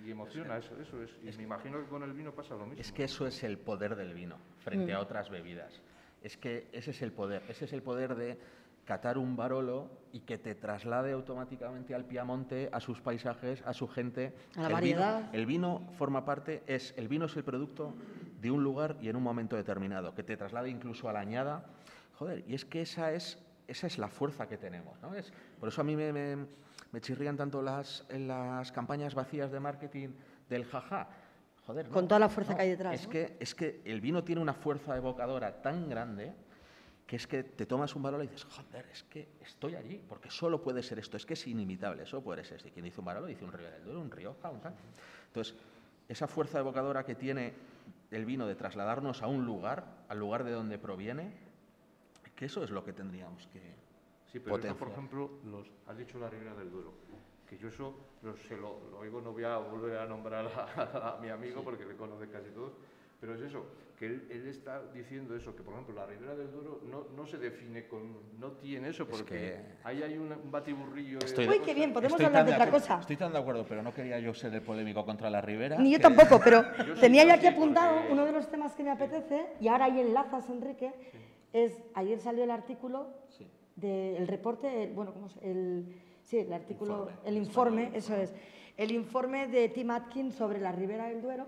emociona 0.10 0.58
eso, 0.58 0.80
eso 0.80 1.04
es. 1.04 1.12
Y 1.22 1.38
me 1.38 1.44
imagino 1.44 1.80
que 1.80 1.88
con 1.88 2.02
el 2.02 2.14
vino 2.14 2.34
pasa 2.34 2.56
lo 2.56 2.66
mismo. 2.66 2.82
Es 2.82 2.92
que 2.92 3.04
eso 3.04 3.28
es 3.28 3.44
el 3.44 3.60
poder 3.60 3.96
del 3.96 4.16
vino 4.16 4.40
frente 4.60 4.92
a 4.92 4.98
mm. 4.98 5.02
otras 5.02 5.30
bebidas. 5.30 5.82
Es 6.24 6.36
que 6.36 6.68
ese 6.72 6.92
es 6.92 7.02
el 7.04 7.12
poder, 7.12 7.44
ese 7.48 7.66
es 7.66 7.74
el 7.74 7.84
poder 7.84 8.16
de 8.16 8.40
catar 8.90 9.20
un 9.20 9.36
barolo 9.36 9.88
y 10.12 10.22
que 10.22 10.40
te 10.40 10.56
traslade 10.56 11.12
automáticamente 11.12 11.94
al 11.94 12.06
Piamonte, 12.06 12.72
a 12.74 12.80
sus 12.80 13.00
paisajes, 13.00 13.62
a 13.64 13.72
su 13.72 13.88
gente. 13.88 14.34
A 14.56 14.64
la 14.64 14.70
variedad. 14.70 15.30
el 15.32 15.46
vino 15.46 15.84
forma 16.00 16.26
parte, 16.26 16.64
es, 16.66 16.96
el 16.98 17.08
vino 17.08 17.28
es 17.28 17.38
el 17.38 17.44
producto 17.44 17.94
de 18.42 18.50
un 18.50 18.64
lugar 18.64 18.98
y 19.00 19.10
en 19.10 19.16
un 19.16 19.22
momento 19.22 19.56
determinado, 19.56 20.16
que 20.16 20.24
te 20.24 20.36
traslade 20.36 20.72
incluso 20.72 21.08
a 21.08 21.14
la 21.14 21.20
añada. 21.20 21.66
Joder, 22.18 22.44
y 22.48 22.56
es 22.56 22.66
que 22.66 22.82
esa 22.82 23.12
es 23.12 23.38
esa 23.68 23.86
es 23.86 24.00
la 24.00 24.08
fuerza 24.08 24.48
que 24.48 24.58
tenemos. 24.58 25.00
¿no? 25.04 25.14
Es, 25.14 25.32
por 25.60 25.70
eso 25.70 25.82
a 25.82 25.84
mí 25.84 25.96
me, 25.96 26.12
me, 26.12 27.00
chirrían 27.00 27.38
tanto 27.38 27.62
las, 27.62 28.08
las 28.10 28.72
campañas 28.72 29.14
vacías 29.14 29.52
de 29.52 29.60
marketing 29.60 30.10
del 30.50 30.66
jaja. 30.66 31.10
Joder, 31.68 31.90
Con 31.90 32.08
toda 32.08 32.18
la 32.18 32.30
fuerza 32.30 32.56
que 32.56 32.64
hay 32.64 32.70
detrás. 32.72 32.96
Es, 32.96 33.08
que, 33.08 33.38
es 33.40 33.54
que 33.54 33.82
el 33.86 34.02
vino 34.02 34.24
tiene 34.24 34.42
una 34.42 34.56
fuerza 34.56 34.98
evocadora 34.98 35.62
tan 35.62 35.88
grande 35.88 36.34
que 37.10 37.16
es 37.16 37.26
que 37.26 37.42
te 37.42 37.66
tomas 37.66 37.96
un 37.96 38.04
Barolo 38.04 38.24
y 38.24 38.28
dices, 38.28 38.44
joder, 38.44 38.86
es 38.92 39.02
que 39.02 39.30
estoy 39.42 39.74
allí, 39.74 40.00
porque 40.08 40.30
solo 40.30 40.62
puede 40.62 40.84
ser 40.84 41.00
esto, 41.00 41.18
es 41.18 41.26
que 41.26 41.34
es 41.34 41.48
inimitable, 41.48 42.04
eso 42.04 42.22
puede 42.22 42.44
ser 42.44 42.58
este. 42.58 42.70
Quien 42.70 42.86
dice 42.86 43.00
un 43.02 43.06
Barolo 43.06 43.26
dice 43.26 43.44
un 43.44 43.52
Río 43.52 43.68
del 43.68 43.84
Duero, 43.84 44.00
un 44.00 44.12
Río 44.12 44.36
un 44.44 44.62
Entonces, 45.26 45.56
esa 46.08 46.28
fuerza 46.28 46.60
evocadora 46.60 47.04
que 47.04 47.16
tiene 47.16 47.56
el 48.12 48.26
vino 48.26 48.46
de 48.46 48.54
trasladarnos 48.54 49.24
a 49.24 49.28
un 49.28 49.44
lugar, 49.44 50.06
al 50.08 50.20
lugar 50.20 50.44
de 50.44 50.52
donde 50.52 50.78
proviene, 50.78 51.34
que 52.36 52.46
eso 52.46 52.64
es 52.64 52.70
lo 52.70 52.84
que 52.84 52.94
tendríamos 52.94 53.48
que 53.48 53.60
Sí, 54.32 54.40
pero 54.40 54.58
eso, 54.58 54.78
por 54.78 54.90
ejemplo, 54.90 55.32
los, 55.46 55.68
has 55.88 55.98
dicho 55.98 56.20
la 56.20 56.30
Ribera 56.30 56.54
del 56.54 56.70
Duero, 56.70 56.94
que 57.50 57.58
yo 57.58 57.70
eso 57.70 57.96
se 58.48 58.56
lo, 58.56 58.82
lo, 58.92 59.00
oigo, 59.00 59.20
no 59.20 59.32
voy 59.32 59.46
a 59.46 59.58
volver 59.58 59.98
a 59.98 60.06
nombrar 60.06 60.46
a, 60.46 61.18
mi 61.22 61.30
amigo 61.30 61.64
porque 61.64 61.86
le 61.86 61.96
conoce 61.96 62.30
casi 62.30 62.52
todos, 62.52 62.74
pero 63.20 63.34
es 63.34 63.42
eso, 63.42 63.66
que 64.00 64.06
él, 64.06 64.48
está 64.48 64.82
diciendo 64.94 65.36
eso, 65.36 65.54
que 65.54 65.62
por 65.62 65.74
ejemplo 65.74 65.94
la 65.94 66.06
Ribera 66.06 66.34
del 66.34 66.50
Duero 66.50 66.82
no, 66.90 67.08
no 67.14 67.26
se 67.28 67.38
define 67.38 67.86
con, 67.86 68.40
no 68.40 68.54
tiene 68.54 68.90
eso, 68.90 69.06
porque 69.06 69.58
ahí 69.84 70.02
hay 70.02 70.18
un, 70.18 70.34
batiburrillo. 70.50 71.20
Estoy 71.20 71.50
Uy, 71.50 71.60
qué 71.60 71.74
bien, 71.74 71.92
podemos 71.92 72.20
hablar 72.22 72.46
de 72.46 72.54
otra 72.54 72.72
cosa. 72.72 73.00
Estoy 73.02 73.18
tan 73.18 73.34
de 73.34 73.40
acuerdo, 73.40 73.66
pero 73.68 73.84
no 73.84 73.94
quería 73.94 74.18
yo 74.18 74.34
ser 74.34 74.54
el 74.54 74.62
polémico 74.62 75.06
contra 75.06 75.30
la 75.30 75.42
Ribera. 75.42 75.78
Ni 75.78 75.92
yo 75.92 76.00
tampoco, 76.00 76.40
pero 76.42 76.64
tenía 77.02 77.26
ya 77.26 77.34
aquí 77.34 77.48
apuntado 77.48 78.04
uno 78.10 78.26
de 78.26 78.32
los 78.32 78.50
temas 78.50 78.74
que 78.74 78.84
me 78.84 78.92
apetece, 78.92 79.48
y 79.60 79.68
ahora 79.68 79.86
ahí 79.86 80.00
enlazas, 80.00 80.50
Enrique 80.50 80.94
es, 81.52 81.84
ayer 81.94 82.20
salió 82.22 82.46
el 82.46 82.52
artículo 82.52 83.10
del 83.76 84.30
reporte, 84.30 84.90
bueno, 84.96 85.14
¿cómo 85.14 85.28
es? 85.28 85.36
El, 85.42 86.02
sí, 86.24 86.38
el 86.38 86.54
artículo, 86.54 87.10
el 87.26 87.36
informe, 87.36 87.92
eso 87.94 88.16
es, 88.16 88.34
el 88.78 88.94
informe 88.94 89.48
de 89.48 89.68
Tim 89.68 89.92
Atkins 89.92 90.36
sobre 90.36 90.62
la 90.62 90.72
Ribera 90.72 91.10
del 91.10 91.22
Duero 91.22 91.48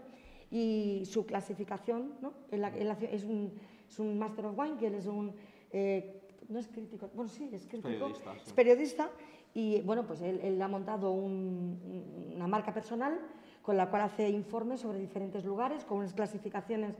y 0.51 1.03
su 1.05 1.25
clasificación, 1.25 2.13
¿no? 2.21 2.33
es, 2.51 3.23
un, 3.23 3.53
es 3.89 3.99
un 3.99 4.19
Master 4.19 4.45
of 4.47 4.59
Wine, 4.59 4.77
que 4.77 4.87
él 4.87 4.95
es 4.95 5.07
un, 5.07 5.33
eh, 5.71 6.21
no 6.49 6.59
es 6.59 6.67
crítico, 6.67 7.09
bueno, 7.15 7.29
sí, 7.29 7.49
es 7.53 7.65
crítico, 7.65 8.11
es 8.45 8.53
periodista, 8.53 9.09
y 9.53 9.81
bueno, 9.81 10.05
pues 10.05 10.21
él, 10.21 10.61
ha 10.61 10.67
montado 10.67 11.11
una 11.11 12.47
marca 12.47 12.73
personal 12.73 13.19
con 13.61 13.77
la 13.77 13.89
cual 13.89 14.03
hace 14.03 14.29
informes 14.29 14.81
sobre 14.81 14.99
diferentes 14.99 15.45
lugares, 15.45 15.85
con 15.85 15.99
unas 15.99 16.13
clasificaciones 16.13 16.95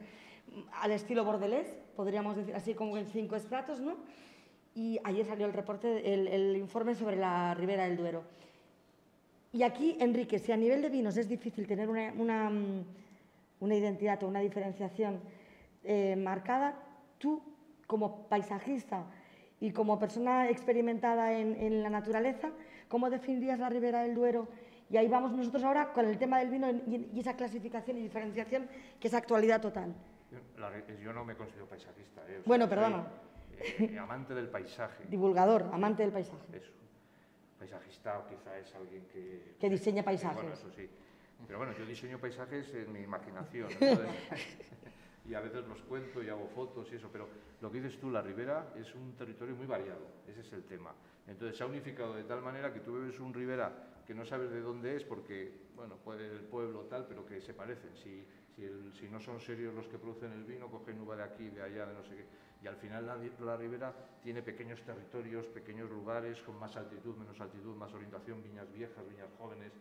al 0.81 0.91
estilo 0.91 1.23
bordelés, 1.23 1.75
podríamos 1.95 2.35
decir 2.35 2.55
así 2.55 2.73
como 2.73 2.97
en 2.97 3.07
cinco 3.07 3.35
estratos, 3.35 3.79
¿no? 3.79 3.95
Y 4.75 4.99
ayer 5.03 5.25
salió 5.25 5.45
el 5.45 5.53
reporte, 5.53 6.13
el, 6.13 6.55
informe 6.55 6.95
sobre 6.95 7.17
la 7.17 7.53
Ribera 7.53 7.85
del 7.85 7.97
Duero. 7.97 8.23
Y 9.53 9.63
aquí, 9.63 9.97
Enrique, 9.99 10.39
si 10.39 10.51
a 10.51 10.57
nivel 10.57 10.81
de 10.81 10.89
vinos 10.89 11.17
es 11.17 11.27
difícil 11.27 11.67
tener 11.67 11.89
una, 11.89 12.13
una, 12.17 12.51
mm, 13.61 13.71
identidad 13.71 14.23
o 14.23 14.27
una 14.27 14.39
diferenciación 14.39 15.21
eh, 15.83 16.15
marcada, 16.15 16.75
tú, 17.17 17.41
como 17.87 18.27
paisajista 18.27 19.05
y 19.59 19.71
como 19.71 19.99
persona 19.99 20.49
experimentada 20.49 21.33
en, 21.33 21.83
la 21.83 21.89
naturaleza, 21.89 22.49
¿cómo 22.87 23.09
definirías 23.09 23.59
la 23.59 23.69
Ribera 23.69 24.01
del 24.03 24.15
Duero? 24.15 24.47
Y 24.89 24.97
ahí 24.97 25.07
vamos 25.07 25.31
nosotros 25.31 25.63
ahora 25.63 25.93
con 25.93 26.05
el 26.05 26.17
tema 26.17 26.39
del 26.39 26.49
vino 26.49 26.67
y 26.87 27.19
esa 27.19 27.35
clasificación 27.35 27.97
y 27.97 28.01
diferenciación 28.01 28.67
que 28.99 29.07
es 29.07 29.13
actualidad 29.13 29.61
total. 29.61 29.93
Yo 31.01 31.13
no 31.13 31.25
me 31.25 31.35
considero 31.35 31.67
paisajista. 31.67 32.21
¿eh? 32.27 32.41
bueno, 32.45 32.67
perdona. 32.67 33.07
Eh, 33.79 33.97
amante 33.99 34.33
del 34.33 34.49
paisaje. 34.49 35.05
Divulgador, 35.07 35.69
amante 35.71 36.03
del 36.03 36.11
paisaje. 36.11 36.57
Eso. 36.57 36.71
Paisajista 37.59 38.25
quizá 38.27 38.57
es 38.57 38.73
alguien 38.73 39.05
que... 39.07 39.55
Que 39.59 39.69
diseña 39.69 40.03
paisajes. 40.03 40.37
bueno, 40.37 40.53
eso 40.53 40.71
sí. 40.71 40.89
Pero 41.47 41.59
bueno, 41.59 41.73
yo 41.77 41.85
diseño 41.85 42.19
paisajes 42.19 42.73
en 42.73 42.91
mi 42.91 42.99
imaginación. 43.01 43.69
entonces- 43.79 44.57
y 45.23 45.33
a 45.35 45.39
veces 45.39 45.65
los 45.67 45.79
cuento 45.83 46.21
y 46.23 46.29
hago 46.29 46.47
fotos 46.47 46.91
y 46.91 46.95
eso, 46.95 47.09
pero 47.11 47.27
lo 47.61 47.71
que 47.71 47.79
dices 47.79 47.99
tú, 47.99 48.09
la 48.09 48.21
ribera 48.21 48.73
es 48.75 48.93
un 48.95 49.15
territorio 49.15 49.55
muy 49.55 49.67
variado, 49.67 50.01
ese 50.27 50.41
es 50.41 50.51
el 50.51 50.63
tema. 50.63 50.93
Entonces 51.27 51.55
se 51.57 51.63
ha 51.63 51.67
unificado 51.67 52.15
de 52.15 52.23
tal 52.23 52.41
manera 52.41 52.73
que 52.73 52.79
tú 52.79 52.93
ves 52.99 53.19
un 53.19 53.33
ribera 53.33 53.71
que 54.07 54.15
no 54.15 54.25
sabes 54.25 54.49
de 54.49 54.59
dónde 54.61 54.95
es 54.95 55.03
porque, 55.03 55.69
bueno, 55.75 55.95
puede 55.97 56.25
el 56.25 56.41
pueblo 56.41 56.81
tal, 56.89 57.05
pero 57.07 57.25
que 57.25 57.39
se 57.39 57.53
parecen. 57.53 57.95
Si, 57.95 58.25
si, 58.55 58.63
el- 58.65 58.91
si 58.93 59.07
no 59.07 59.19
son 59.19 59.39
serios 59.39 59.73
los 59.75 59.87
que 59.87 59.99
producen 59.99 60.31
el 60.33 60.43
vino, 60.43 60.69
cogen 60.69 60.99
uva 60.99 61.15
de 61.15 61.23
aquí, 61.23 61.49
de 61.49 61.61
allá, 61.61 61.85
de 61.85 61.93
no 61.93 62.03
sé 62.03 62.15
qué. 62.15 62.25
Y 62.63 62.67
al 62.67 62.75
final 62.77 63.05
la, 63.05 63.15
la 63.45 63.57
ribera 63.57 63.93
tiene 64.23 64.41
pequeños 64.41 64.81
territorios, 64.81 65.45
pequeños 65.47 65.89
lugares 65.89 66.41
con 66.41 66.59
más 66.59 66.75
altitud, 66.75 67.15
menos 67.15 67.39
altitud, 67.39 67.75
más 67.75 67.93
orientación, 67.93 68.43
viñas 68.43 68.69
viejas, 68.73 69.07
viñas 69.07 69.29
jóvenes, 69.37 69.71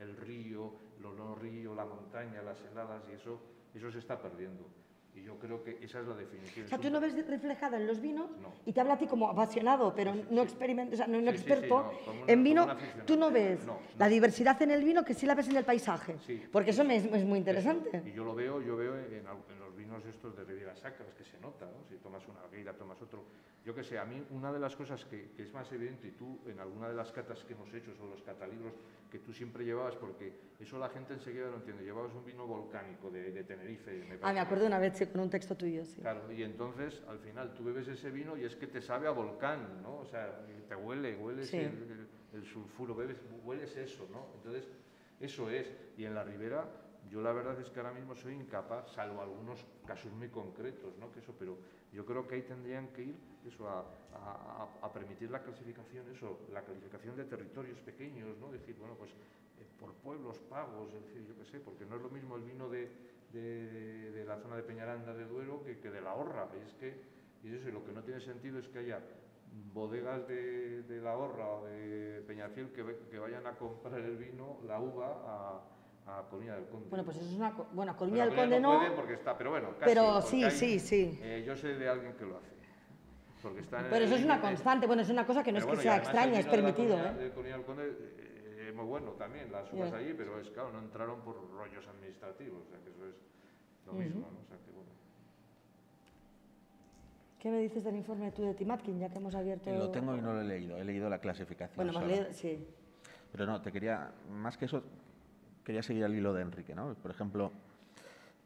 el 0.00 0.16
río, 0.16 0.72
el 0.96 1.02
no 1.16 1.34
río, 1.34 1.74
la 1.74 1.84
montaña, 1.84 2.42
las 2.42 2.58
heladas 2.62 3.02
y 3.10 3.12
eso, 3.14 3.40
eso 3.74 3.90
se 3.92 3.98
está 3.98 4.20
perdiendo. 4.20 4.66
Y 5.12 5.22
yo 5.24 5.36
creo 5.40 5.62
que 5.64 5.76
esa 5.82 6.00
es 6.00 6.06
la 6.06 6.14
definición. 6.14 6.66
O 6.66 6.68
sea, 6.68 6.78
tú 6.78 6.88
no 6.88 7.00
ves 7.00 7.14
reflejada 7.26 7.76
en 7.76 7.86
los 7.88 8.00
vinos 8.00 8.30
No. 8.40 8.52
y 8.64 8.72
te 8.72 8.80
habla 8.80 8.94
a 8.94 8.98
ti 8.98 9.06
como 9.08 9.28
apasionado, 9.28 9.92
pero 9.94 10.14
no 10.30 10.42
experimento, 10.42 10.94
o 10.94 10.96
sea, 10.96 11.08
no 11.08 11.18
Sí, 11.18 11.24
sí, 11.26 11.30
sí, 11.30 11.36
experto 11.36 11.92
no, 12.06 12.12
una- 12.22 12.32
en 12.32 12.44
vino. 12.44 12.76
Tú 13.06 13.16
no 13.16 13.30
ves 13.30 13.66
No, 13.66 13.78
la 13.98 14.08
diversidad 14.08 14.60
en 14.62 14.70
el 14.70 14.84
vino 14.84 15.04
que 15.04 15.14
sí 15.14 15.26
la 15.26 15.34
ves 15.34 15.48
en 15.48 15.56
el 15.56 15.64
paisaje. 15.64 16.16
Sí. 16.26 16.40
Porque 16.52 16.70
eso 16.70 16.84
me 16.84 16.96
es, 16.96 17.04
es 17.06 17.24
muy 17.24 17.38
interesante. 17.38 17.96
Eso. 17.98 18.06
Y 18.08 18.12
yo 18.12 18.24
lo 18.24 18.34
veo, 18.36 18.62
yo 18.62 18.76
veo 18.76 18.96
en, 18.96 19.12
en 19.14 19.24
los 19.58 19.76
vinos 19.76 20.04
estos 20.06 20.36
de 20.36 20.44
Riviera 20.44 20.76
Sacras, 20.76 21.12
que 21.14 21.24
se 21.24 21.38
nota, 21.40 21.66
¿no? 21.66 21.84
Si 21.88 21.96
tomas 21.96 22.26
una 22.28 22.40
Algueira, 22.42 22.72
tomas 22.74 23.02
otro. 23.02 23.24
Yo 23.64 23.74
que 23.74 23.84
sé, 23.84 23.98
a 23.98 24.06
mí 24.06 24.24
una 24.30 24.50
de 24.50 24.58
las 24.58 24.74
cosas 24.74 25.04
que, 25.04 25.32
que 25.36 25.42
es 25.42 25.52
más 25.52 25.70
evidente, 25.70 26.08
y 26.08 26.12
tú 26.12 26.40
en 26.46 26.58
alguna 26.60 26.88
de 26.88 26.94
las 26.94 27.12
catas 27.12 27.44
que 27.44 27.52
hemos 27.52 27.72
hecho, 27.74 27.92
o 28.02 28.06
los 28.06 28.22
catalibros 28.22 28.72
que 29.10 29.18
tú 29.18 29.32
siempre 29.34 29.64
llevabas, 29.64 29.96
porque 29.96 30.32
eso 30.58 30.78
la 30.78 30.88
gente 30.88 31.12
enseguida 31.12 31.48
lo 31.48 31.56
entiende, 31.56 31.84
llevabas 31.84 32.14
un 32.14 32.24
vino 32.24 32.46
volcánico 32.46 33.10
de, 33.10 33.32
de 33.32 33.44
Tenerife. 33.44 33.92
me 34.08 34.18
Ah, 34.22 34.32
me 34.32 34.40
acuerdo 34.40 34.66
una 34.66 34.78
vez 34.78 34.96
sí, 34.96 35.06
con 35.06 35.20
un 35.20 35.28
texto 35.30 35.54
tuyo, 35.56 35.84
sí. 35.84 36.00
Claro, 36.00 36.32
y 36.32 36.42
entonces 36.42 37.02
al 37.06 37.18
final 37.18 37.52
tú 37.52 37.64
bebes 37.64 37.86
ese 37.88 38.10
vino 38.10 38.34
y 38.36 38.44
es 38.44 38.56
que 38.56 38.66
te 38.66 38.80
sabe 38.80 39.06
a 39.08 39.10
volcán, 39.10 39.82
¿no? 39.82 39.98
O 39.98 40.06
sea, 40.06 40.40
te 40.68 40.74
huele, 40.74 41.16
hueles 41.16 41.48
Sí. 41.50 41.58
el, 41.58 41.64
el- 41.66 42.08
el 42.32 42.44
sulfuro, 42.46 42.94
bebes, 42.94 43.18
hueles 43.44 43.76
eso, 43.76 44.08
¿no? 44.12 44.28
Entonces, 44.36 44.68
eso 45.18 45.50
es. 45.50 45.74
Y 45.98 46.04
en 46.04 46.14
la 46.14 46.22
ribera, 46.22 46.64
yo 47.10 47.20
la 47.20 47.32
verdad 47.32 47.60
es 47.60 47.68
que 47.70 47.80
ahora 47.80 47.92
mismo 47.92 48.14
soy 48.14 48.34
incapaz, 48.34 48.92
salvo 48.92 49.20
algunos 49.20 49.66
casos 49.86 50.12
muy 50.12 50.28
concretos, 50.28 50.96
¿no? 50.98 51.10
Que 51.10 51.18
eso, 51.18 51.34
pero 51.38 51.58
yo 51.92 52.06
creo 52.06 52.26
que 52.26 52.36
ahí 52.36 52.42
tendrían 52.42 52.88
que 52.88 53.02
ir 53.02 53.16
eso 53.46 53.68
a, 53.68 53.80
a- 54.80 54.92
permitir 54.92 55.30
la 55.30 55.42
clasificación, 55.42 56.08
eso, 56.10 56.40
la 56.52 56.62
clasificación 56.62 57.16
de 57.16 57.24
territorios 57.24 57.80
pequeños, 57.80 58.36
¿no? 58.38 58.50
Decir, 58.52 58.76
bueno, 58.78 58.94
pues 58.94 59.10
eh, 59.10 59.66
por 59.78 59.92
pueblos 59.94 60.38
pagos, 60.48 60.92
es 60.94 61.02
decir, 61.06 61.26
yo 61.26 61.36
qué 61.36 61.44
sé, 61.44 61.58
porque 61.60 61.84
no 61.84 61.96
es 61.96 62.02
lo 62.02 62.10
mismo 62.10 62.36
el 62.36 62.42
vino 62.42 62.68
de, 62.68 62.88
de- 63.32 64.24
la 64.24 64.36
zona 64.38 64.56
de 64.56 64.62
Peñaranda 64.62 65.12
de 65.12 65.24
Duero 65.24 65.62
que, 65.64 65.78
que 65.80 65.90
de 65.90 66.00
la 66.00 66.14
Horra. 66.14 66.48
Y 66.56 66.66
es 66.68 66.74
que, 66.74 67.02
y 67.42 67.54
eso, 67.54 67.68
lo 67.70 67.84
que 67.84 67.92
no 67.92 68.02
tiene 68.04 68.20
sentido 68.20 68.58
es 68.60 68.68
que 68.68 68.78
haya 68.80 69.00
bodegas 69.72 70.28
de, 70.28 70.82
de 70.82 71.00
la 71.00 71.16
Horra 71.16 71.48
o 71.48 71.66
de 71.66 72.22
Peñafiel 72.26 72.70
que, 72.72 72.84
que 73.10 73.18
vayan 73.18 73.46
a 73.46 73.56
comprar 73.56 73.98
el 74.00 74.16
vino, 74.16 74.58
la 74.66 74.78
uva, 74.80 75.08
a, 75.26 75.60
a 76.06 76.22
Coruña 76.28 76.54
del 76.54 76.66
Conde. 76.66 76.88
Bueno, 76.88 77.04
pues 77.04 77.16
eso 77.18 77.26
es 77.26 77.34
una... 77.34 77.52
co- 77.54 77.66
Bueno, 77.72 77.96
Coruña 77.96 78.26
Bueno, 78.26 78.30
del 78.30 78.40
Conde 78.40 78.60
no, 78.60 78.78
puede 78.78 78.90
porque 78.92 79.12
está, 79.14 79.36
pero 79.38 79.50
bueno, 79.50 79.68
casi, 79.78 79.84
pero 79.84 80.22
sí, 80.22 80.44
hay- 80.44 80.50
sí, 80.50 80.78
sí. 80.80 81.18
eh, 81.22 81.44
yo 81.46 81.56
sé 81.56 81.74
de 81.74 81.88
alguien 81.88 82.14
que 82.14 82.24
lo 82.24 82.36
hace. 82.38 82.50
Porque 83.42 83.60
está 83.60 83.78
en 83.78 83.84
Pero 83.84 83.96
el 83.96 84.02
eso 84.04 84.16
es 84.16 84.24
una 84.24 84.40
constante, 84.40 84.86
bueno, 84.86 85.02
es 85.02 85.08
una 85.10 85.26
cosa 85.26 85.42
que 85.42 85.52
no 85.52 85.58
es 85.58 85.64
que 85.64 85.68
bueno, 85.68 85.80
y 85.80 85.84
sea 85.84 85.96
extraña, 85.96 86.38
es 86.40 86.46
vino 86.46 86.50
de 86.56 86.62
la 86.62 86.62
permitido, 86.74 86.96
Coruña- 86.96 87.10
¿eh? 87.20 87.24
de 87.24 87.30
Coruña 87.32 87.56
del 87.56 87.64
Conde 87.64 87.84
eh, 87.88 88.66
es 88.68 88.74
muy 88.74 88.84
bueno 88.84 89.10
también, 89.12 89.50
las 89.52 89.72
uvas 89.72 89.92
allí, 89.92 90.12
pero 90.14 90.38
es 90.40 90.50
claro, 90.50 90.72
no 90.72 90.78
entraron 90.80 91.20
por 91.22 91.36
rollos 91.52 91.86
administrativos, 91.86 92.66
o 92.66 92.68
sea 92.70 92.78
que 92.84 92.90
eso 92.90 93.06
es 93.06 93.14
lo 93.86 93.92
mismo, 93.94 94.20
¿no? 94.30 94.40
O 94.40 94.46
sea 94.46 94.56
que 94.58 94.70
bueno. 94.72 94.90
¿Qué 97.38 97.50
me 97.50 97.58
dices 97.60 97.82
del 97.84 97.96
informe 97.96 98.30
tú 98.32 98.42
de 98.44 98.52
Timatkin, 98.54 98.98
ya 98.98 99.08
que 99.08 99.16
hemos 99.16 99.34
abierto... 99.34 99.70
Lo 99.70 99.90
tengo 99.90 100.14
y 100.14 100.20
no 100.20 100.34
lo 100.34 100.42
he 100.42 100.44
leído, 100.44 100.76
he 100.76 100.84
leído 100.84 101.08
la 101.08 101.18
clasificación. 101.20 101.76
Bueno, 101.76 101.92
hemos 101.92 102.06
leído, 102.06 102.26
sí. 102.34 102.66
Pero 103.32 103.46
no, 103.46 103.62
te 103.62 103.72
quería, 103.72 104.12
más 104.28 104.58
que 104.58 104.66
eso, 104.66 104.82
quería 105.64 105.82
seguir 105.82 106.04
el 106.04 106.14
hilo 106.14 106.32
de 106.32 106.42
Enrique, 106.42 106.74
¿no? 106.74 106.94
Por 106.94 107.10
ejemplo, 107.10 107.52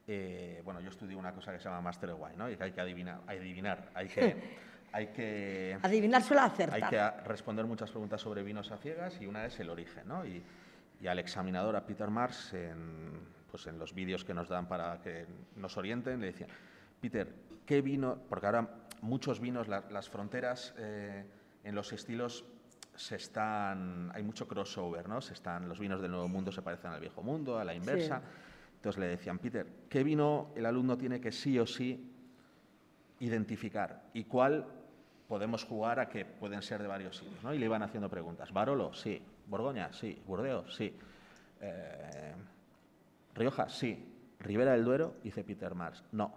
eh, 0.06 0.60
bueno, 0.64 0.80
yo 0.80 0.90
estudié 0.90 1.16
una 1.16 1.32
cosa 1.32 1.52
que 1.52 1.58
se 1.58 1.64
llama 1.64 1.80
Master 1.80 2.10
of 2.10 2.20
Wine, 2.20 2.36
¿no? 2.36 2.50
Y 2.50 2.56
que 2.56 2.64
hay 2.64 2.72
que 2.72 2.80
adivinar, 2.80 3.20
adivinar, 3.26 3.88
hay 3.94 4.08
que, 4.08 4.36
hay 4.92 5.06
que, 5.08 5.78
Adivinar 5.82 6.22
suele 6.22 6.42
hay 6.42 6.48
acertar. 6.48 6.90
que 6.90 6.98
a- 6.98 7.10
responder 7.24 7.64
muchas 7.64 7.90
preguntas 7.90 8.20
sobre 8.20 8.42
vinos 8.42 8.70
a 8.70 8.76
ciegas 8.78 9.20
y 9.20 9.26
una 9.26 9.46
es 9.46 9.58
el 9.60 9.70
origen, 9.70 10.06
¿no? 10.08 10.24
Y, 10.26 10.42
y 11.00 11.06
al 11.06 11.18
examinador, 11.18 11.76
a 11.76 11.86
Peter 11.86 12.08
Mars, 12.10 12.52
en, 12.54 13.12
pues 13.50 13.66
en 13.66 13.78
los 13.78 13.94
vídeos 13.94 14.24
que 14.24 14.34
nos 14.34 14.48
dan 14.48 14.66
para 14.68 15.00
que 15.00 15.26
nos 15.56 15.76
orienten, 15.76 16.20
le 16.20 16.26
decían, 16.28 16.50
Peter, 17.00 17.32
¿qué 17.66 17.80
vino? 17.82 18.18
Porque 18.28 18.46
ahora 18.46 18.68
muchos 19.00 19.40
vinos, 19.40 19.68
la- 19.68 19.84
las 19.90 20.08
fronteras 20.08 20.74
eh, 20.78 21.24
en 21.64 21.74
los 21.74 21.92
estilos 21.92 22.44
se 22.95 23.16
están, 23.16 24.11
hay 24.14 24.22
mucho 24.22 24.47
crossover, 24.47 25.09
¿no? 25.09 25.20
Se 25.20 25.34
están, 25.34 25.68
los 25.68 25.78
vinos 25.78 26.01
del 26.01 26.11
Nuevo 26.11 26.28
Mundo 26.28 26.53
se 26.53 26.62
parecen 26.62 26.90
al 26.92 27.01
Viejo 27.01 27.22
Mundo, 27.22 27.59
a 27.59 27.64
la 27.64 27.74
inversa. 27.74 28.22
Entonces 28.76 29.01
le 29.01 29.07
decían, 29.09 29.38
Peter, 29.38 29.66
¿qué 29.88 30.05
vino 30.05 30.53
el 30.55 30.66
alumno 30.66 30.97
tiene 30.97 31.20
que 31.20 31.32
sí 31.32 31.59
o 31.59 31.66
sí 31.66 32.12
identificar 33.20 34.05
y 34.12 34.24
cuál 34.24 34.66
podemos 35.28 35.64
jugar 35.64 36.01
a 36.01 36.09
que 36.09 36.24
pueden 36.24 36.62
ser 36.62 36.82
de 36.82 36.88
varios 36.88 37.16
sitios, 37.16 37.42
¿no? 37.42 37.55
Y 37.55 37.59
le 37.59 37.64
iban 37.64 37.82
haciendo 37.82 38.09
preguntas. 38.11 38.53
Barolo, 38.53 38.92
sí. 38.92 39.20
Borgoña, 39.47 39.92
sí. 39.92 40.22
Burdeos, 40.26 40.74
sí. 40.74 40.95
Eh, 41.61 42.34
Rioja, 43.34 43.68
sí. 43.68 44.14
Ribera 44.45 44.72
del 44.72 44.84
Duero, 44.84 45.16
dice 45.22 45.42
Peter 45.42 45.74
Mars, 45.74 46.05
no, 46.12 46.34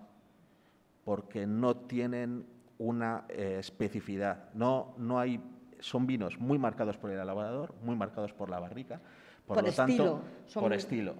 porque 1.03 1.45
no 1.45 1.75
tienen 1.75 2.45
una 2.77 3.25
eh, 3.27 3.57
especificidad. 3.59 4.53
No, 4.53 4.95
no 4.97 5.19
hay, 5.19 5.41
son 5.79 6.07
vinos 6.07 6.39
muy 6.39 6.57
marcados 6.57 6.97
por 6.97 7.11
el 7.11 7.19
elaborador, 7.19 7.73
muy 7.83 7.95
marcados 7.95 8.33
por 8.33 8.49
la 8.49 8.59
barrica. 8.59 8.99
Por, 9.45 9.55
Por 9.55 9.63
lo 9.63 9.69
estilo, 9.69 9.85
tanto, 10.05 10.21
son 10.47 10.61
por 10.61 10.69
muy- 10.71 10.77
estilo. 10.77 11.15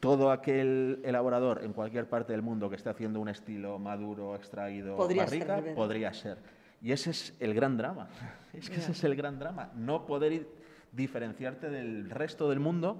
Todo 0.00 0.30
aquel 0.30 1.00
elaborador 1.02 1.62
en 1.64 1.72
cualquier 1.72 2.06
parte 2.08 2.32
del 2.32 2.42
mundo 2.42 2.68
que 2.68 2.76
esté 2.76 2.90
haciendo 2.90 3.20
un 3.20 3.28
estilo 3.30 3.78
maduro, 3.78 4.36
extraído, 4.36 4.96
Podría 4.96 5.26
ser 5.26 5.38
barrica, 5.38 5.56
Ribera. 5.56 5.74
podría 5.74 6.12
ser. 6.12 6.38
Y 6.82 6.92
ese 6.92 7.10
es 7.10 7.34
el 7.40 7.54
gran 7.54 7.76
drama. 7.78 8.08
Es 8.52 8.68
que 8.70 8.76
ese 8.76 8.92
es 8.92 9.02
el 9.04 9.16
gran 9.16 9.38
drama. 9.38 9.70
No 9.74 10.04
poder 10.06 10.46
diferenciarte 10.92 11.70
del 11.70 12.08
resto 12.10 12.48
del 12.50 12.60
mundo 12.60 12.98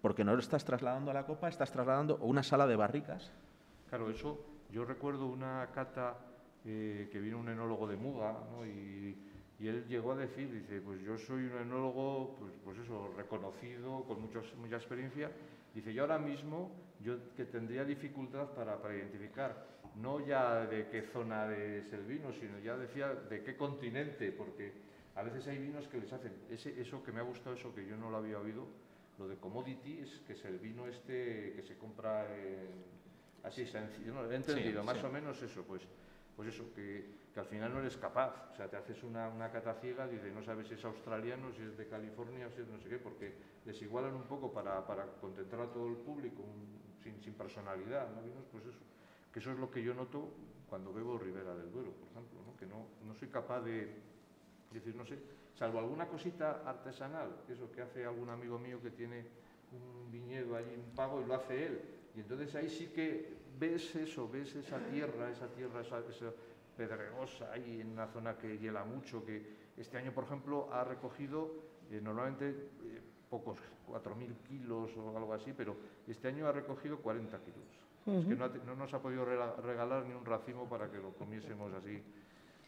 porque 0.00 0.24
no 0.24 0.32
lo 0.34 0.40
estás 0.40 0.64
trasladando 0.64 1.10
a 1.10 1.14
la 1.14 1.26
copa, 1.26 1.48
estás 1.48 1.70
trasladando 1.70 2.18
a 2.20 2.24
una 2.24 2.42
sala 2.42 2.66
de 2.66 2.74
barricas. 2.76 3.30
Claro, 3.88 4.10
eso, 4.10 4.40
yo 4.72 4.84
recuerdo 4.84 5.26
una 5.26 5.68
cata 5.72 6.16
eh, 6.64 7.08
que 7.12 7.20
vino 7.20 7.38
un 7.38 7.48
enólogo 7.48 7.86
de 7.86 7.96
Muga, 7.96 8.32
¿no? 8.50 8.66
y, 8.66 9.16
y 9.58 9.68
él 9.68 9.86
llegó 9.88 10.12
a 10.12 10.16
decir, 10.16 10.52
dice, 10.52 10.80
pues 10.80 11.00
yo 11.00 11.16
soy 11.16 11.44
un 11.44 11.58
enólogo, 11.58 12.36
pues, 12.38 12.52
pues 12.64 12.78
eso, 12.78 13.12
reconocido, 13.16 14.04
con 14.04 14.20
muchos, 14.20 14.54
mucha 14.56 14.76
experiencia, 14.76 15.30
dice, 15.74 15.94
yo 15.94 16.02
ahora 16.02 16.18
mismo, 16.18 16.70
yo 17.00 17.16
que 17.34 17.46
tendría 17.46 17.84
dificultad 17.84 18.50
para, 18.50 18.80
para 18.80 18.94
identificar, 18.94 19.66
no 19.96 20.24
ya 20.26 20.66
de 20.66 20.88
qué 20.88 21.02
zona 21.02 21.54
es 21.56 21.90
el 21.92 22.04
vino, 22.04 22.32
sino 22.32 22.58
ya 22.58 22.76
decía 22.76 23.14
de 23.14 23.42
qué 23.42 23.56
continente, 23.56 24.30
porque 24.30 24.72
a 25.14 25.22
veces 25.22 25.46
hay 25.46 25.56
vinos 25.58 25.88
que 25.88 26.00
les 26.00 26.12
hacen, 26.12 26.32
ese, 26.50 26.78
eso 26.78 27.02
que 27.02 27.12
me 27.12 27.20
ha 27.20 27.24
gustado, 27.24 27.56
eso 27.56 27.74
que 27.74 27.86
yo 27.86 27.96
no 27.96 28.10
lo 28.10 28.18
había 28.18 28.38
oído, 28.38 28.66
lo 29.18 29.26
de 29.26 29.36
commodity, 29.36 30.00
es 30.00 30.20
que 30.26 30.34
es 30.34 30.44
el 30.44 30.58
vino 30.58 30.86
este 30.86 31.54
que 31.56 31.62
se 31.66 31.78
compra 31.78 32.26
en, 32.36 32.68
así 33.42 33.64
sencillo, 33.64 34.12
no, 34.12 34.30
he 34.30 34.36
entendido, 34.36 34.82
Sí, 34.82 34.86
más 34.86 34.98
sí. 34.98 35.06
o 35.06 35.10
menos 35.10 35.40
eso, 35.42 35.62
pues, 35.66 35.80
pues 36.36 36.48
eso, 36.50 36.72
que, 36.74 37.26
al 37.36 37.46
final 37.46 37.72
no 37.72 37.80
eres 37.80 37.98
capaz, 37.98 38.50
o 38.52 38.56
sea, 38.56 38.66
te 38.68 38.78
haces 38.78 39.02
una, 39.02 39.28
una 39.28 39.50
cata 39.50 39.74
ciega, 39.74 40.06
dice, 40.06 40.30
no 40.30 40.42
sabes 40.42 40.68
si 40.68 40.74
es 40.74 40.84
australiano, 40.86 41.52
si 41.52 41.62
es 41.62 41.76
de 41.76 41.86
California, 41.86 42.48
si 42.50 42.62
es 42.62 42.68
no 42.68 42.78
sé 42.78 42.88
qué, 42.88 42.96
porque 42.96 43.34
les 43.66 43.80
igualan 43.82 44.14
un 44.14 44.22
poco 44.22 44.50
para, 44.52 44.86
para 44.86 45.04
contentar 45.20 45.60
a 45.60 45.66
todo 45.66 45.86
el 45.88 45.96
público, 45.96 46.42
sin, 47.02 47.20
sin 47.20 47.34
personalidad, 47.34 48.08
¿no? 48.08 48.22
Pues 48.50 48.64
eso, 48.64 48.78
que 49.32 49.40
eso 49.40 49.52
es 49.52 49.58
lo 49.58 49.70
que 49.70 49.82
yo 49.82 49.92
noto 49.92 50.30
cuando 50.68 50.92
bebo 50.92 51.18
Ribera 51.18 51.54
del 51.54 51.70
Duero, 51.70 51.92
por 51.92 52.08
ejemplo, 52.10 52.40
¿no? 52.46 52.56
que 52.56 52.66
no, 52.66 52.86
no 53.06 53.14
soy 53.14 53.28
capaz 53.28 53.60
de, 53.60 53.94
decir, 54.72 54.94
no 54.94 55.04
sé, 55.04 55.18
salvo 55.54 55.78
alguna 55.78 56.06
cosita 56.06 56.62
artesanal, 56.64 57.30
eso 57.48 57.70
que 57.70 57.82
hace 57.82 58.04
algún 58.04 58.30
amigo 58.30 58.58
mío 58.58 58.80
que 58.82 58.90
tiene 58.90 59.24
un 59.72 60.10
viñedo 60.10 60.56
allí, 60.56 60.74
un 60.74 60.94
pago, 60.94 61.20
y 61.20 61.26
lo 61.26 61.34
hace 61.34 61.66
él. 61.66 61.80
Y 62.14 62.20
entonces 62.20 62.54
ahí 62.54 62.68
sí 62.68 62.88
que 62.88 63.34
ves 63.58 63.94
eso, 63.96 64.28
ves 64.28 64.54
esa 64.54 64.78
tierra, 64.78 65.30
esa 65.30 65.46
tierra, 65.48 65.80
esa, 65.80 65.98
esa 66.00 66.32
pedregosa 66.76 67.52
ahí 67.52 67.80
en 67.80 67.92
una 67.92 68.06
zona 68.08 68.36
que 68.36 68.58
hiela 68.58 68.84
mucho, 68.84 69.24
que 69.24 69.66
este 69.76 69.98
año, 69.98 70.12
por 70.12 70.24
ejemplo, 70.24 70.68
ha 70.72 70.84
recogido 70.84 71.52
eh, 71.90 72.00
normalmente 72.02 72.48
eh, 72.50 73.00
pocos, 73.30 73.58
4.000 73.88 74.36
kilos 74.48 74.90
o 74.96 75.16
algo 75.16 75.32
así, 75.32 75.52
pero 75.56 75.76
este 76.06 76.28
año 76.28 76.46
ha 76.46 76.52
recogido 76.52 76.98
40 76.98 77.38
kilos. 77.40 77.64
Es 78.06 78.24
que 78.24 78.36
no, 78.36 78.44
ha 78.44 78.48
no 78.48 78.76
nos 78.76 78.94
ha 78.94 79.00
podido 79.00 79.24
regalar 79.24 80.06
ni 80.06 80.14
un 80.14 80.24
racimo 80.24 80.68
para 80.68 80.88
que 80.88 80.98
lo 80.98 81.10
comiésemos 81.14 81.72
así. 81.72 82.00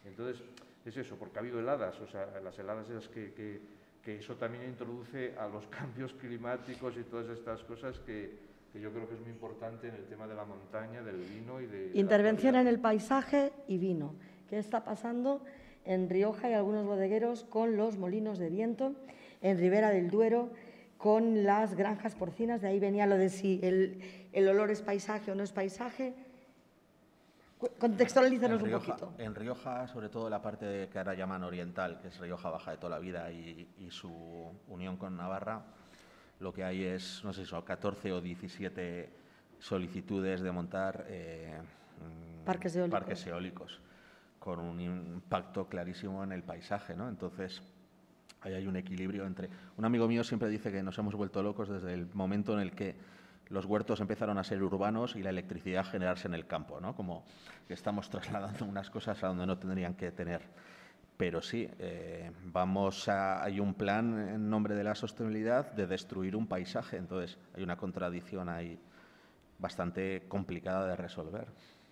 Entonces, 0.03 0.43
es 0.85 0.97
eso, 0.97 1.15
porque 1.15 1.37
ha 1.37 1.41
habido 1.41 1.61
heladas, 1.61 1.97
o 2.01 2.07
sea, 2.07 2.41
las 2.41 2.59
heladas 2.59 2.89
esas 2.89 3.07
que, 3.07 3.33
que, 3.33 3.61
que 4.03 4.17
eso 4.17 4.35
también 4.35 4.65
introduce 4.65 5.37
a 5.37 5.47
los 5.47 5.65
cambios 5.79 6.13
climáticos 6.13 6.97
y 6.97 7.03
todas 7.03 7.29
estas 7.29 7.63
cosas 7.63 7.99
que, 7.99 8.48
que 8.71 8.79
yo 8.79 8.91
creo 8.91 9.07
que 9.07 9.15
es 9.15 9.21
muy 9.21 9.31
importante 9.31 9.87
en 9.87 9.95
el 9.95 10.05
tema 10.05 10.27
de 10.27 10.35
la 10.35 10.45
montaña, 10.45 11.01
del 11.01 11.17
vino 11.17 11.59
y 11.59 11.65
de... 11.65 11.91
Intervención 11.93 12.55
en 12.55 12.67
el 12.67 12.79
paisaje 12.79 13.51
y 13.67 13.77
vino. 13.77 14.15
¿Qué 14.49 14.57
está 14.57 14.83
pasando 14.83 15.43
en 15.85 16.09
Rioja 16.09 16.49
y 16.49 16.53
algunos 16.53 16.85
bodegueros 16.85 17.45
con 17.45 17.77
los 17.77 17.97
molinos 17.97 18.37
de 18.37 18.49
viento, 18.49 18.93
en 19.41 19.57
Ribera 19.57 19.89
del 19.89 20.09
Duero 20.09 20.49
con 20.97 21.43
las 21.43 21.75
granjas 21.75 22.15
porcinas? 22.15 22.61
De 22.61 22.67
ahí 22.67 22.79
venía 22.79 23.07
lo 23.07 23.17
de 23.17 23.29
si 23.29 23.59
el, 23.63 24.29
el 24.33 24.47
olor 24.47 24.69
es 24.69 24.81
paisaje 24.81 25.31
o 25.31 25.35
no 25.35 25.43
es 25.43 25.51
paisaje. 25.51 26.13
Contextualízanos 27.77 28.61
un 28.61 28.71
poquito. 28.71 29.13
En 29.17 29.35
Rioja, 29.35 29.87
sobre 29.87 30.09
todo 30.09 30.29
la 30.29 30.41
parte 30.41 30.87
que 30.89 30.97
ahora 30.97 31.13
llaman 31.13 31.43
oriental, 31.43 31.99
que 31.99 32.07
es 32.07 32.19
Rioja 32.19 32.49
Baja 32.49 32.71
de 32.71 32.77
toda 32.77 32.91
la 32.91 32.99
vida 32.99 33.31
y, 33.31 33.67
y 33.79 33.91
su 33.91 34.53
unión 34.67 34.95
con 34.95 35.17
Navarra, 35.17 35.65
lo 36.39 36.53
que 36.53 36.63
hay 36.63 36.83
es, 36.83 37.21
no 37.23 37.33
sé, 37.33 37.45
son 37.45 37.61
14 37.61 38.13
o 38.13 38.21
17 38.21 39.09
solicitudes 39.59 40.41
de 40.41 40.51
montar 40.51 41.05
eh, 41.09 41.59
mm, 42.41 42.45
Parques 42.45 42.75
eólicos. 42.75 42.99
parques 42.99 43.27
eólicos, 43.27 43.79
con 44.39 44.59
un 44.59 44.79
impacto 44.79 45.67
clarísimo 45.67 46.23
en 46.23 46.31
el 46.31 46.43
paisaje, 46.43 46.95
¿no? 46.95 47.09
Entonces, 47.09 47.61
ahí 48.41 48.53
hay 48.53 48.67
un 48.67 48.77
equilibrio 48.77 49.25
entre... 49.25 49.49
Un 49.77 49.85
amigo 49.85 50.07
mío 50.07 50.23
siempre 50.23 50.49
dice 50.49 50.71
que 50.71 50.81
nos 50.81 50.97
hemos 50.97 51.15
vuelto 51.15 51.43
locos 51.43 51.69
desde 51.69 51.93
el 51.93 52.07
momento 52.13 52.53
en 52.53 52.59
el 52.59 52.71
que 52.71 52.95
los 53.49 53.65
huertos 53.65 53.99
empezaron 53.99 54.37
a 54.37 54.43
ser 54.43 54.63
urbanos 54.63 55.15
y 55.15 55.23
la 55.23 55.31
electricidad 55.31 55.81
a 55.81 55.83
generarse 55.83 56.27
en 56.27 56.35
el 56.35 56.45
campo, 56.45 56.79
¿no? 56.79 56.95
Como 56.95 57.25
que 57.67 57.73
estamos 57.73 58.09
trasladando 58.09 58.65
unas 58.65 58.89
cosas 58.89 59.21
a 59.23 59.27
donde 59.27 59.45
no 59.45 59.57
tendrían 59.57 59.95
que 59.95 60.11
tener. 60.11 60.41
Pero 61.19 61.41
sí, 61.41 61.69
eh, 61.79 62.31
vamos 62.45 63.09
a, 63.09 63.43
hay 63.43 63.59
un 63.59 63.73
plan 63.73 64.17
en 64.29 64.49
nombre 64.49 64.73
de 64.73 64.85
la 64.85 64.95
sostenibilidad 64.95 65.69
de 65.73 65.85
destruir 65.85 66.33
un 66.33 66.47
paisaje. 66.47 66.95
Entonces, 66.95 67.37
hay 67.53 67.61
una 67.61 67.75
contradicción 67.75 68.47
ahí 68.47 68.79
bastante 69.57 70.23
complicada 70.29 70.87
de 70.87 70.95
resolver. 70.95 71.45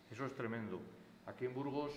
Eso 0.09 0.25
es 0.25 0.33
tremendo. 0.33 0.79
Aquí 1.25 1.43
en 1.43 1.53
Burgos 1.53 1.91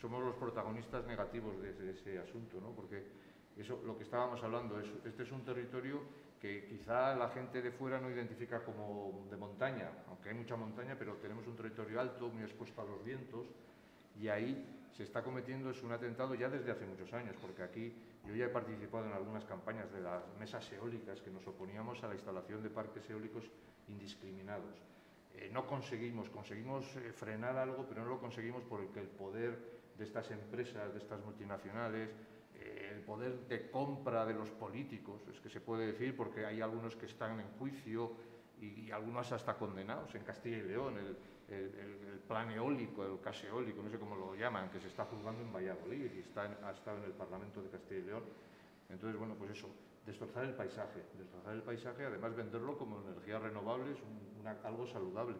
somos 0.00 0.22
los 0.22 0.36
protagonistas 0.36 1.04
negativos 1.04 1.60
de, 1.60 1.72
de 1.72 1.90
ese 1.90 2.20
asunto, 2.20 2.60
¿no? 2.60 2.68
Porque 2.76 3.08
eso, 3.56 3.82
lo 3.84 3.98
que 3.98 4.04
estábamos 4.04 4.40
hablando, 4.44 4.78
es, 4.78 4.86
este 5.04 5.24
es 5.24 5.32
un 5.32 5.44
territorio 5.44 6.00
que 6.40 6.64
quizá 6.66 7.16
la 7.16 7.30
gente 7.30 7.60
de 7.60 7.72
fuera 7.72 8.00
no 8.00 8.08
identifica 8.08 8.62
como 8.62 9.26
de 9.28 9.36
montaña, 9.36 9.90
aunque 10.06 10.28
hay 10.28 10.36
mucha 10.36 10.54
montaña, 10.54 10.94
pero 10.96 11.14
tenemos 11.14 11.44
un 11.48 11.56
territorio 11.56 12.00
alto, 12.00 12.28
muy 12.28 12.44
expuesto 12.44 12.82
a 12.82 12.84
los 12.84 13.04
vientos, 13.04 13.48
y 14.16 14.28
ahí 14.28 14.79
se 14.92 15.04
está 15.04 15.22
cometiendo 15.22 15.70
es 15.70 15.82
un 15.82 15.92
atentado 15.92 16.34
ya 16.34 16.48
desde 16.48 16.70
hace 16.70 16.86
muchos 16.86 17.12
años, 17.12 17.36
porque 17.40 17.62
aquí 17.62 17.92
yo 18.26 18.34
ya 18.34 18.46
he 18.46 18.48
participado 18.48 19.06
en 19.06 19.12
algunas 19.12 19.44
campañas 19.44 19.90
de 19.92 20.00
las 20.00 20.22
mesas 20.38 20.70
eólicas 20.72 21.20
que 21.20 21.30
nos 21.30 21.46
oponíamos 21.46 22.02
a 22.02 22.08
la 22.08 22.14
instalación 22.14 22.62
de 22.62 22.70
parques 22.70 23.08
eólicos 23.08 23.50
indiscriminados. 23.88 24.82
Eh, 25.34 25.48
no 25.52 25.66
conseguimos, 25.66 26.28
conseguimos 26.28 26.84
eh, 26.96 27.12
frenar 27.12 27.56
algo, 27.56 27.86
pero 27.88 28.02
no 28.02 28.10
lo 28.10 28.20
conseguimos 28.20 28.62
porque 28.68 29.00
el 29.00 29.08
poder 29.08 29.80
de 29.96 30.04
estas 30.04 30.30
empresas, 30.30 30.92
de 30.92 30.98
estas 30.98 31.24
multinacionales, 31.24 32.10
eh, 32.56 32.92
el 32.94 33.00
poder 33.02 33.46
de 33.46 33.70
compra 33.70 34.26
de 34.26 34.34
los 34.34 34.50
políticos, 34.50 35.22
es 35.32 35.40
que 35.40 35.48
se 35.48 35.60
puede 35.60 35.86
decir, 35.86 36.16
porque 36.16 36.44
hay 36.44 36.60
algunos 36.60 36.96
que 36.96 37.06
están 37.06 37.38
en 37.38 37.46
juicio 37.58 38.12
y, 38.60 38.86
y 38.86 38.90
algunos 38.90 39.30
hasta 39.32 39.56
condenados 39.56 40.14
en 40.14 40.24
Castilla 40.24 40.58
y 40.58 40.62
León, 40.62 40.96
el, 41.50 41.74
el- 41.74 42.08
el 42.12 42.18
plan 42.20 42.50
eólico, 42.50 43.04
el 43.04 43.20
caso 43.20 43.46
eólico, 43.46 43.82
no 43.82 43.90
sé 43.90 43.98
cómo 43.98 44.16
lo 44.16 44.34
llaman, 44.34 44.70
que 44.70 44.80
se 44.80 44.88
está 44.88 45.04
juzgando 45.04 45.42
en 45.42 45.52
Valladolid 45.52 46.12
y 46.14 46.20
está 46.20 46.46
en- 46.46 46.64
ha 46.64 46.70
estado 46.70 46.98
en 46.98 47.04
el 47.04 47.12
Parlamento 47.12 47.62
de 47.62 47.70
Castilla 47.70 48.00
y 48.00 48.04
León. 48.04 48.24
Entonces, 48.88 49.18
bueno, 49.18 49.34
pues 49.34 49.50
eso, 49.52 49.68
destrozar 50.06 50.44
el 50.44 50.54
paisaje, 50.54 51.04
destrozar 51.18 51.54
el 51.54 51.62
paisaje, 51.62 52.04
además 52.06 52.34
venderlo 52.34 52.76
como 52.76 53.00
energía 53.00 53.38
renovable 53.38 53.92
es 53.92 53.98
un- 54.02 54.46
algo 54.64 54.86
saludable. 54.86 55.36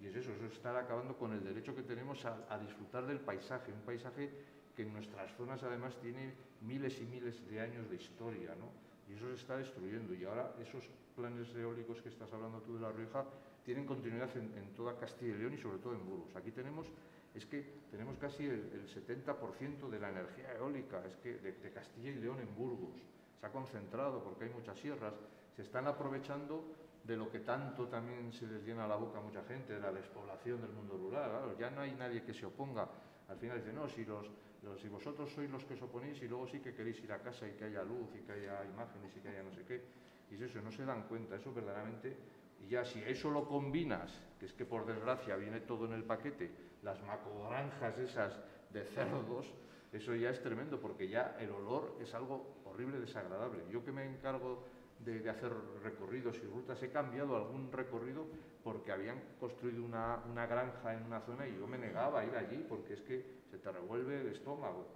Y 0.00 0.06
es 0.06 0.14
eso, 0.16 0.32
eso 0.32 0.46
es 0.46 0.52
estar 0.52 0.76
acabando 0.76 1.16
con 1.16 1.32
el 1.32 1.42
derecho 1.44 1.74
que 1.74 1.82
tenemos 1.82 2.24
a, 2.24 2.44
a 2.48 2.58
disfrutar 2.58 3.06
del 3.06 3.20
paisaje, 3.20 3.72
un 3.72 3.80
paisaje 3.82 4.30
que 4.74 4.82
en 4.82 4.92
nuestras 4.92 5.32
zonas 5.36 5.62
además 5.62 5.96
tiene 6.00 6.34
miles 6.60 7.00
y 7.00 7.06
miles 7.06 7.48
de 7.48 7.60
años 7.60 7.88
de 7.88 7.96
historia, 7.96 8.54
¿no? 8.58 8.93
Y 9.08 9.14
eso 9.14 9.28
se 9.28 9.34
está 9.34 9.56
destruyendo. 9.56 10.14
Y 10.14 10.24
ahora 10.24 10.54
esos 10.60 10.84
planes 11.14 11.54
eólicos 11.54 12.02
que 12.02 12.08
estás 12.08 12.32
hablando 12.32 12.60
tú 12.60 12.74
de 12.74 12.80
La 12.80 12.92
Rioja 12.92 13.24
tienen 13.64 13.86
continuidad 13.86 14.28
en, 14.36 14.74
toda 14.74 14.96
Castilla 14.98 15.34
y 15.34 15.38
León 15.38 15.54
y 15.54 15.58
sobre 15.58 15.78
todo 15.78 15.94
en 15.94 16.04
Burgos. 16.04 16.34
Aquí 16.36 16.50
tenemos, 16.50 16.86
es 17.34 17.46
que 17.46 17.62
tenemos 17.90 18.16
casi 18.18 18.44
el, 18.44 18.70
el 18.72 18.88
70% 18.88 19.88
de 19.88 20.00
la 20.00 20.10
energía 20.10 20.54
eólica, 20.56 21.02
es 21.06 21.16
que 21.16 21.38
de, 21.38 21.72
Castilla 21.72 22.10
y 22.10 22.16
León 22.16 22.40
en 22.40 22.54
Burgos. 22.54 23.00
Se 23.40 23.46
ha 23.46 23.50
concentrado 23.50 24.22
porque 24.22 24.44
hay 24.44 24.50
muchas 24.50 24.78
sierras, 24.78 25.14
se 25.56 25.62
están 25.62 25.86
aprovechando 25.86 26.64
de 27.04 27.16
lo 27.16 27.30
que 27.30 27.40
tanto 27.40 27.86
también 27.86 28.32
se 28.32 28.46
les 28.46 28.64
llena 28.64 28.86
la 28.86 28.96
boca 28.96 29.18
a 29.18 29.22
mucha 29.22 29.42
gente, 29.44 29.74
de 29.74 29.80
la 29.80 29.92
despoblación 29.92 30.60
del 30.60 30.72
mundo 30.72 30.96
rural. 30.96 31.54
Ya 31.58 31.70
no 31.70 31.82
hay 31.82 31.92
nadie 31.92 32.22
que 32.22 32.32
se 32.32 32.46
oponga. 32.46 32.88
Al 33.28 33.36
final 33.38 33.58
dice, 33.58 33.72
no, 33.72 33.88
si, 33.88 34.04
los, 34.04 34.26
los- 34.64 34.80
si 34.80 34.88
vosotros 34.88 35.30
sois 35.32 35.50
los 35.50 35.64
que 35.64 35.74
os 35.74 35.82
oponéis 35.82 36.20
y 36.22 36.28
luego 36.28 36.46
sí 36.46 36.60
que 36.60 36.72
queréis 36.74 37.02
ir 37.04 37.12
a 37.12 37.18
casa 37.20 37.46
y 37.46 37.52
que 37.52 37.64
haya 37.64 37.82
luz 37.84 38.08
y 38.16 38.20
que 38.24 38.32
haya 38.32 38.64
imágenes 38.64 39.14
y 39.16 39.20
que 39.20 39.28
haya 39.28 39.42
no 39.42 39.52
sé 39.52 39.64
qué. 39.64 39.82
Y 40.30 40.34
es 40.34 40.40
eso, 40.42 40.60
no 40.62 40.72
se 40.72 40.84
dan 40.84 41.02
cuenta, 41.06 41.36
eso 41.36 41.52
verdaderamente. 41.52 42.16
Y 42.64 42.68
ya 42.68 42.84
si 42.84 43.00
eso 43.02 43.30
lo 43.30 43.46
combinas, 43.46 44.10
que 44.38 44.46
es 44.46 44.52
que 44.54 44.64
por 44.64 44.86
desgracia 44.86 45.36
viene 45.36 45.60
todo 45.60 45.84
en 45.86 45.92
el 45.92 46.04
paquete, 46.04 46.50
las 46.82 47.02
macogranjas 47.02 47.98
esas 47.98 48.40
de 48.70 48.84
cerdos, 48.84 49.52
eso 49.92 50.14
ya 50.14 50.30
es 50.30 50.40
tremendo, 50.42 50.80
porque 50.80 51.08
ya 51.08 51.36
el 51.38 51.50
olor 51.50 51.96
es 52.00 52.14
algo 52.14 52.60
horrible, 52.64 52.98
desagradable. 52.98 53.64
Yo 53.70 53.84
que 53.84 53.92
me 53.92 54.04
encargo 54.04 54.64
de, 55.04 55.20
de 55.20 55.30
hacer 55.30 55.52
recorridos 55.82 56.36
y 56.42 56.46
rutas, 56.46 56.82
he 56.82 56.90
cambiado 56.90 57.36
algún 57.36 57.70
recorrido 57.70 58.26
porque 58.62 58.92
habían 58.92 59.20
construido 59.38 59.84
una, 59.84 60.22
una 60.30 60.46
granja 60.46 60.94
en 60.94 61.04
una 61.04 61.20
zona 61.20 61.46
y 61.46 61.56
yo 61.56 61.66
me 61.66 61.78
negaba 61.78 62.20
a 62.20 62.24
ir 62.24 62.34
allí 62.36 62.64
porque 62.68 62.94
es 62.94 63.02
que 63.02 63.42
se 63.50 63.58
te 63.58 63.70
revuelve 63.70 64.20
el 64.20 64.28
estómago. 64.28 64.86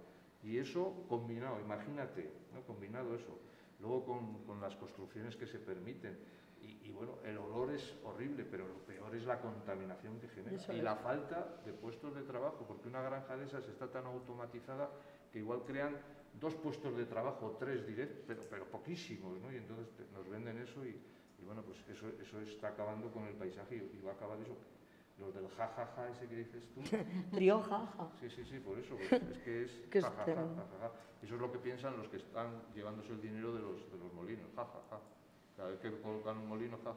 Y 0.41 0.57
eso 0.57 1.05
combinado, 1.07 1.59
imagínate, 1.59 2.31
¿no? 2.53 2.61
combinado 2.63 3.13
eso, 3.15 3.37
luego 3.79 4.05
con, 4.05 4.43
con 4.45 4.59
las 4.61 4.75
construcciones 4.75 5.35
que 5.35 5.45
se 5.45 5.59
permiten. 5.59 6.17
Y, 6.61 6.87
y 6.87 6.91
bueno, 6.91 7.19
el 7.23 7.37
olor 7.37 7.71
es 7.71 7.95
horrible, 8.03 8.43
pero 8.49 8.67
lo 8.67 8.79
peor 8.85 9.15
es 9.15 9.25
la 9.25 9.39
contaminación 9.39 10.19
que 10.19 10.27
genera 10.29 10.55
Eso 10.55 10.73
y 10.73 10.77
es. 10.77 10.83
la 10.83 10.95
falta 10.95 11.61
de 11.65 11.71
puestos 11.73 12.15
de 12.15 12.23
trabajo, 12.23 12.65
porque 12.67 12.87
una 12.87 13.01
granja 13.01 13.37
de 13.37 13.45
esas 13.45 13.67
está 13.67 13.87
tan 13.91 14.05
automatizada 14.05 14.89
que 15.31 15.39
igual 15.39 15.63
crean 15.65 15.95
dos 16.39 16.55
puestos 16.55 16.95
de 16.95 17.05
trabajo, 17.05 17.55
tres 17.59 17.85
directos, 17.85 18.23
pero, 18.27 18.43
pero 18.49 18.65
poquísimos, 18.65 19.39
¿no? 19.39 19.51
Y 19.51 19.57
entonces 19.57 19.87
te- 19.95 20.05
nos 20.13 20.27
venden 20.29 20.57
eso 20.59 20.85
y, 20.85 20.89
y 20.89 21.45
bueno, 21.45 21.61
pues 21.63 21.77
eso, 21.89 22.07
eso 22.21 22.39
está 22.41 22.69
acabando 22.69 23.11
con 23.11 23.25
el 23.25 23.33
paisaje 23.35 23.75
y, 23.77 24.01
va 24.01 24.11
a 24.11 24.15
acabar 24.15 24.39
eso. 24.41 24.55
Los 25.19 25.33
del 25.35 25.49
jajaja 25.49 26.09
ese 26.09 26.27
que 26.27 26.35
dices 26.35 26.63
tú. 26.73 26.81
Rioja. 27.37 27.85
ja. 27.97 28.09
Sí, 28.21 28.29
sí, 28.29 28.45
sí, 28.45 28.59
por 28.59 28.77
eso, 28.79 28.95
pues, 28.95 29.21
es 29.21 29.37
que 29.39 29.63
es 29.63 29.71
es 29.93 30.03
ja, 30.03 30.11
ja, 30.11 30.25
ja, 30.25 30.33
ja, 30.33 30.45
ja, 30.55 30.79
ja. 30.79 30.91
Eso 31.21 31.35
es 31.35 31.41
lo 31.41 31.51
que 31.51 31.59
piensan 31.59 31.97
los 31.97 32.07
que 32.07 32.17
están 32.17 32.63
llevándose 32.73 33.11
el 33.11 33.21
dinero 33.21 33.53
de 33.53 33.59
los, 33.61 33.91
de 33.91 33.97
los 33.97 34.13
molinos, 34.13 34.49
ja, 34.55 34.63
ja, 34.63 34.81
ja. 34.89 34.99
Cada 35.57 35.69
vez 35.71 35.79
que 35.79 35.91
colocan 35.99 36.37
un 36.37 36.47
molino, 36.47 36.77
ja, 36.83 36.93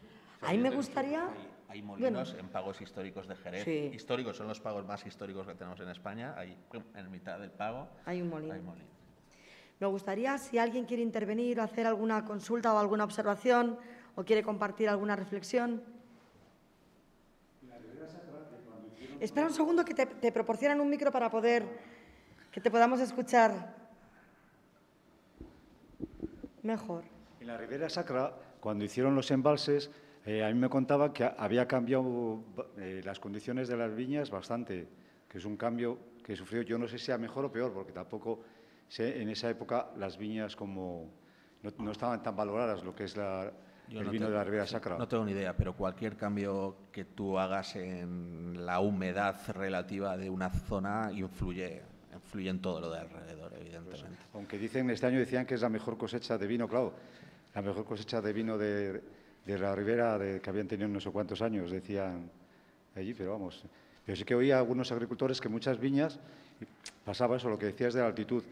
ja, 0.00 0.40
ja. 0.40 0.46
Se 0.46 0.52
Ahí 0.52 0.58
me 0.58 0.70
gustaría... 0.70 1.24
Hay, 1.24 1.48
hay 1.68 1.82
molinos 1.82 2.28
Bueno. 2.30 2.40
en 2.46 2.48
pagos 2.52 2.80
históricos 2.80 3.28
de 3.28 3.36
Jerez. 3.36 3.64
Sí. 3.64 3.90
Históricos 3.94 4.36
son 4.36 4.48
los 4.48 4.60
pagos 4.60 4.84
más 4.86 5.04
históricos 5.06 5.46
que 5.46 5.54
tenemos 5.54 5.78
en 5.80 5.88
España. 5.88 6.34
Hay, 6.36 6.56
en 6.94 7.10
mitad 7.10 7.38
del 7.38 7.50
pago 7.50 7.88
Hay 8.06 8.20
un 8.22 8.28
molino. 8.28 8.54
hay 8.54 8.60
molino. 8.60 8.86
Me 9.78 9.86
gustaría, 9.86 10.36
si 10.36 10.58
alguien 10.58 10.84
quiere 10.84 11.02
intervenir 11.02 11.58
o 11.60 11.62
hacer 11.62 11.86
alguna 11.86 12.24
consulta 12.24 12.74
o 12.74 12.78
alguna 12.78 13.04
observación 13.04 13.78
o 14.14 14.24
quiere 14.24 14.42
compartir 14.42 14.88
alguna 14.88 15.16
reflexión. 15.16 15.82
Espera 19.20 19.46
un 19.46 19.52
segundo 19.54 19.84
que 19.84 19.94
te, 19.94 20.06
te 20.06 20.32
proporcionan 20.32 20.80
un 20.80 20.88
micro 20.90 21.10
para 21.12 21.30
poder 21.30 21.64
que 22.50 22.60
te 22.60 22.70
podamos 22.70 23.00
escuchar 23.00 23.74
mejor. 26.62 27.04
En 27.40 27.46
la 27.46 27.56
Ribera 27.56 27.88
Sacra, 27.88 28.34
cuando 28.60 28.84
hicieron 28.84 29.14
los 29.14 29.30
embalses, 29.30 29.90
eh, 30.26 30.44
a 30.44 30.48
mí 30.48 30.54
me 30.54 30.68
contaba 30.68 31.12
que 31.12 31.24
había 31.24 31.66
cambiado 31.66 32.42
eh, 32.76 33.00
las 33.04 33.18
condiciones 33.18 33.68
de 33.68 33.76
las 33.76 33.94
viñas 33.94 34.30
bastante, 34.30 34.86
que 35.28 35.38
es 35.38 35.44
un 35.44 35.56
cambio 35.56 35.98
que 36.22 36.36
sufrió, 36.36 36.62
yo 36.62 36.78
no 36.78 36.86
sé 36.86 36.98
si 36.98 37.06
sea 37.06 37.18
mejor 37.18 37.46
o 37.46 37.52
peor, 37.52 37.72
porque 37.72 37.92
tampoco 37.92 38.40
sé, 38.88 39.20
en 39.22 39.28
esa 39.30 39.48
época 39.48 39.90
las 39.96 40.18
viñas 40.18 40.54
como 40.56 41.10
no, 41.62 41.70
no 41.78 41.90
estaban 41.92 42.22
tan 42.22 42.36
valoradas, 42.36 42.84
lo 42.84 42.94
que 42.94 43.04
es 43.04 43.16
la, 43.16 43.50
Yo 43.88 44.00
el 44.00 44.06
no 44.06 44.12
vino 44.12 44.26
te- 44.26 44.32
de 44.32 44.36
la 44.38 44.44
Ribera 44.44 44.66
Sacra. 44.66 44.98
No 44.98 45.08
tengo 45.08 45.24
ni 45.24 45.32
idea, 45.32 45.56
pero 45.56 45.74
cualquier 45.74 46.16
cambio 46.16 46.76
que 46.92 47.04
tú 47.06 47.38
hagas 47.38 47.76
en 47.76 48.64
la 48.66 48.80
humedad 48.80 49.36
relativa 49.54 50.16
de 50.16 50.28
una 50.30 50.50
zona 50.50 51.10
influye, 51.14 51.82
influye 52.14 52.50
en 52.50 52.60
todo 52.60 52.80
lo 52.80 52.90
de 52.90 52.98
alrededor, 53.00 53.52
evidentemente. 53.58 54.18
Aunque 54.34 54.58
dicen, 54.58 54.90
este 54.90 55.06
año 55.06 55.18
decían 55.18 55.46
que 55.46 55.54
es 55.54 55.62
la 55.62 55.68
mejor 55.70 55.96
cosecha 55.96 56.36
de 56.36 56.46
vino, 56.46 56.68
claro, 56.68 56.94
la 57.54 57.62
mejor 57.62 57.84
cosecha 57.84 58.20
de 58.20 58.32
vino 58.32 58.56
de, 58.58 59.02
de 59.44 59.58
la 59.58 59.74
Ribera 59.74 60.18
de, 60.18 60.40
que 60.40 60.50
habían 60.50 60.68
tenido 60.68 60.88
no 60.88 61.00
sé 61.00 61.10
cuántos 61.10 61.42
años, 61.42 61.70
decían 61.70 62.30
allí, 62.94 63.14
pero 63.14 63.32
vamos. 63.32 63.64
Pero 64.04 64.16
sí 64.16 64.24
que 64.24 64.34
oía 64.34 64.56
a 64.56 64.58
algunos 64.60 64.90
agricultores 64.92 65.40
que 65.40 65.48
muchas 65.48 65.78
viñas, 65.78 66.18
pasaba 67.04 67.36
eso, 67.36 67.48
lo 67.48 67.58
que 67.58 67.66
decías 67.66 67.94
de 67.94 68.00
la 68.00 68.06
altitud, 68.06 68.42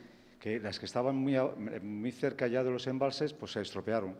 que 0.41 0.61
las 0.61 0.79
que 0.79 0.87
estaban 0.87 1.17
muy, 1.17 1.37
muy 1.83 2.13
cerca 2.13 2.47
ya 2.47 2.63
de 2.63 2.71
los 2.71 2.87
embalses, 2.87 3.33
pues 3.33 3.53
se 3.53 3.61
estropearon. 3.61 4.15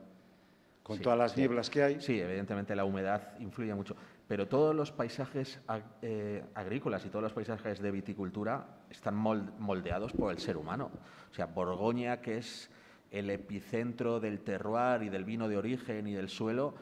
Con 0.83 0.99
todas 1.01 1.19
las 1.19 1.37
nieblas 1.37 1.69
que 1.69 1.83
hay. 1.83 2.01
Sí, 2.01 2.19
evidentemente 2.19 2.75
la 2.75 2.85
humedad 2.87 3.39
influye 3.41 3.75
mucho, 3.75 3.95
pero 4.27 4.49
todos 4.49 4.75
los 4.75 4.91
paisajes 4.91 5.61
ag- 5.69 5.83
eh, 6.01 6.43
agrícolas 6.55 7.05
y 7.05 7.11
todos 7.11 7.23
los 7.23 7.33
paisajes 7.35 7.79
de 7.81 7.91
viticultura 7.91 8.67
están 8.89 9.15
mol- 9.15 9.53
moldeados 9.59 10.13
por 10.15 10.33
el 10.33 10.39
ser 10.39 10.57
humano. 10.57 10.91
O 11.31 11.35
sea, 11.35 11.45
Borgoña, 11.45 12.23
que 12.23 12.39
es 12.39 12.71
el 13.11 13.31
epicentro 13.31 14.21
del 14.21 14.41
terroir 14.41 15.03
y 15.03 15.09
del 15.09 15.25
vino 15.25 15.49
de 15.49 15.57
origen 15.57 16.07
y 16.07 16.15
del 16.15 16.29
suelo, 16.29 16.75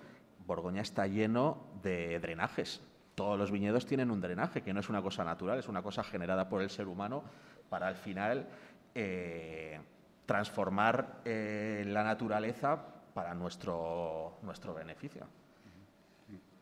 Borgoña 0.47 0.83
está 0.83 1.07
lleno 1.07 1.67
de 1.83 2.19
drenajes. 2.21 2.81
Todos 3.15 3.39
los 3.39 3.51
viñedos 3.51 3.87
tienen 3.87 4.11
un 4.11 4.21
drenaje, 4.21 4.63
que 4.63 4.75
no 4.75 4.81
es 4.81 4.89
una 4.89 5.03
cosa 5.03 5.25
natural, 5.25 5.59
es 5.59 5.69
una 5.69 5.83
cosa 5.83 6.05
generada 6.05 6.49
por 6.49 6.63
el 6.63 6.71
ser 6.71 6.87
humano 6.87 7.25
para 7.69 7.89
al 7.89 7.97
final 7.97 8.47
eh, 8.95 9.81
transformar 10.27 11.21
eh, 11.25 11.85
la 11.87 12.05
naturaleza 12.05 12.85
para 13.15 13.35
nuestro, 13.35 14.39
nuestro 14.43 14.75
beneficio. 14.75 15.27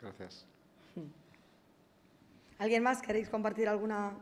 Gracias. 0.00 0.46
¿Alguien 2.58 2.82
más 2.82 3.02
queréis 3.02 3.28
compartir 3.28 3.68
alguna, 3.68 4.12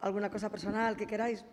alguna 0.00 0.30
cosa 0.30 0.50
personal 0.50 0.96
que 0.96 1.06
queráis? 1.06 1.44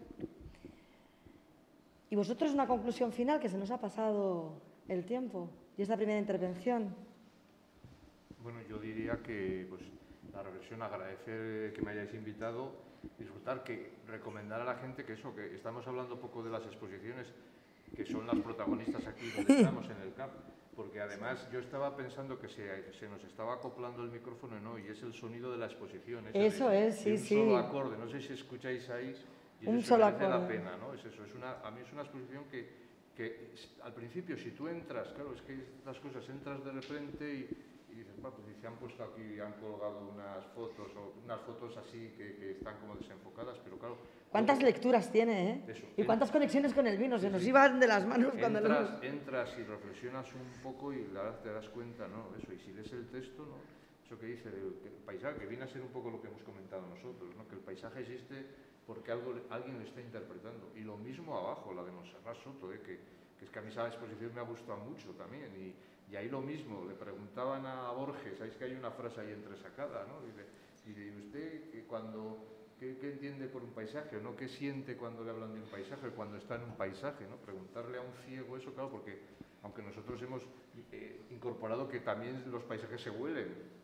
Y 2.10 2.16
vosotros 2.16 2.54
una 2.54 2.68
conclusión 2.68 3.12
final, 3.12 3.40
que 3.40 3.50
se 3.50 3.58
nos 3.58 3.70
ha 3.72 3.80
pasado 3.80 4.62
el 4.88 5.06
tiempo 5.06 5.50
y 5.78 5.82
esta 5.82 5.98
primera 5.98 6.20
intervención. 6.20 6.96
Bueno, 8.42 8.60
yo 8.70 8.78
diría 8.78 9.22
que 9.22 9.66
pues, 9.70 9.82
la 10.32 10.42
reflexión, 10.42 10.82
agradecer 10.82 11.74
que 11.74 11.82
me 11.82 11.92
hayáis 11.92 12.14
invitado, 12.14 12.72
disfrutar, 13.20 13.64
que 13.64 13.92
recomendar 14.08 14.62
a 14.62 14.66
la 14.66 14.76
gente 14.76 15.04
que 15.04 15.14
eso, 15.14 15.36
que 15.36 15.54
estamos 15.54 15.86
hablando 15.86 16.20
poco 16.20 16.44
de 16.44 16.50
las 16.50 16.66
exposiciones, 16.66 17.28
que 17.94 18.06
son 18.06 18.26
las 18.26 18.38
protagonistas 18.40 19.06
aquí 19.06 19.30
donde 19.36 19.54
estamos 19.58 19.86
en 19.90 19.98
el 20.02 20.14
CAP, 20.14 20.32
porque 20.78 21.02
además 21.02 21.50
yo 21.52 21.60
estaba 21.60 21.98
pensando 21.98 22.40
que 22.40 22.48
se, 22.48 22.94
se 22.94 23.10
nos 23.10 23.22
estaba 23.26 23.56
acoplando 23.56 24.04
el 24.04 24.12
micrófono, 24.12 24.60
no, 24.62 24.80
y 24.80 24.88
es 24.88 25.02
el 25.04 25.14
sonido 25.14 25.52
de 25.52 25.58
la 25.58 25.66
exposición. 25.66 26.26
Eso 26.34 26.72
es, 26.72 27.04
de 27.04 27.04
sí, 27.04 27.12
un 27.12 27.18
sí. 27.18 27.36
solo 27.36 27.58
acorde, 27.58 27.98
no 27.98 28.08
sé 28.08 28.22
si 28.22 28.32
escucháis 28.32 28.90
ahí. 28.90 29.14
Y 29.62 29.68
Un 29.68 29.82
solo 29.82 30.06
merece 30.06 30.30
la 30.30 30.48
pena, 30.48 30.78
¿no? 30.78 30.94
Es 30.94 31.04
eso, 31.06 31.24
es 31.26 31.34
una, 31.34 31.60
a 31.62 31.72
mí 31.72 31.82
es 31.86 31.92
una 31.92 32.04
exposición 32.04 32.46
que, 32.52 32.70
que 33.16 33.52
al 33.84 33.94
principio 33.94 34.38
si 34.38 34.52
tú 34.52 34.68
entras, 34.68 35.08
claro, 35.14 35.34
es 35.34 35.42
que 35.42 35.54
estas 35.80 35.98
cosas 36.00 36.28
entras 36.30 36.64
de 36.64 36.72
repente 36.72 37.26
y, 37.34 37.94
y 37.94 37.96
dices, 37.96 38.14
"Va, 38.24 38.30
pues 38.30 38.46
si 38.48 38.62
se 38.62 38.68
han 38.68 38.76
puesto 38.76 39.04
aquí, 39.04 39.40
han 39.40 39.54
colgado 39.54 40.10
unas 40.14 40.46
fotos 40.54 40.92
o 40.96 41.14
unas 41.24 41.42
fotos 41.42 41.76
así 41.78 42.14
que, 42.16 42.36
que 42.36 42.52
están 42.52 42.78
como 42.80 42.96
desenfocadas, 42.96 43.58
pero 43.64 43.80
claro. 43.80 43.98
¿Cuántas 44.30 44.60
luego 44.60 44.74
lecturas 44.76 45.12
tiene, 45.12 45.52
eh? 45.52 45.64
Eso. 45.70 45.88
Y 45.98 46.04
cuántas 46.04 46.30
conexiones 46.30 46.74
con 46.74 46.86
el 46.86 46.98
vino. 46.98 47.18
Se 47.18 47.30
nos 47.30 47.44
iban 47.48 47.80
de 47.80 47.88
las 47.88 48.06
manos 48.06 48.34
cuando 48.38 48.60
Entras, 48.60 49.02
entras 49.02 49.56
y 49.58 49.64
reflexionas 49.64 50.28
un 50.34 50.62
poco 50.62 50.94
y 50.94 51.08
la 51.14 51.24
verdad 51.24 51.40
te 51.42 51.52
das 51.54 51.70
cuenta, 51.70 52.08
¿no? 52.08 52.36
Eso, 52.38 52.54
y 52.54 52.60
si 52.60 52.74
lees 52.74 52.92
el 52.92 53.08
texto, 53.08 53.44
¿no? 53.46 53.56
Eso 54.06 54.20
que 54.20 54.28
dice, 54.28 54.50
el, 54.50 54.80
que 54.84 54.90
el 54.90 55.02
paisaje, 55.06 55.40
que 55.40 55.46
viene 55.48 55.64
a 55.64 55.68
ser 55.68 55.82
un 55.82 55.88
poco 55.90 56.12
lo 56.12 56.22
que 56.22 56.28
hemos 56.28 56.44
comentado 56.44 56.86
nosotros, 56.88 57.36
¿no? 57.36 57.48
Que 57.48 57.56
el 57.56 57.62
paisaje 57.62 58.02
existe 58.02 58.46
porque 58.88 59.12
algo, 59.12 59.36
alguien 59.50 59.78
lo 59.78 59.86
está 59.86 60.02
interpretando. 60.02 60.72
Y 60.76 60.80
lo 60.80 60.98
mismo 60.98 61.38
abajo, 61.38 61.74
la 61.74 61.84
de 61.84 61.92
Monserrat 61.92 62.38
Soto, 62.44 62.74
¿eh? 62.74 62.82
que, 62.82 63.00
que 63.38 63.46
es 63.46 63.52
que 63.52 63.60
a 63.60 63.62
mí 63.62 63.70
esa 63.70 63.88
exposición 63.88 64.34
me 64.34 64.40
ha 64.40 64.44
gustado 64.44 64.78
mucho 64.78 65.12
también. 65.12 65.52
Y, 65.56 65.76
y 66.12 66.16
ahí 66.16 66.30
lo 66.30 66.42
mismo, 66.42 66.86
le 66.88 66.96
preguntaban 66.96 67.66
a 67.66 67.92
Borges, 67.92 68.38
sabéis 68.38 68.56
que 68.56 68.64
hay 68.64 68.74
una 68.74 68.92
frase 68.92 69.20
ahí 69.22 69.32
entresacada, 69.34 70.08
¿no? 70.08 70.22
Dice, 70.26 70.46
y 70.88 71.12
usted 71.20 71.70
que 71.70 71.84
cuando 71.84 72.56
¿Qué, 72.80 72.96
qué 73.02 73.14
entiende 73.14 73.48
por 73.48 73.64
un 73.64 73.72
paisaje 73.72 74.22
no? 74.22 74.36
¿Qué 74.36 74.48
siente 74.48 74.96
cuando 74.98 75.24
le 75.24 75.32
hablan 75.32 75.54
de 75.54 75.62
un 75.62 75.68
paisaje, 75.68 76.10
cuando 76.10 76.38
está 76.38 76.56
en 76.56 76.64
un 76.64 76.78
paisaje? 76.78 77.26
¿no? 77.28 77.38
Preguntarle 77.38 77.98
a 77.98 78.02
un 78.02 78.14
ciego 78.26 78.56
eso, 78.56 78.72
claro, 78.74 78.92
porque 78.92 79.20
aunque 79.64 79.82
nosotros 79.82 80.22
hemos 80.22 80.44
eh, 80.92 81.22
incorporado 81.32 81.90
que 81.90 82.00
también 82.02 82.44
los 82.52 82.64
paisajes 82.64 83.02
se 83.02 83.10
huelen. 83.10 83.78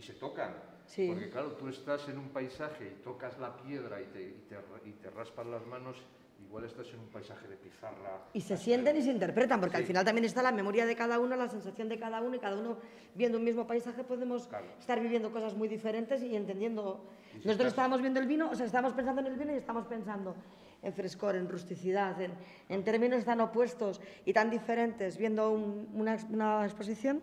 Y 0.00 0.02
se 0.02 0.14
tocan. 0.14 0.54
Sí. 0.86 1.08
Porque 1.12 1.28
claro, 1.28 1.52
tú 1.52 1.68
estás 1.68 2.08
en 2.08 2.18
un 2.18 2.30
paisaje 2.30 2.86
y 2.98 3.02
tocas 3.04 3.38
la 3.38 3.54
piedra 3.58 4.00
y 4.00 4.06
te, 4.06 4.22
y 4.22 4.44
te, 4.48 4.56
y 4.88 4.92
te 4.94 5.10
raspas 5.10 5.46
las 5.46 5.64
manos, 5.66 5.96
igual 6.42 6.64
estás 6.64 6.88
en 6.94 7.00
un 7.00 7.08
paisaje 7.08 7.46
de 7.46 7.56
pizarra. 7.56 8.22
Y 8.32 8.40
se 8.40 8.56
sienten 8.56 8.96
y 8.96 9.02
se 9.02 9.10
interpretan, 9.10 9.60
porque 9.60 9.76
al 9.76 9.82
Sí. 9.82 9.88
final 9.88 10.04
también 10.06 10.24
está 10.24 10.42
la 10.42 10.52
memoria 10.52 10.86
de 10.86 10.96
cada 10.96 11.20
uno, 11.20 11.36
la 11.36 11.48
sensación 11.48 11.90
de 11.90 11.98
cada 11.98 12.22
uno, 12.22 12.34
y 12.34 12.38
cada 12.38 12.56
uno 12.58 12.78
viendo 13.14 13.36
un 13.36 13.44
mismo 13.44 13.66
paisaje 13.66 14.02
podemos 14.04 14.48
Claro. 14.48 14.64
estar 14.78 14.98
viviendo 15.00 15.30
cosas 15.30 15.54
muy 15.54 15.68
diferentes 15.68 16.22
y 16.22 16.34
entendiendo. 16.34 17.04
Y 17.04 17.42
si 17.42 17.46
Nosotros 17.46 17.52
estás- 17.52 17.66
estábamos 17.72 18.00
viendo 18.00 18.18
el 18.20 18.26
vino, 18.26 18.48
o 18.50 18.54
sea, 18.54 18.64
estábamos 18.64 18.94
pensando 18.94 19.20
en 19.20 19.26
el 19.26 19.36
vino 19.36 19.52
y 19.52 19.56
estamos 19.56 19.86
pensando 19.86 20.34
en 20.82 20.94
frescor, 20.94 21.36
en 21.36 21.46
rusticidad, 21.46 22.18
en, 22.22 22.32
en 22.70 22.82
términos 22.84 23.22
tan 23.26 23.42
opuestos 23.42 24.00
y 24.24 24.32
tan 24.32 24.48
diferentes, 24.50 25.18
viendo 25.18 25.50
un- 25.52 25.88
una, 25.92 26.16
una 26.30 26.64
exposición. 26.64 27.20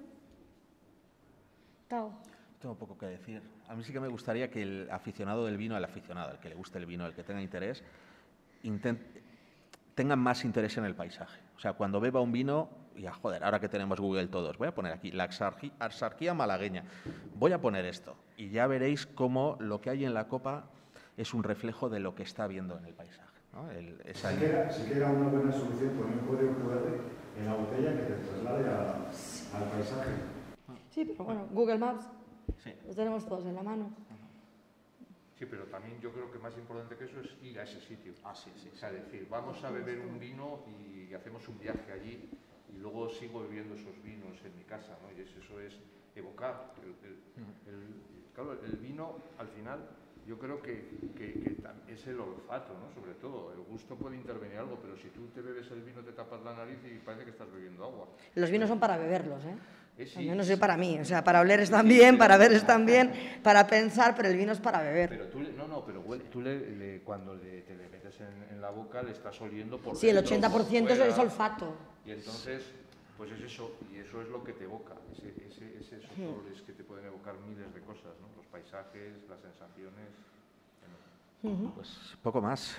Tao. 1.87 2.11
Tengo 2.61 2.75
poco 2.75 2.97
que 2.97 3.05
decir. 3.05 3.41
A 3.67 3.75
mí 3.75 3.83
sí 3.83 3.93
que 3.93 3.99
me 3.99 4.07
gustaría 4.07 4.49
que 4.49 4.63
el 4.63 4.87
aficionado 4.91 5.45
del 5.45 5.57
vino, 5.57 5.77
el 5.77 5.83
aficionado, 5.83 6.31
el 6.31 6.39
que 6.39 6.49
le 6.49 6.55
guste 6.55 6.79
el 6.79 6.85
vino, 6.85 7.05
el 7.05 7.13
que 7.13 7.23
tenga 7.23 7.41
interés, 7.41 7.83
tenga 9.93 10.15
más 10.15 10.43
interés 10.43 10.77
en 10.77 10.85
el 10.85 10.95
paisaje. 10.95 11.39
O 11.55 11.59
sea, 11.59 11.73
cuando 11.73 11.99
beba 11.99 12.19
un 12.21 12.31
vino, 12.31 12.69
ya 12.95 13.11
joder, 13.13 13.43
ahora 13.43 13.59
que 13.59 13.69
tenemos 13.69 13.99
Google 13.99 14.27
todos, 14.27 14.57
voy 14.57 14.67
a 14.69 14.73
poner 14.75 14.93
aquí 14.93 15.11
la 15.11 15.25
axarquía 15.79 16.33
malagueña, 16.33 16.83
voy 17.35 17.51
a 17.51 17.61
poner 17.61 17.85
esto 17.85 18.15
y 18.37 18.49
ya 18.49 18.65
veréis 18.67 19.05
cómo 19.05 19.57
lo 19.59 19.79
que 19.81 19.91
hay 19.91 20.05
en 20.05 20.13
la 20.15 20.27
copa 20.27 20.65
es 21.15 21.33
un 21.33 21.43
reflejo 21.43 21.89
de 21.89 21.99
lo 21.99 22.15
que 22.15 22.23
está 22.23 22.47
viendo 22.47 22.77
en 22.77 22.85
el 22.85 22.93
paisaje. 22.93 23.27
¿no? 23.53 23.69
El- 23.71 24.01
esa- 24.05 24.31
Sí 24.31 24.37
que, 24.37 24.45
era, 24.47 24.71
sí 24.71 24.83
que 24.87 24.95
era 24.97 25.09
una 25.09 25.29
buena 25.29 25.51
solución 25.51 25.91
poner 25.91 26.17
un 26.19 26.27
código 26.27 26.53
QR 26.55 26.99
en 27.39 27.45
la 27.45 27.53
botella 27.55 27.91
que 27.95 28.01
te 28.03 28.13
traslade 28.13 28.65
a- 28.69 29.57
al 29.57 29.69
paisaje. 29.71 30.09
Sí, 30.91 31.05
pero 31.05 31.23
bueno, 31.23 31.47
Google 31.51 31.77
Maps, 31.77 32.05
sí. 32.63 32.73
los 32.85 32.95
tenemos 32.95 33.25
todos 33.27 33.45
en 33.45 33.55
la 33.55 33.63
mano. 33.63 33.91
Sí, 35.37 35.45
pero 35.45 35.65
también 35.65 35.99
yo 36.01 36.11
creo 36.11 36.31
que 36.31 36.39
más 36.39 36.57
importante 36.57 36.95
que 36.95 37.03
eso 37.05 37.19
es 37.21 37.29
ir 37.43 37.59
a 37.59 37.63
ese 37.63 37.79
sitio. 37.81 38.13
Ah, 38.23 38.33
sí, 38.33 38.51
sí. 38.55 38.71
O 38.73 38.75
sea, 38.75 38.91
decir, 38.91 39.27
vamos 39.29 39.63
a 39.63 39.69
beber 39.69 39.99
un 39.99 40.19
vino 40.19 40.61
y 40.67 41.13
hacemos 41.13 41.47
un 41.47 41.59
viaje 41.59 41.91
allí 41.91 42.27
y 42.73 42.77
luego 42.79 43.07
sigo 43.09 43.41
bebiendo 43.43 43.75
esos 43.75 44.01
vinos 44.01 44.35
en 44.43 44.57
mi 44.57 44.63
casa, 44.63 44.97
¿no? 45.03 45.15
Y 45.15 45.21
es- 45.21 45.35
eso 45.37 45.59
es 45.61 45.77
evocar. 46.15 46.73
El, 46.81 46.89
el- 47.07 47.73
el- 47.75 47.93
claro, 48.33 48.53
el 48.63 48.77
vino, 48.77 49.17
al 49.37 49.47
final, 49.49 49.87
yo 50.25 50.39
creo 50.39 50.59
que, 50.59 50.89
que- 51.15 51.33
que 51.33 51.93
es 51.93 52.07
el 52.07 52.19
olfato, 52.19 52.73
¿no? 52.73 52.91
Sobre 52.99 53.13
todo. 53.13 53.53
El 53.53 53.59
gusto 53.61 53.95
puede 53.95 54.15
intervenir 54.15 54.57
algo, 54.57 54.79
pero 54.81 54.97
si 54.97 55.09
tú 55.09 55.27
te 55.35 55.41
bebes 55.41 55.69
el 55.69 55.83
vino, 55.83 56.01
te 56.01 56.13
tapas 56.13 56.41
la 56.43 56.55
nariz 56.55 56.79
y 56.83 56.97
parece 56.97 57.25
que 57.25 57.29
estás 57.31 57.51
bebiendo 57.51 57.85
agua. 57.85 58.07
Los 58.33 58.49
vinos 58.49 58.67
son 58.69 58.79
para 58.79 58.97
beberlos, 58.97 59.45
¿eh? 59.45 59.55
Eh, 59.99 60.05
sí, 60.05 60.29
sí. 60.29 60.47
yo 60.49 60.59
para 60.59 60.77
mí, 60.77 60.99
o 60.99 61.05
sea, 61.05 61.23
para 61.23 61.41
oler 61.41 61.59
están 61.59 61.87
bien, 61.87 62.17
para 62.19 62.37
ver 62.37 62.53
están 62.53 62.85
bien, 62.85 63.11
para 63.41 63.65
pensar, 63.65 64.13
pero 64.15 64.29
el 64.29 64.37
vino 64.37 64.51
es 64.51 64.59
para 64.59 64.81
beber. 64.81 65.09
Pero 65.09 65.27
tú, 65.27 65.39
le- 65.39 65.51
no, 65.53 65.67
no, 65.67 65.83
pero 65.83 66.03
huele- 66.03 66.29
tú 66.29 66.39
le, 66.41 66.69
le- 66.75 67.01
cuando 67.01 67.33
le- 67.35 67.61
te 67.63 67.75
le 67.75 67.87
metes 67.89 68.19
en, 68.21 68.53
en 68.55 68.61
la 68.61 68.69
boca 68.69 69.01
le 69.01 69.11
estás 69.11 69.39
oliendo 69.41 69.79
por 69.79 69.95
Sí, 69.95 70.09
el 70.09 70.17
dentro, 70.17 70.37
80% 70.37 70.91
es, 70.91 70.97
fuera. 70.97 71.07
es 71.07 71.17
olfato. 71.17 71.75
Y 72.05 72.11
entonces, 72.11 72.63
pues 73.17 73.31
es 73.31 73.41
eso, 73.41 73.71
y 73.91 73.97
eso 73.97 74.21
es 74.21 74.27
lo 74.29 74.43
que 74.43 74.53
te 74.53 74.65
evoca, 74.65 74.93
ese, 75.11 75.29
ese, 75.47 75.77
ese- 75.79 75.97
esos 75.97 76.17
olores 76.19 76.61
que 76.61 76.73
te 76.73 76.83
pueden 76.83 77.05
evocar 77.07 77.33
miles 77.47 77.73
de 77.73 77.81
cosas, 77.81 78.13
¿no? 78.21 78.27
Los 78.37 78.45
paisajes, 78.47 79.13
las 79.27 79.39
sensaciones. 79.41 80.09
Pues 81.75 82.15
poco 82.21 82.41
más. 82.41 82.75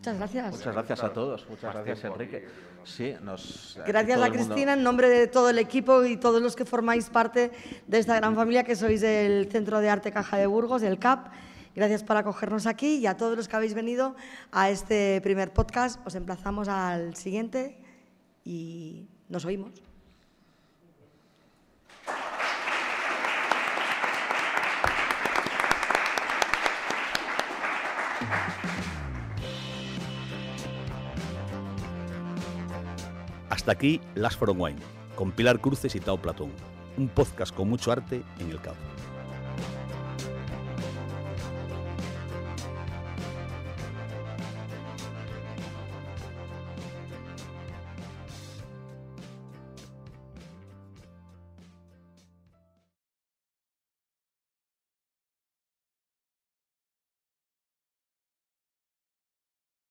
Muchas 0.00 0.16
gracias. 0.16 0.52
Muchas 0.52 0.74
gracias 0.74 1.04
a 1.04 1.12
todos. 1.12 1.46
Muchas 1.50 1.74
gracias, 1.74 2.04
Enrique. 2.04 2.48
Sí, 2.84 3.14
nos. 3.20 3.78
Gracias 3.86 4.18
a 4.18 4.30
Cristina 4.30 4.72
en 4.72 4.82
nombre 4.82 5.10
de 5.10 5.26
todo 5.26 5.50
el 5.50 5.58
equipo 5.58 6.06
y 6.06 6.16
todos 6.16 6.40
los 6.40 6.56
que 6.56 6.64
formáis 6.64 7.10
parte 7.10 7.50
de 7.86 7.98
esta 7.98 8.16
gran 8.16 8.34
familia 8.34 8.64
que 8.64 8.76
sois 8.76 9.02
del 9.02 9.50
Centro 9.52 9.78
de 9.78 9.90
Arte 9.90 10.10
Caja 10.10 10.38
de 10.38 10.46
Burgos, 10.46 10.80
del 10.80 10.98
CAP. 10.98 11.28
Gracias 11.76 12.02
por 12.02 12.16
acogernos 12.16 12.66
aquí 12.66 12.96
y 12.96 13.06
a 13.06 13.18
todos 13.18 13.36
los 13.36 13.46
que 13.46 13.56
habéis 13.56 13.74
venido 13.74 14.16
a 14.52 14.70
este 14.70 15.20
primer 15.20 15.52
podcast. 15.52 16.00
Os 16.06 16.14
emplazamos 16.14 16.68
al 16.68 17.14
siguiente 17.14 17.76
y 18.42 19.06
nos 19.28 19.44
oímos. 19.44 19.82
Hasta 33.70 33.78
aquí 33.78 34.00
Las 34.16 34.36
From 34.36 34.60
Wine, 34.60 34.80
con 35.14 35.30
Pilar 35.30 35.60
Cruces 35.60 35.94
y 35.94 36.00
Tao 36.00 36.20
Platón. 36.20 36.50
Un 36.96 37.06
podcast 37.08 37.54
con 37.54 37.68
mucho 37.68 37.92
arte 37.92 38.24
en 38.40 38.50
el 38.50 38.60
campo. 38.60 38.99